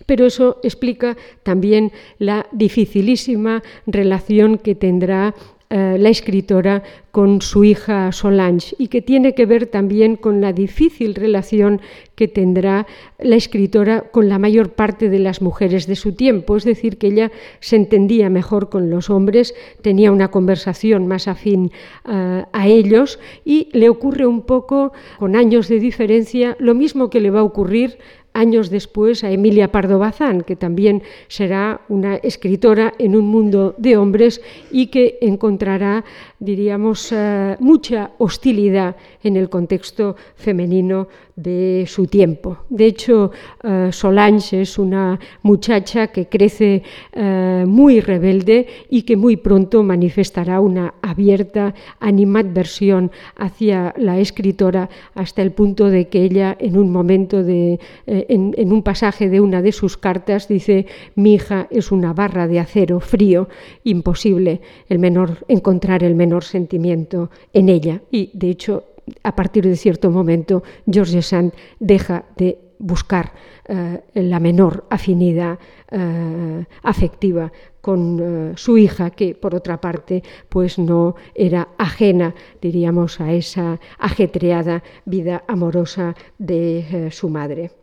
Pero 0.05 0.25
eso 0.25 0.61
explica 0.63 1.17
también 1.43 1.91
la 2.19 2.47
dificilísima 2.53 3.63
relación 3.85 4.57
que 4.57 4.75
tendrá 4.75 5.35
eh, 5.73 5.95
la 5.97 6.09
escritora 6.09 6.83
con 7.11 7.41
su 7.41 7.63
hija 7.63 8.11
Solange 8.11 8.75
y 8.77 8.89
que 8.89 9.01
tiene 9.01 9.33
que 9.33 9.45
ver 9.45 9.67
también 9.67 10.17
con 10.17 10.41
la 10.41 10.51
difícil 10.51 11.15
relación 11.15 11.79
que 12.15 12.27
tendrá 12.27 12.87
la 13.19 13.37
escritora 13.37 14.01
con 14.11 14.27
la 14.27 14.37
mayor 14.37 14.73
parte 14.73 15.07
de 15.07 15.19
las 15.19 15.41
mujeres 15.41 15.87
de 15.87 15.95
su 15.95 16.11
tiempo, 16.13 16.57
es 16.57 16.65
decir, 16.65 16.97
que 16.97 17.07
ella 17.07 17.31
se 17.61 17.77
entendía 17.77 18.29
mejor 18.29 18.69
con 18.69 18.89
los 18.89 19.09
hombres, 19.09 19.55
tenía 19.81 20.11
una 20.11 20.29
conversación 20.29 21.07
más 21.07 21.29
afín 21.29 21.71
uh, 22.03 22.43
a 22.51 22.67
ellos 22.67 23.17
y 23.45 23.69
le 23.71 23.87
ocurre 23.87 24.25
un 24.25 24.41
poco, 24.41 24.91
con 25.19 25.37
años 25.37 25.69
de 25.69 25.79
diferencia, 25.79 26.57
lo 26.59 26.75
mismo 26.75 27.09
que 27.09 27.21
le 27.21 27.31
va 27.31 27.39
a 27.39 27.43
ocurrir 27.43 27.97
años 28.33 28.69
después 28.69 29.23
a 29.23 29.31
Emilia 29.31 29.71
Pardo 29.71 29.99
Bazán, 29.99 30.41
que 30.41 30.55
también 30.55 31.03
será 31.27 31.81
una 31.89 32.15
escritora 32.15 32.93
en 32.97 33.15
un 33.15 33.27
mundo 33.27 33.75
de 33.77 33.97
hombres 33.97 34.41
y 34.71 34.87
que 34.87 35.17
encontrará, 35.21 36.03
diríamos, 36.41 37.11
uh, 37.11 37.55
mucha 37.59 38.11
hostilidad 38.17 38.95
en 39.23 39.37
el 39.37 39.47
contexto 39.47 40.15
femenino 40.35 41.07
de 41.35 41.85
su 41.87 42.07
tiempo. 42.07 42.57
De 42.69 42.87
hecho, 42.87 43.31
uh, 43.63 43.91
Solange 43.91 44.61
es 44.61 44.77
una 44.77 45.19
muchacha 45.43 46.07
que 46.07 46.27
crece 46.27 46.81
uh, 47.15 47.65
muy 47.67 48.01
rebelde 48.01 48.67
y 48.89 49.03
que 49.03 49.15
muy 49.15 49.37
pronto 49.37 49.83
manifestará 49.83 50.59
una 50.59 50.95
abierta 51.01 51.75
animadversión 51.99 53.11
hacia 53.35 53.93
la 53.97 54.19
escritora 54.19 54.89
hasta 55.13 55.43
el 55.43 55.51
punto 55.51 55.89
de 55.89 56.07
que 56.07 56.23
ella 56.23 56.57
en 56.59 56.75
un 56.75 56.91
momento 56.91 57.43
de 57.43 57.79
eh, 58.07 58.25
en, 58.29 58.53
en, 58.57 58.71
un 58.71 58.81
pasaje 58.81 59.29
de 59.29 59.39
una 59.39 59.61
de 59.61 59.71
sus 59.71 59.97
cartas 59.97 60.47
dice 60.47 60.85
mi 61.15 61.35
hija 61.35 61.67
es 61.69 61.91
una 61.91 62.13
barra 62.13 62.47
de 62.47 62.59
acero 62.59 62.99
frío 62.99 63.47
imposible 63.83 64.61
el 64.89 64.99
menor 64.99 65.45
encontrar 65.47 66.03
el 66.03 66.15
menor 66.15 66.30
sentimiento 66.39 67.29
en 67.51 67.67
ella 67.67 68.01
y 68.09 68.31
de 68.33 68.49
hecho 68.49 68.85
a 69.23 69.35
partir 69.35 69.65
de 69.65 69.75
cierto 69.75 70.11
momento, 70.11 70.63
George 70.89 71.21
Sand 71.21 71.53
deja 71.79 72.25
de 72.37 72.57
buscar 72.79 73.31
eh, 73.65 74.01
la 74.15 74.39
menor 74.39 74.85
afinidad 74.89 75.59
eh, 75.91 76.65
afectiva 76.83 77.51
con 77.79 78.19
eh, 78.19 78.53
su 78.55 78.77
hija, 78.77 79.11
que 79.11 79.35
por 79.35 79.53
otra 79.53 79.79
parte 79.79 80.23
pues 80.49 80.79
no 80.79 81.15
era 81.35 81.69
ajena, 81.77 82.33
diríamos, 82.61 83.19
a 83.21 83.33
esa 83.33 83.79
ajetreada 83.99 84.83
vida 85.05 85.43
amorosa 85.47 86.15
de 86.37 87.09
su 87.11 87.29
madre. 87.29 87.80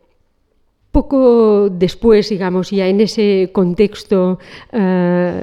Poco 0.91 1.69
después, 1.69 2.29
digamos, 2.29 2.71
ya 2.71 2.87
en 2.87 2.99
ese 3.01 3.51
contexto 3.53 4.39
uh, 4.73 4.77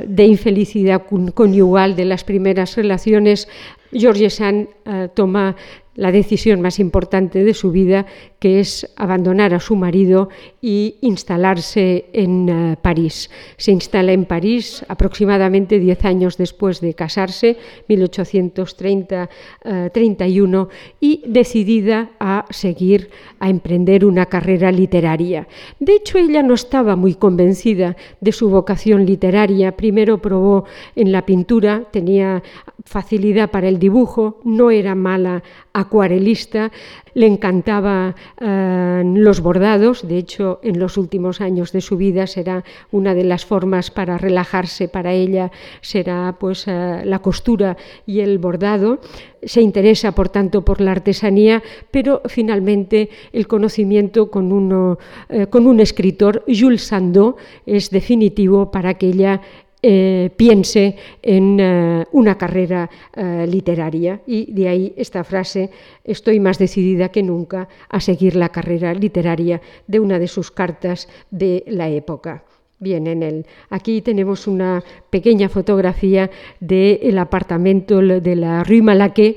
de 0.04 0.24
infelicidad 0.24 1.02
conyugal 1.34 1.94
de 1.94 2.04
las 2.04 2.24
primeras 2.24 2.76
relaciones, 2.76 3.48
George 3.92 4.28
Sand 4.28 4.68
uh, 4.86 5.08
toma 5.14 5.54
la 5.96 6.12
decisión 6.12 6.60
más 6.60 6.78
importante 6.78 7.42
de 7.42 7.54
su 7.54 7.72
vida, 7.72 8.04
que 8.38 8.60
es 8.60 8.92
abandonar 8.96 9.54
a 9.54 9.60
su 9.60 9.76
marido 9.76 10.28
y 10.60 10.96
instalarse 11.00 12.10
en 12.12 12.50
uh, 12.50 12.76
París. 12.80 13.30
Se 13.56 13.72
instala 13.72 14.12
en 14.12 14.26
París 14.26 14.84
aproximadamente 14.88 15.78
diez 15.78 16.04
años 16.04 16.36
después 16.36 16.80
de 16.80 16.94
casarse, 16.94 17.56
1830-31, 17.88 20.64
uh, 20.64 20.68
y 21.00 21.22
decidida 21.26 22.10
a 22.20 22.44
seguir, 22.50 23.10
a 23.40 23.48
emprender 23.48 24.04
una 24.04 24.26
carrera 24.26 24.70
literaria. 24.70 25.48
De 25.80 25.94
hecho, 25.94 26.18
ella 26.18 26.42
no 26.42 26.52
estaba 26.54 26.96
muy 26.96 27.14
convencida 27.14 27.96
de 28.20 28.32
su 28.32 28.50
vocación 28.50 29.06
literaria. 29.06 29.76
Primero 29.76 30.18
probó 30.18 30.64
en 30.94 31.12
la 31.12 31.24
pintura, 31.24 31.84
tenía 31.90 32.42
facilidad 32.84 33.50
para 33.50 33.68
el 33.68 33.78
dibujo, 33.78 34.40
no 34.44 34.70
era 34.70 34.94
mala 34.94 35.42
acuarelista, 35.86 36.70
le 37.14 37.26
encantaba 37.26 38.14
eh, 38.38 39.02
los 39.04 39.40
bordados, 39.40 40.06
de 40.06 40.18
hecho 40.18 40.60
en 40.62 40.78
los 40.78 40.98
últimos 40.98 41.40
años 41.40 41.72
de 41.72 41.80
su 41.80 41.96
vida 41.96 42.26
será 42.26 42.62
una 42.92 43.14
de 43.14 43.24
las 43.24 43.46
formas 43.46 43.90
para 43.90 44.18
relajarse 44.18 44.88
para 44.88 45.14
ella, 45.14 45.50
será 45.80 46.36
pues 46.38 46.68
eh, 46.68 47.00
la 47.04 47.20
costura 47.20 47.78
y 48.04 48.20
el 48.20 48.38
bordado. 48.38 49.00
Se 49.42 49.62
interesa, 49.62 50.12
por 50.12 50.28
tanto, 50.28 50.62
por 50.62 50.80
la 50.80 50.90
artesanía, 50.90 51.62
pero 51.90 52.20
finalmente 52.26 53.08
el 53.32 53.46
conocimiento 53.46 54.30
con, 54.30 54.98
eh, 55.30 55.46
con 55.46 55.66
un 55.66 55.80
escritor, 55.80 56.44
Jules 56.46 56.88
Sandeau, 56.88 57.36
es 57.64 57.90
definitivo 57.90 58.70
para 58.70 58.94
que 58.94 59.06
ella 59.08 59.40
eh, 59.88 60.30
piense 60.36 60.96
en 61.22 61.60
uh, 61.60 62.04
una 62.10 62.36
carrera 62.36 62.90
uh, 63.16 63.46
literaria. 63.46 64.20
Y 64.26 64.52
de 64.52 64.68
ahí 64.68 64.92
esta 64.96 65.22
frase, 65.22 65.70
estoy 66.02 66.40
más 66.40 66.58
decidida 66.58 67.10
que 67.10 67.22
nunca 67.22 67.68
a 67.88 68.00
seguir 68.00 68.34
la 68.34 68.48
carrera 68.48 68.92
literaria 68.94 69.60
de 69.86 70.00
una 70.00 70.18
de 70.18 70.26
sus 70.26 70.50
cartas 70.50 71.08
de 71.30 71.62
la 71.68 71.88
época. 71.88 72.42
Bien, 72.80 73.06
en 73.06 73.22
el, 73.22 73.46
aquí 73.70 74.02
tenemos 74.02 74.48
una 74.48 74.82
pequeña 75.08 75.48
fotografía 75.48 76.30
del 76.58 77.16
apartamento 77.16 78.02
de 78.02 78.36
la 78.36 78.64
Rue 78.64 78.82
Malaquais, 78.82 79.36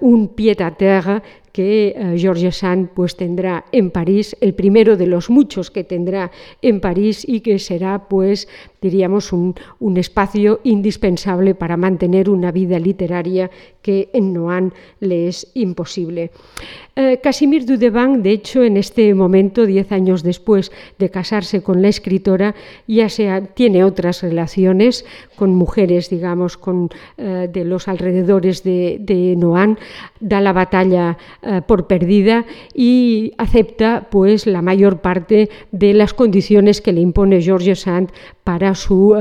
un 0.00 0.28
pied-à-terre 0.28 1.22
que 1.56 1.96
uh, 1.96 2.18
George 2.18 2.52
Sand 2.52 2.90
pues 2.92 3.16
tendrá 3.16 3.64
en 3.72 3.90
París, 3.90 4.36
el 4.42 4.52
primero 4.52 4.94
de 4.98 5.06
los 5.06 5.30
muchos 5.30 5.70
que 5.70 5.84
tendrá 5.84 6.30
en 6.60 6.80
París 6.80 7.24
y 7.26 7.40
que 7.40 7.58
será 7.58 8.10
pues 8.10 8.46
diríamos, 8.80 9.32
un, 9.32 9.54
espacio 9.96 10.60
indispensable 10.64 11.54
para 11.54 11.76
mantener 11.76 12.28
una 12.28 12.52
vida 12.52 12.78
literaria 12.78 13.50
que 13.80 14.10
en 14.12 14.34
Noan 14.34 14.74
le 15.00 15.28
es 15.28 15.50
imposible. 15.54 16.30
Eh, 16.96 17.20
Casimir 17.22 17.64
Dudevant, 17.64 18.22
de 18.22 18.32
hecho, 18.32 18.62
en 18.62 18.76
este 18.76 19.14
momento, 19.14 19.64
diez 19.64 19.92
años 19.92 20.22
después 20.22 20.72
de 20.98 21.10
casarse 21.10 21.62
con 21.62 21.82
la 21.82 21.88
escritora, 21.88 22.54
ya 22.86 23.08
sea, 23.08 23.40
tiene 23.42 23.84
otras 23.84 24.22
relaciones 24.22 25.04
con 25.36 25.54
mujeres, 25.54 26.10
digamos, 26.10 26.56
con, 26.56 26.90
eh, 27.16 27.48
de 27.52 27.64
los 27.64 27.88
alrededores 27.88 28.62
de, 28.62 28.98
de 29.00 29.36
Noan, 29.36 29.78
da 30.20 30.40
la 30.40 30.52
batalla 30.52 31.16
eh, 31.42 31.62
por 31.66 31.86
perdida 31.86 32.44
y 32.74 33.32
acepta 33.38 34.08
pues 34.10 34.46
la 34.46 34.62
mayor 34.62 35.00
parte 35.00 35.50
de 35.72 35.94
las 35.94 36.14
condiciones 36.14 36.80
que 36.80 36.92
le 36.92 37.00
impone 37.00 37.42
George 37.42 37.74
Sand 37.76 38.10
para 38.44 38.65
su 38.74 39.14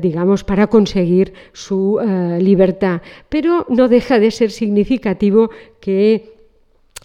digamos 0.00 0.44
para 0.44 0.66
conseguir 0.68 1.32
su 1.52 1.98
libertad. 2.40 3.02
Pero 3.28 3.66
no 3.68 3.88
deja 3.88 4.18
de 4.18 4.30
ser 4.30 4.50
significativo 4.50 5.50
que 5.80 6.36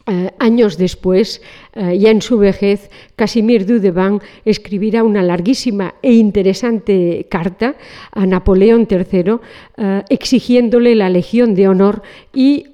eh, 0.07 0.31
años 0.39 0.77
después, 0.77 1.41
eh, 1.73 1.97
ya 1.97 2.11
en 2.11 2.21
su 2.21 2.37
vejez, 2.37 2.89
Casimir 3.15 3.65
Dudevant 3.65 4.21
escribirá 4.45 5.03
una 5.03 5.23
larguísima 5.23 5.95
e 6.01 6.13
interesante 6.13 7.27
carta 7.29 7.75
a 8.11 8.25
Napoleón 8.25 8.87
III 8.89 9.35
eh, 9.77 10.03
exigiéndole 10.09 10.95
la 10.95 11.09
Legión 11.09 11.55
de 11.55 11.67
Honor 11.67 12.01
y 12.33 12.65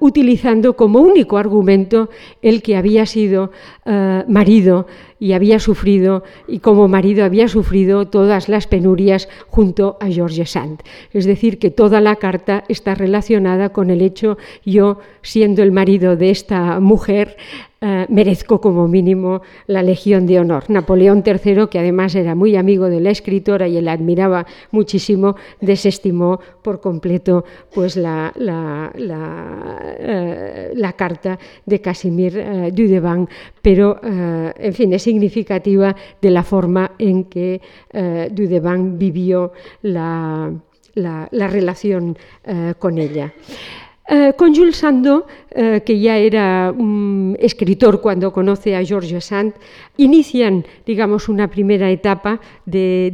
utilizando 0.00 0.76
como 0.76 1.00
único 1.00 1.38
argumento 1.38 2.08
el 2.42 2.62
que 2.62 2.76
había 2.76 3.06
sido 3.06 3.50
marido 3.84 4.86
y 5.20 5.32
había 5.32 5.58
sufrido, 5.58 6.22
y 6.46 6.60
como 6.60 6.88
marido 6.88 7.24
había 7.24 7.48
sufrido 7.48 8.08
todas 8.08 8.48
las 8.48 8.66
penurias 8.66 9.28
junto 9.48 9.96
a 10.00 10.06
George 10.06 10.46
Sand. 10.46 10.82
Es 11.12 11.24
decir, 11.26 11.58
que 11.58 11.70
toda 11.70 12.00
la 12.00 12.16
carta 12.16 12.64
está 12.68 12.94
relacionada 12.94 13.70
con 13.70 13.90
el 13.90 14.00
hecho, 14.00 14.38
yo 14.64 14.98
siendo 15.22 15.62
el 15.62 15.72
marido 15.72 16.16
de 16.16 16.30
esta 16.30 16.78
mujer, 16.80 17.36
eh, 17.80 18.06
merezco 18.08 18.60
como 18.60 18.88
mínimo 18.88 19.40
la 19.68 19.84
Legión 19.84 20.26
de 20.26 20.40
Honor. 20.40 20.64
Napoleón 20.68 21.22
III, 21.24 21.68
que 21.70 21.78
además 21.78 22.12
era 22.16 22.34
muy 22.34 22.56
amigo 22.56 22.88
de 22.88 23.00
la 23.00 23.10
escritora 23.10 23.68
y 23.68 23.80
la 23.80 23.92
admiraba 23.92 24.46
muchísimo, 24.72 25.36
desestimó 25.60 26.40
por 26.60 26.80
completo 26.80 27.44
pues, 27.72 27.96
la, 27.96 28.32
eh, 28.98 30.72
carta 30.96 31.38
de 31.64 31.80
Casimir 31.80 32.36
uh, 32.36 32.70
Dudevant, 32.72 33.30
pero 33.62 34.00
en 34.02 34.74
fin, 34.74 34.92
es 34.92 35.02
significativa 35.02 35.94
de 36.20 36.30
la 36.30 36.42
forma 36.42 36.92
en 36.98 37.24
que 37.24 37.60
Dudevant 38.32 38.98
vivió 38.98 39.52
la, 39.82 40.50
relación 41.30 42.16
con 42.78 42.98
ella. 42.98 43.32
Eh, 44.10 44.32
con 44.38 44.54
eh, 45.50 45.82
que 45.84 45.98
ya 45.98 46.16
era 46.18 46.72
un 46.76 47.36
escritor 47.40 48.00
cuando 48.00 48.32
conoce 48.32 48.76
a 48.76 48.84
George 48.84 49.20
Sand, 49.20 49.54
inician, 49.96 50.64
digamos, 50.86 51.28
una 51.28 51.48
primera 51.48 51.90
etapa 51.90 52.40
de, 52.66 53.08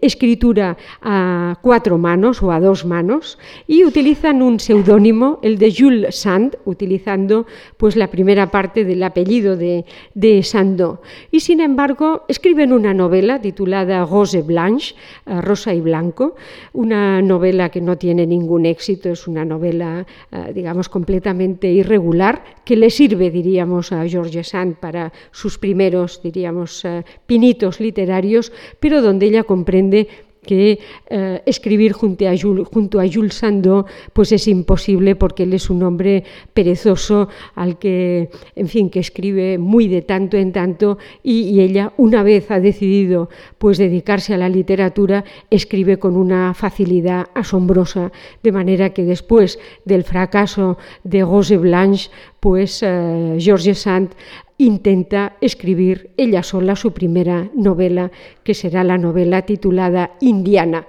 escritura 0.00 0.76
a 1.02 1.58
cuatro 1.62 1.98
manos 1.98 2.42
o 2.42 2.52
a 2.52 2.60
dos 2.60 2.84
manos 2.84 3.38
y 3.66 3.84
utilizan 3.84 4.42
un 4.42 4.60
seudónimo, 4.60 5.38
el 5.42 5.58
de 5.58 5.74
Jules 5.76 6.16
Sand, 6.16 6.56
utilizando 6.64 7.46
pues, 7.76 7.96
la 7.96 8.08
primera 8.08 8.50
parte 8.50 8.84
del 8.84 9.02
apellido 9.02 9.56
de, 9.56 9.84
de 10.14 10.42
Sandeau. 10.42 11.00
Y 11.30 11.40
sin 11.40 11.60
embargo, 11.60 12.24
escriben 12.28 12.72
una 12.72 12.94
novela 12.94 13.40
titulada 13.40 14.04
Rose 14.04 14.42
Blanche, 14.42 14.94
eh, 15.26 15.40
Rosa 15.40 15.74
y 15.74 15.80
Blanco, 15.80 16.36
una 16.72 17.20
novela 17.22 17.68
que 17.68 17.80
no 17.80 17.96
tiene 17.98 18.26
ningún 18.26 18.66
éxito, 18.66 19.10
es 19.10 19.26
una 19.26 19.44
novela, 19.44 20.06
eh, 20.32 20.52
digamos, 20.54 20.77
completamente 20.86 21.66
irregular, 21.66 22.62
que 22.64 22.76
le 22.76 22.90
sirve, 22.90 23.32
diríamos, 23.32 23.90
a 23.90 24.06
George 24.06 24.44
Sand 24.44 24.76
para 24.76 25.12
sus 25.32 25.58
primeros, 25.58 26.22
diríamos, 26.22 26.84
eh, 26.84 27.02
pinitos 27.26 27.80
literarios, 27.80 28.52
pero 28.78 29.02
donde 29.02 29.26
ella 29.26 29.42
comprende 29.42 30.06
que 30.48 30.78
eh, 31.10 31.42
escribir 31.44 31.92
junto 31.92 32.26
a, 32.26 32.34
Jules, 32.34 32.66
junto 32.72 33.00
a 33.00 33.04
Jules 33.06 33.34
Sandeau 33.34 33.84
pues 34.14 34.32
es 34.32 34.48
imposible 34.48 35.14
porque 35.14 35.42
él 35.42 35.52
es 35.52 35.68
un 35.68 35.82
hombre 35.82 36.24
perezoso 36.54 37.28
al 37.54 37.78
que, 37.78 38.30
en 38.56 38.66
fin, 38.66 38.88
que 38.88 39.00
escribe 39.00 39.58
muy 39.58 39.88
de 39.88 40.00
tanto 40.00 40.38
en 40.38 40.52
tanto 40.52 40.96
y, 41.22 41.58
ella 41.60 41.92
una 41.98 42.22
vez 42.22 42.50
ha 42.50 42.60
decidido 42.60 43.28
pues 43.58 43.76
dedicarse 43.76 44.32
a 44.32 44.38
la 44.38 44.48
literatura 44.48 45.24
escribe 45.50 45.98
con 45.98 46.16
una 46.16 46.54
facilidad 46.54 47.26
asombrosa 47.34 48.10
de 48.42 48.52
manera 48.52 48.94
que 48.94 49.02
después 49.04 49.58
del 49.84 50.04
fracaso 50.04 50.78
de 51.04 51.22
Rose 51.24 51.58
Blanche 51.58 52.10
pues 52.40 52.78
George 52.80 53.74
Sand 53.74 54.14
intenta 54.58 55.36
escribir 55.40 56.10
ella 56.16 56.42
sola 56.42 56.76
su 56.76 56.92
primera 56.92 57.48
novela, 57.54 58.10
que 58.42 58.54
será 58.54 58.84
la 58.84 58.98
novela 58.98 59.42
titulada 59.42 60.10
Indiana. 60.20 60.86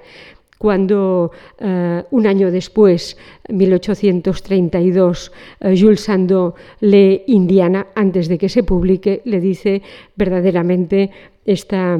Cuando 0.57 1.31
uh, 1.61 2.01
un 2.11 2.27
año 2.27 2.51
después, 2.51 3.15
1832, 3.47 5.31
uh, 5.61 5.67
Jules 5.73 6.01
Sandeau 6.01 6.55
lee 6.81 7.23
Indiana, 7.27 7.87
antes 7.95 8.27
de 8.27 8.37
que 8.37 8.49
se 8.49 8.63
publique, 8.63 9.21
le 9.23 9.39
dice 9.39 9.81
verdaderamente 10.17 11.11
esta 11.45 11.97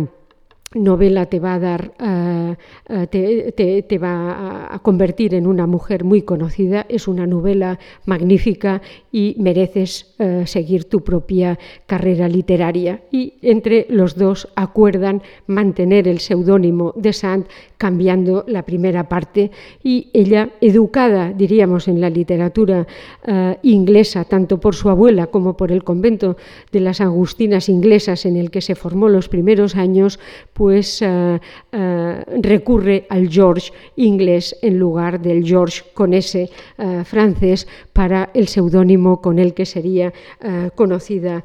novela 0.76 1.26
te 1.26 1.40
va 1.40 1.56
a 1.56 1.60
dar, 1.60 1.92
eh, 2.00 2.56
eh, 3.12 3.84
te, 3.88 3.98
va 3.98 4.74
a 4.74 4.80
convertir 4.80 5.34
en 5.34 5.48
una 5.48 5.66
mujer 5.66 6.04
muy 6.04 6.22
conocida, 6.22 6.86
es 6.90 7.08
una 7.08 7.26
novela 7.26 7.80
magnífica 8.06 8.82
y 9.12 9.36
mereces 9.40 10.14
eh, 10.20 10.44
seguir 10.46 10.86
tu 10.86 11.04
propia 11.04 11.58
carrera 11.88 12.28
literaria. 12.28 13.02
Y 13.12 13.34
entre 13.42 13.88
los 13.90 14.16
dos 14.16 14.48
acuerdan 14.56 15.24
mantener 15.48 16.08
el 16.08 16.20
seudónimo 16.20 16.94
de 16.96 17.14
Sand, 17.14 17.48
cambiando 17.78 18.44
la 18.48 18.64
primera 18.64 19.10
parte 19.10 19.52
y 19.84 20.10
ella, 20.14 20.50
educada, 20.62 21.32
diríamos, 21.32 21.88
en 21.88 22.02
la 22.02 22.10
literatura 22.10 22.86
inglesa, 23.62 24.26
tanto 24.26 24.60
por 24.60 24.76
su 24.76 24.90
abuela 24.90 25.28
como 25.28 25.56
por 25.56 25.72
el 25.72 25.84
convento 25.84 26.36
de 26.74 26.82
las 26.82 27.00
Agustinas 27.00 27.70
inglesas 27.70 28.26
en 28.26 28.36
el 28.36 28.52
que 28.52 28.60
se 28.60 28.76
formó 28.76 29.08
los 29.08 29.30
primeros 29.30 29.78
años, 29.78 30.20
pues 30.60 31.02
eh, 31.02 31.40
eh, 31.72 32.24
recurre 32.42 33.06
al 33.08 33.30
George 33.30 33.72
inglés 33.96 34.58
en 34.62 34.78
lugar 34.78 35.22
del 35.22 35.46
George 35.46 35.84
con 35.94 36.14
ese 36.14 36.50
eh, 36.78 37.04
francés 37.06 37.66
para 37.94 38.30
el 38.34 38.50
seudónimo 38.50 39.22
con 39.22 39.40
el 39.40 39.54
que 39.54 39.66
sería 39.66 40.12
conocida 40.76 41.44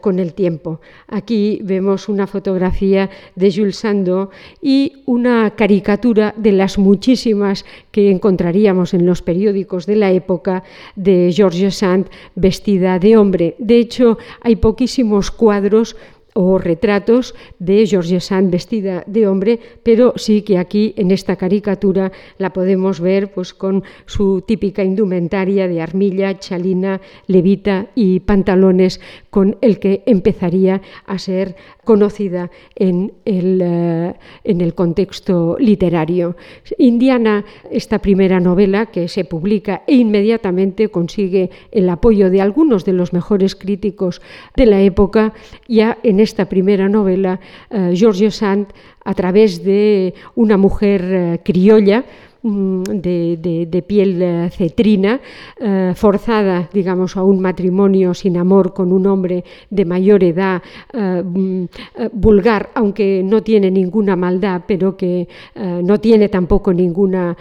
con 0.00 0.18
el 0.18 0.34
tiempo. 0.34 0.80
Aquí 1.06 1.60
vemos 1.62 2.08
una 2.08 2.26
fotografía 2.26 3.08
de 3.36 3.52
Jules 3.52 3.76
Sandeau 3.76 4.30
y 4.60 5.02
una 5.06 5.52
caricatura 5.54 6.34
de 6.36 6.52
las 6.52 6.76
muchísimas 6.76 7.64
que 7.92 8.10
encontraríamos 8.10 8.94
en 8.94 9.06
los 9.06 9.22
periódicos 9.22 9.86
de 9.86 9.96
la 9.96 10.10
época 10.10 10.64
de 10.96 11.32
George 11.32 11.70
Sand 11.70 12.08
vestida 12.34 12.98
de 12.98 13.16
hombre. 13.16 13.54
De 13.58 13.78
hecho, 13.78 14.18
hay 14.40 14.56
poquísimos 14.56 15.30
cuadros 15.30 15.96
o 16.34 16.58
retratos 16.58 17.34
de 17.58 17.86
George 17.86 18.20
Sand 18.20 18.50
vestida 18.50 19.04
de 19.06 19.26
hombre, 19.26 19.58
pero 19.82 20.14
sí 20.16 20.42
que 20.42 20.58
aquí 20.58 20.94
en 20.96 21.10
esta 21.10 21.36
caricatura 21.36 22.12
la 22.38 22.52
podemos 22.52 23.00
ver 23.00 23.32
pues 23.32 23.52
con 23.52 23.84
su 24.06 24.40
típica 24.42 24.82
indumentaria 24.82 25.68
de 25.68 25.80
armilla, 25.80 26.38
chalina, 26.38 27.00
levita 27.26 27.88
y 27.94 28.20
pantalones 28.20 29.00
con 29.30 29.56
el 29.60 29.78
que 29.78 30.02
empezaría 30.06 30.80
a 31.06 31.18
ser 31.18 31.56
conocida 31.84 32.50
en 32.76 33.12
el, 33.24 33.60
eh, 33.62 34.14
en 34.44 34.60
el 34.60 34.74
contexto 34.74 35.56
literario. 35.58 36.36
Indiana, 36.78 37.44
esta 37.70 37.98
primera 38.00 38.40
novela 38.40 38.86
que 38.86 39.08
se 39.08 39.24
publica 39.24 39.82
e 39.86 39.94
inmediatamente 39.94 40.88
consigue 40.88 41.50
el 41.72 41.88
apoyo 41.88 42.30
de 42.30 42.40
algunos 42.40 42.84
de 42.84 42.92
los 42.92 43.12
mejores 43.12 43.54
críticos 43.54 44.22
de 44.56 44.66
la 44.66 44.80
época, 44.80 45.34
ya 45.68 45.98
en 46.02 46.20
esta 46.22 46.46
primera 46.46 46.88
novela, 46.88 47.38
uh, 47.70 47.94
George 47.94 48.30
Sand, 48.30 48.68
a 49.04 49.14
través 49.14 49.62
de 49.62 50.14
una 50.34 50.56
mujer 50.56 51.02
uh, 51.02 51.42
criolla, 51.42 52.04
Mm, 52.44 52.82
de, 52.82 53.84
piel 53.86 54.20
eh, 54.20 54.50
cetrina, 54.50 55.20
eh, 55.60 55.92
forzada, 55.94 56.68
digamos, 56.72 57.16
a 57.16 57.22
un 57.22 57.38
matrimonio 57.38 58.14
sin 58.14 58.36
amor 58.36 58.74
con 58.74 58.92
un 58.92 59.06
hombre 59.06 59.44
de 59.70 59.84
mayor 59.84 60.24
edad, 60.24 60.60
eh, 60.92 61.22
mm, 61.24 61.66
vulgar, 62.14 62.70
aunque 62.74 63.22
no 63.24 63.44
tiene 63.44 63.70
ninguna 63.70 64.16
maldad, 64.16 64.62
pero 64.66 64.96
que 64.96 65.28
no 65.54 66.00
tiene 66.00 66.28
tampoco 66.28 66.72
ninguna 66.72 67.36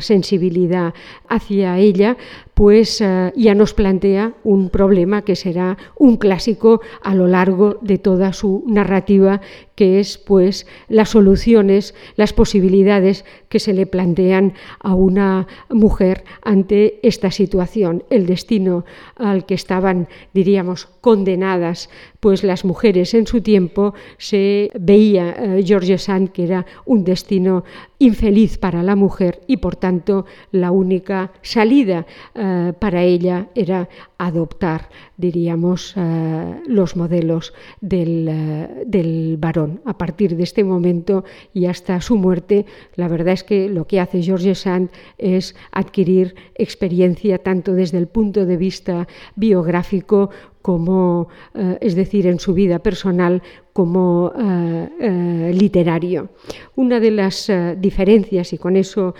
sensibilidad 0.00 0.92
hacia 1.28 1.78
ella, 1.78 2.16
pues 2.56 3.02
eh, 3.02 3.34
ya 3.36 3.54
nos 3.54 3.74
plantea 3.74 4.32
un 4.42 4.70
problema 4.70 5.20
que 5.20 5.36
será 5.36 5.76
un 5.94 6.16
clásico 6.16 6.80
a 7.02 7.14
lo 7.14 7.26
largo 7.26 7.76
de 7.82 7.98
toda 7.98 8.32
su 8.32 8.64
narrativa 8.66 9.42
que 9.74 10.00
es 10.00 10.16
pues 10.16 10.66
las 10.88 11.10
soluciones, 11.10 11.94
las 12.16 12.32
posibilidades 12.32 13.26
que 13.50 13.60
se 13.60 13.74
le 13.74 13.84
plantean 13.84 14.54
a 14.80 14.94
una 14.94 15.46
mujer 15.68 16.24
ante 16.40 16.98
esta 17.06 17.30
situación, 17.30 18.04
el 18.08 18.24
destino 18.24 18.86
al 19.16 19.44
que 19.44 19.52
estaban, 19.52 20.08
diríamos, 20.32 20.88
condenadas 21.02 21.90
pues 22.26 22.42
las 22.42 22.64
mujeres 22.64 23.14
en 23.14 23.24
su 23.24 23.40
tiempo 23.40 23.94
se 24.18 24.72
veía 24.80 25.30
eh, 25.30 25.62
George 25.64 25.96
Sand 25.96 26.30
que 26.30 26.42
era 26.42 26.66
un 26.84 27.04
destino 27.04 27.62
infeliz 28.00 28.58
para 28.58 28.82
la 28.82 28.96
mujer 28.96 29.42
y 29.46 29.58
por 29.58 29.76
tanto 29.76 30.26
la 30.50 30.72
única 30.72 31.30
salida 31.42 32.04
eh, 32.34 32.72
para 32.80 33.04
ella 33.04 33.46
era 33.54 33.88
adoptar, 34.18 34.88
diríamos, 35.16 35.94
eh, 35.96 36.60
los 36.66 36.96
modelos 36.96 37.54
del, 37.80 38.84
del, 38.86 39.36
varón. 39.38 39.82
A 39.84 39.96
partir 39.96 40.36
de 40.36 40.42
este 40.42 40.64
momento 40.64 41.24
y 41.54 41.66
hasta 41.66 42.00
su 42.00 42.16
muerte, 42.16 42.66
la 42.96 43.08
verdad 43.08 43.34
es 43.34 43.44
que 43.44 43.68
lo 43.68 43.86
que 43.86 44.00
hace 44.00 44.22
George 44.22 44.54
Sand 44.54 44.90
es 45.18 45.54
adquirir 45.70 46.34
experiencia 46.56 47.38
tanto 47.38 47.72
desde 47.72 47.98
el 47.98 48.08
punto 48.08 48.46
de 48.46 48.56
vista 48.56 49.06
biográfico 49.36 50.30
como, 50.66 51.28
eh, 51.54 51.78
es 51.80 51.94
decir, 51.94 52.26
en 52.26 52.40
su 52.40 52.52
vida 52.52 52.80
personal 52.80 53.40
como 53.72 54.32
eh, 54.36 54.88
eh, 54.98 55.52
literario. 55.54 56.30
Una 56.74 56.98
de 56.98 57.12
las 57.12 57.52
diferencias, 57.78 58.52
y 58.52 58.58
con 58.58 58.74
eso 58.76 59.14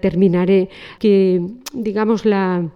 terminaré, 0.00 0.68
que 0.98 1.40
digamos 1.72 2.24
la 2.24 2.68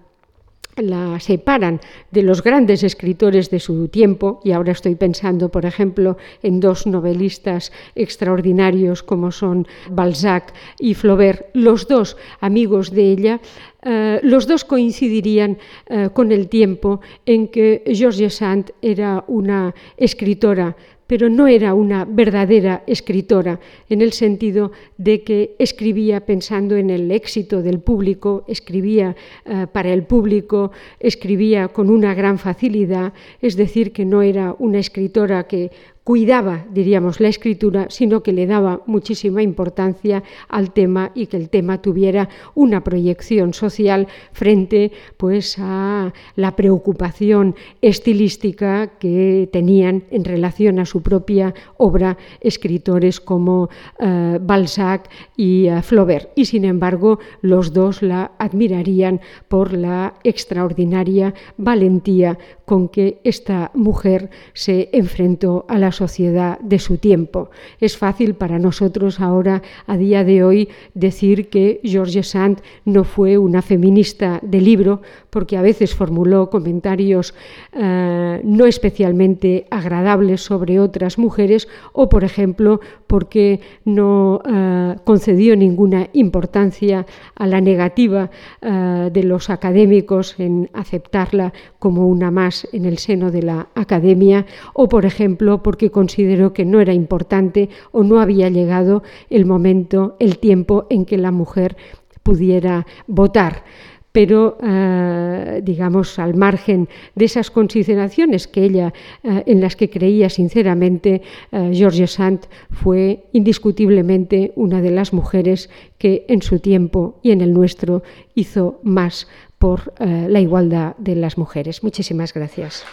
la 0.77 1.21
separan 1.21 1.81
de 2.11 2.23
los 2.23 2.43
grandes 2.43 2.83
escritores 2.83 3.51
de 3.51 3.61
su 3.61 3.89
tiempo, 3.89 4.41
y 4.45 4.53
ahora 4.53 4.73
estoy 4.73 4.95
pensando, 4.95 5.51
por 5.51 5.67
ejemplo, 5.67 6.17
en 6.43 6.61
dos 6.61 6.87
novelistas 6.87 7.73
extraordinarios 7.95 9.03
como 9.03 9.31
son 9.31 9.67
Balzac 9.91 10.53
y 10.79 10.95
Flaubert, 10.95 11.47
los 11.55 11.87
dos 11.87 12.17
amigos 12.41 12.91
de 12.91 13.13
ella, 13.13 13.41
eh, 13.83 14.21
los 14.23 14.47
dos 14.47 14.65
coincidirían 14.65 15.59
eh, 15.87 16.09
con 16.13 16.33
el 16.33 16.49
tiempo 16.49 17.01
en 17.27 17.49
que 17.49 17.83
George 17.87 18.31
Sand 18.31 18.73
era 18.81 19.25
una 19.29 19.75
escritora 19.97 20.75
pero 21.07 21.29
no 21.29 21.47
era 21.47 21.75
una 21.75 22.05
verdadera 22.05 22.83
escritora 22.87 23.61
en 23.89 24.03
el 24.03 24.13
sentido 24.13 24.73
de 24.97 25.23
que 25.23 25.55
escribía 25.59 26.25
pensando 26.25 26.77
en 26.77 26.91
el 26.91 27.11
éxito 27.11 27.63
del 27.63 27.81
público, 27.81 28.45
escribía 28.49 29.15
eh, 29.45 29.67
para 29.71 29.93
el 29.93 30.05
público, 30.05 30.73
escribía 31.01 31.69
con 31.69 31.91
una 31.91 32.15
gran 32.15 32.39
facilidad, 32.39 33.13
es 33.41 33.57
decir, 33.57 33.93
que 33.93 34.05
no 34.05 34.23
era 34.23 34.55
una 34.59 34.79
escritora 34.79 35.45
que 35.45 35.71
cuidaba, 36.05 36.67
diríamos, 36.71 37.19
la 37.19 37.29
escritura, 37.29 37.87
sino 37.89 38.23
que 38.23 38.35
le 38.35 38.47
daba 38.47 38.83
muchísima 38.87 39.43
importancia 39.43 40.23
al 40.49 40.73
tema 40.73 41.11
y 41.15 41.27
que 41.27 41.39
el 41.39 41.49
tema 41.49 41.81
tuviera 41.81 42.29
una 42.55 42.85
proyección 42.85 43.55
social 43.55 44.07
frente 44.33 44.93
pues, 45.17 45.57
a 45.59 46.13
la 46.37 46.57
preocupación 46.57 47.57
estilística 47.81 48.99
que 48.99 49.49
tenían 49.51 50.05
en 50.11 50.25
relación 50.25 50.79
a 50.79 50.85
su 50.85 51.03
propia 51.03 51.55
obra 51.79 52.19
escritores 52.41 53.19
como 53.19 53.71
eh, 53.99 54.39
Balzac 54.43 55.09
y 55.37 55.71
uh, 55.71 55.81
Flaubert. 55.81 56.31
Y 56.35 56.45
sin 56.45 56.67
embargo, 56.67 57.19
los 57.41 57.73
dos 57.73 58.03
la 58.03 58.33
admirarían 58.39 59.23
por 59.49 59.73
la 59.73 60.15
extraordinaria 60.23 61.33
valentía 61.57 62.39
con 62.67 62.89
que 62.89 63.21
esta 63.25 63.71
mujer 63.75 64.31
se 64.53 64.91
enfrentó 64.93 65.65
a 65.69 65.79
la 65.79 65.93
sociedad 65.95 66.59
de 66.61 66.79
su 66.79 66.99
tiempo. 66.99 67.49
Es 67.81 67.97
fácil 67.97 68.35
para 68.35 68.59
nosotros 68.59 69.21
ahora, 69.21 69.63
a 69.87 69.97
día 69.97 70.23
de 70.25 70.45
hoy, 70.45 70.69
decir 70.93 71.49
que 71.49 71.81
George 71.83 72.23
Sand 72.23 72.61
no 72.85 73.05
fue 73.05 73.39
una 73.39 73.63
feminista 73.63 74.41
de 74.43 74.61
libro, 74.61 75.01
porque 75.31 75.57
a 75.57 75.63
veces 75.63 75.95
formuló 75.95 76.51
comentarios 76.51 77.35
eh, 77.73 78.41
no 78.45 78.67
especialmente 78.67 79.67
agradables 79.71 80.43
sobre 80.43 80.79
otras 80.79 81.19
mujeres, 81.19 81.69
o, 81.93 82.09
por 82.09 82.25
ejemplo, 82.25 82.81
porque 83.07 83.61
no 83.85 84.43
eh, 84.47 84.97
concedió 85.05 85.57
ninguna 85.57 86.09
importancia 86.13 87.07
a 87.35 87.47
la 87.47 87.61
negativa 87.61 88.31
eh, 88.61 89.11
de 89.13 89.23
los 89.23 89.51
académicos 89.51 90.35
en 90.39 90.69
aceptarla 90.73 91.53
como 91.79 92.07
una 92.09 92.31
más 92.31 92.67
en 92.73 92.85
el 92.85 92.99
seno 92.99 93.31
de 93.31 93.43
la 93.43 93.69
academia, 93.75 94.47
o, 94.73 94.89
por 94.89 95.07
ejemplo, 95.07 95.63
porque 95.85 95.93
consideró 95.93 96.55
que 96.55 96.65
no 96.65 96.81
era 96.81 96.95
importante 96.95 97.69
o 97.93 98.05
no 98.05 98.19
había 98.19 98.49
llegado 98.49 99.03
el 99.29 99.45
momento, 99.45 100.17
el 100.19 100.39
tiempo 100.39 100.87
en 100.89 101.05
que 101.05 101.19
la 101.19 101.31
mujer 101.31 101.77
pudiera 102.23 102.87
votar 103.07 103.65
pero 104.13 104.57
eh, 104.63 105.61
digamos 105.65 106.21
al 106.21 106.35
margen 106.35 106.89
de 107.17 107.25
esas 107.25 107.51
consideraciones 107.51 108.47
que 108.47 108.63
ella 108.63 108.95
eh, 109.25 109.43
en 109.47 109.61
las 109.61 109.75
que 109.75 109.91
creía 109.91 110.31
sinceramente 110.31 111.21
eh, 111.51 111.73
George 111.75 112.07
Sand 112.07 112.47
fue 112.71 113.25
indiscutiblemente 113.33 114.53
una 114.55 114.81
de 114.81 114.93
las 114.93 115.13
mujeres 115.13 115.69
que 115.99 116.25
en 116.29 116.43
su 116.43 116.61
tiempo 116.61 117.19
y 117.23 117.33
en 117.33 117.41
el 117.41 117.53
nuestro 117.53 118.05
hizo 118.37 118.79
más 118.85 119.27
por 119.59 119.93
la 119.99 120.41
igualdad 120.41 120.95
de 120.99 121.17
las 121.17 121.39
mujeres. 121.39 121.83
Muchísimas 121.83 122.35
gracias. 122.35 122.85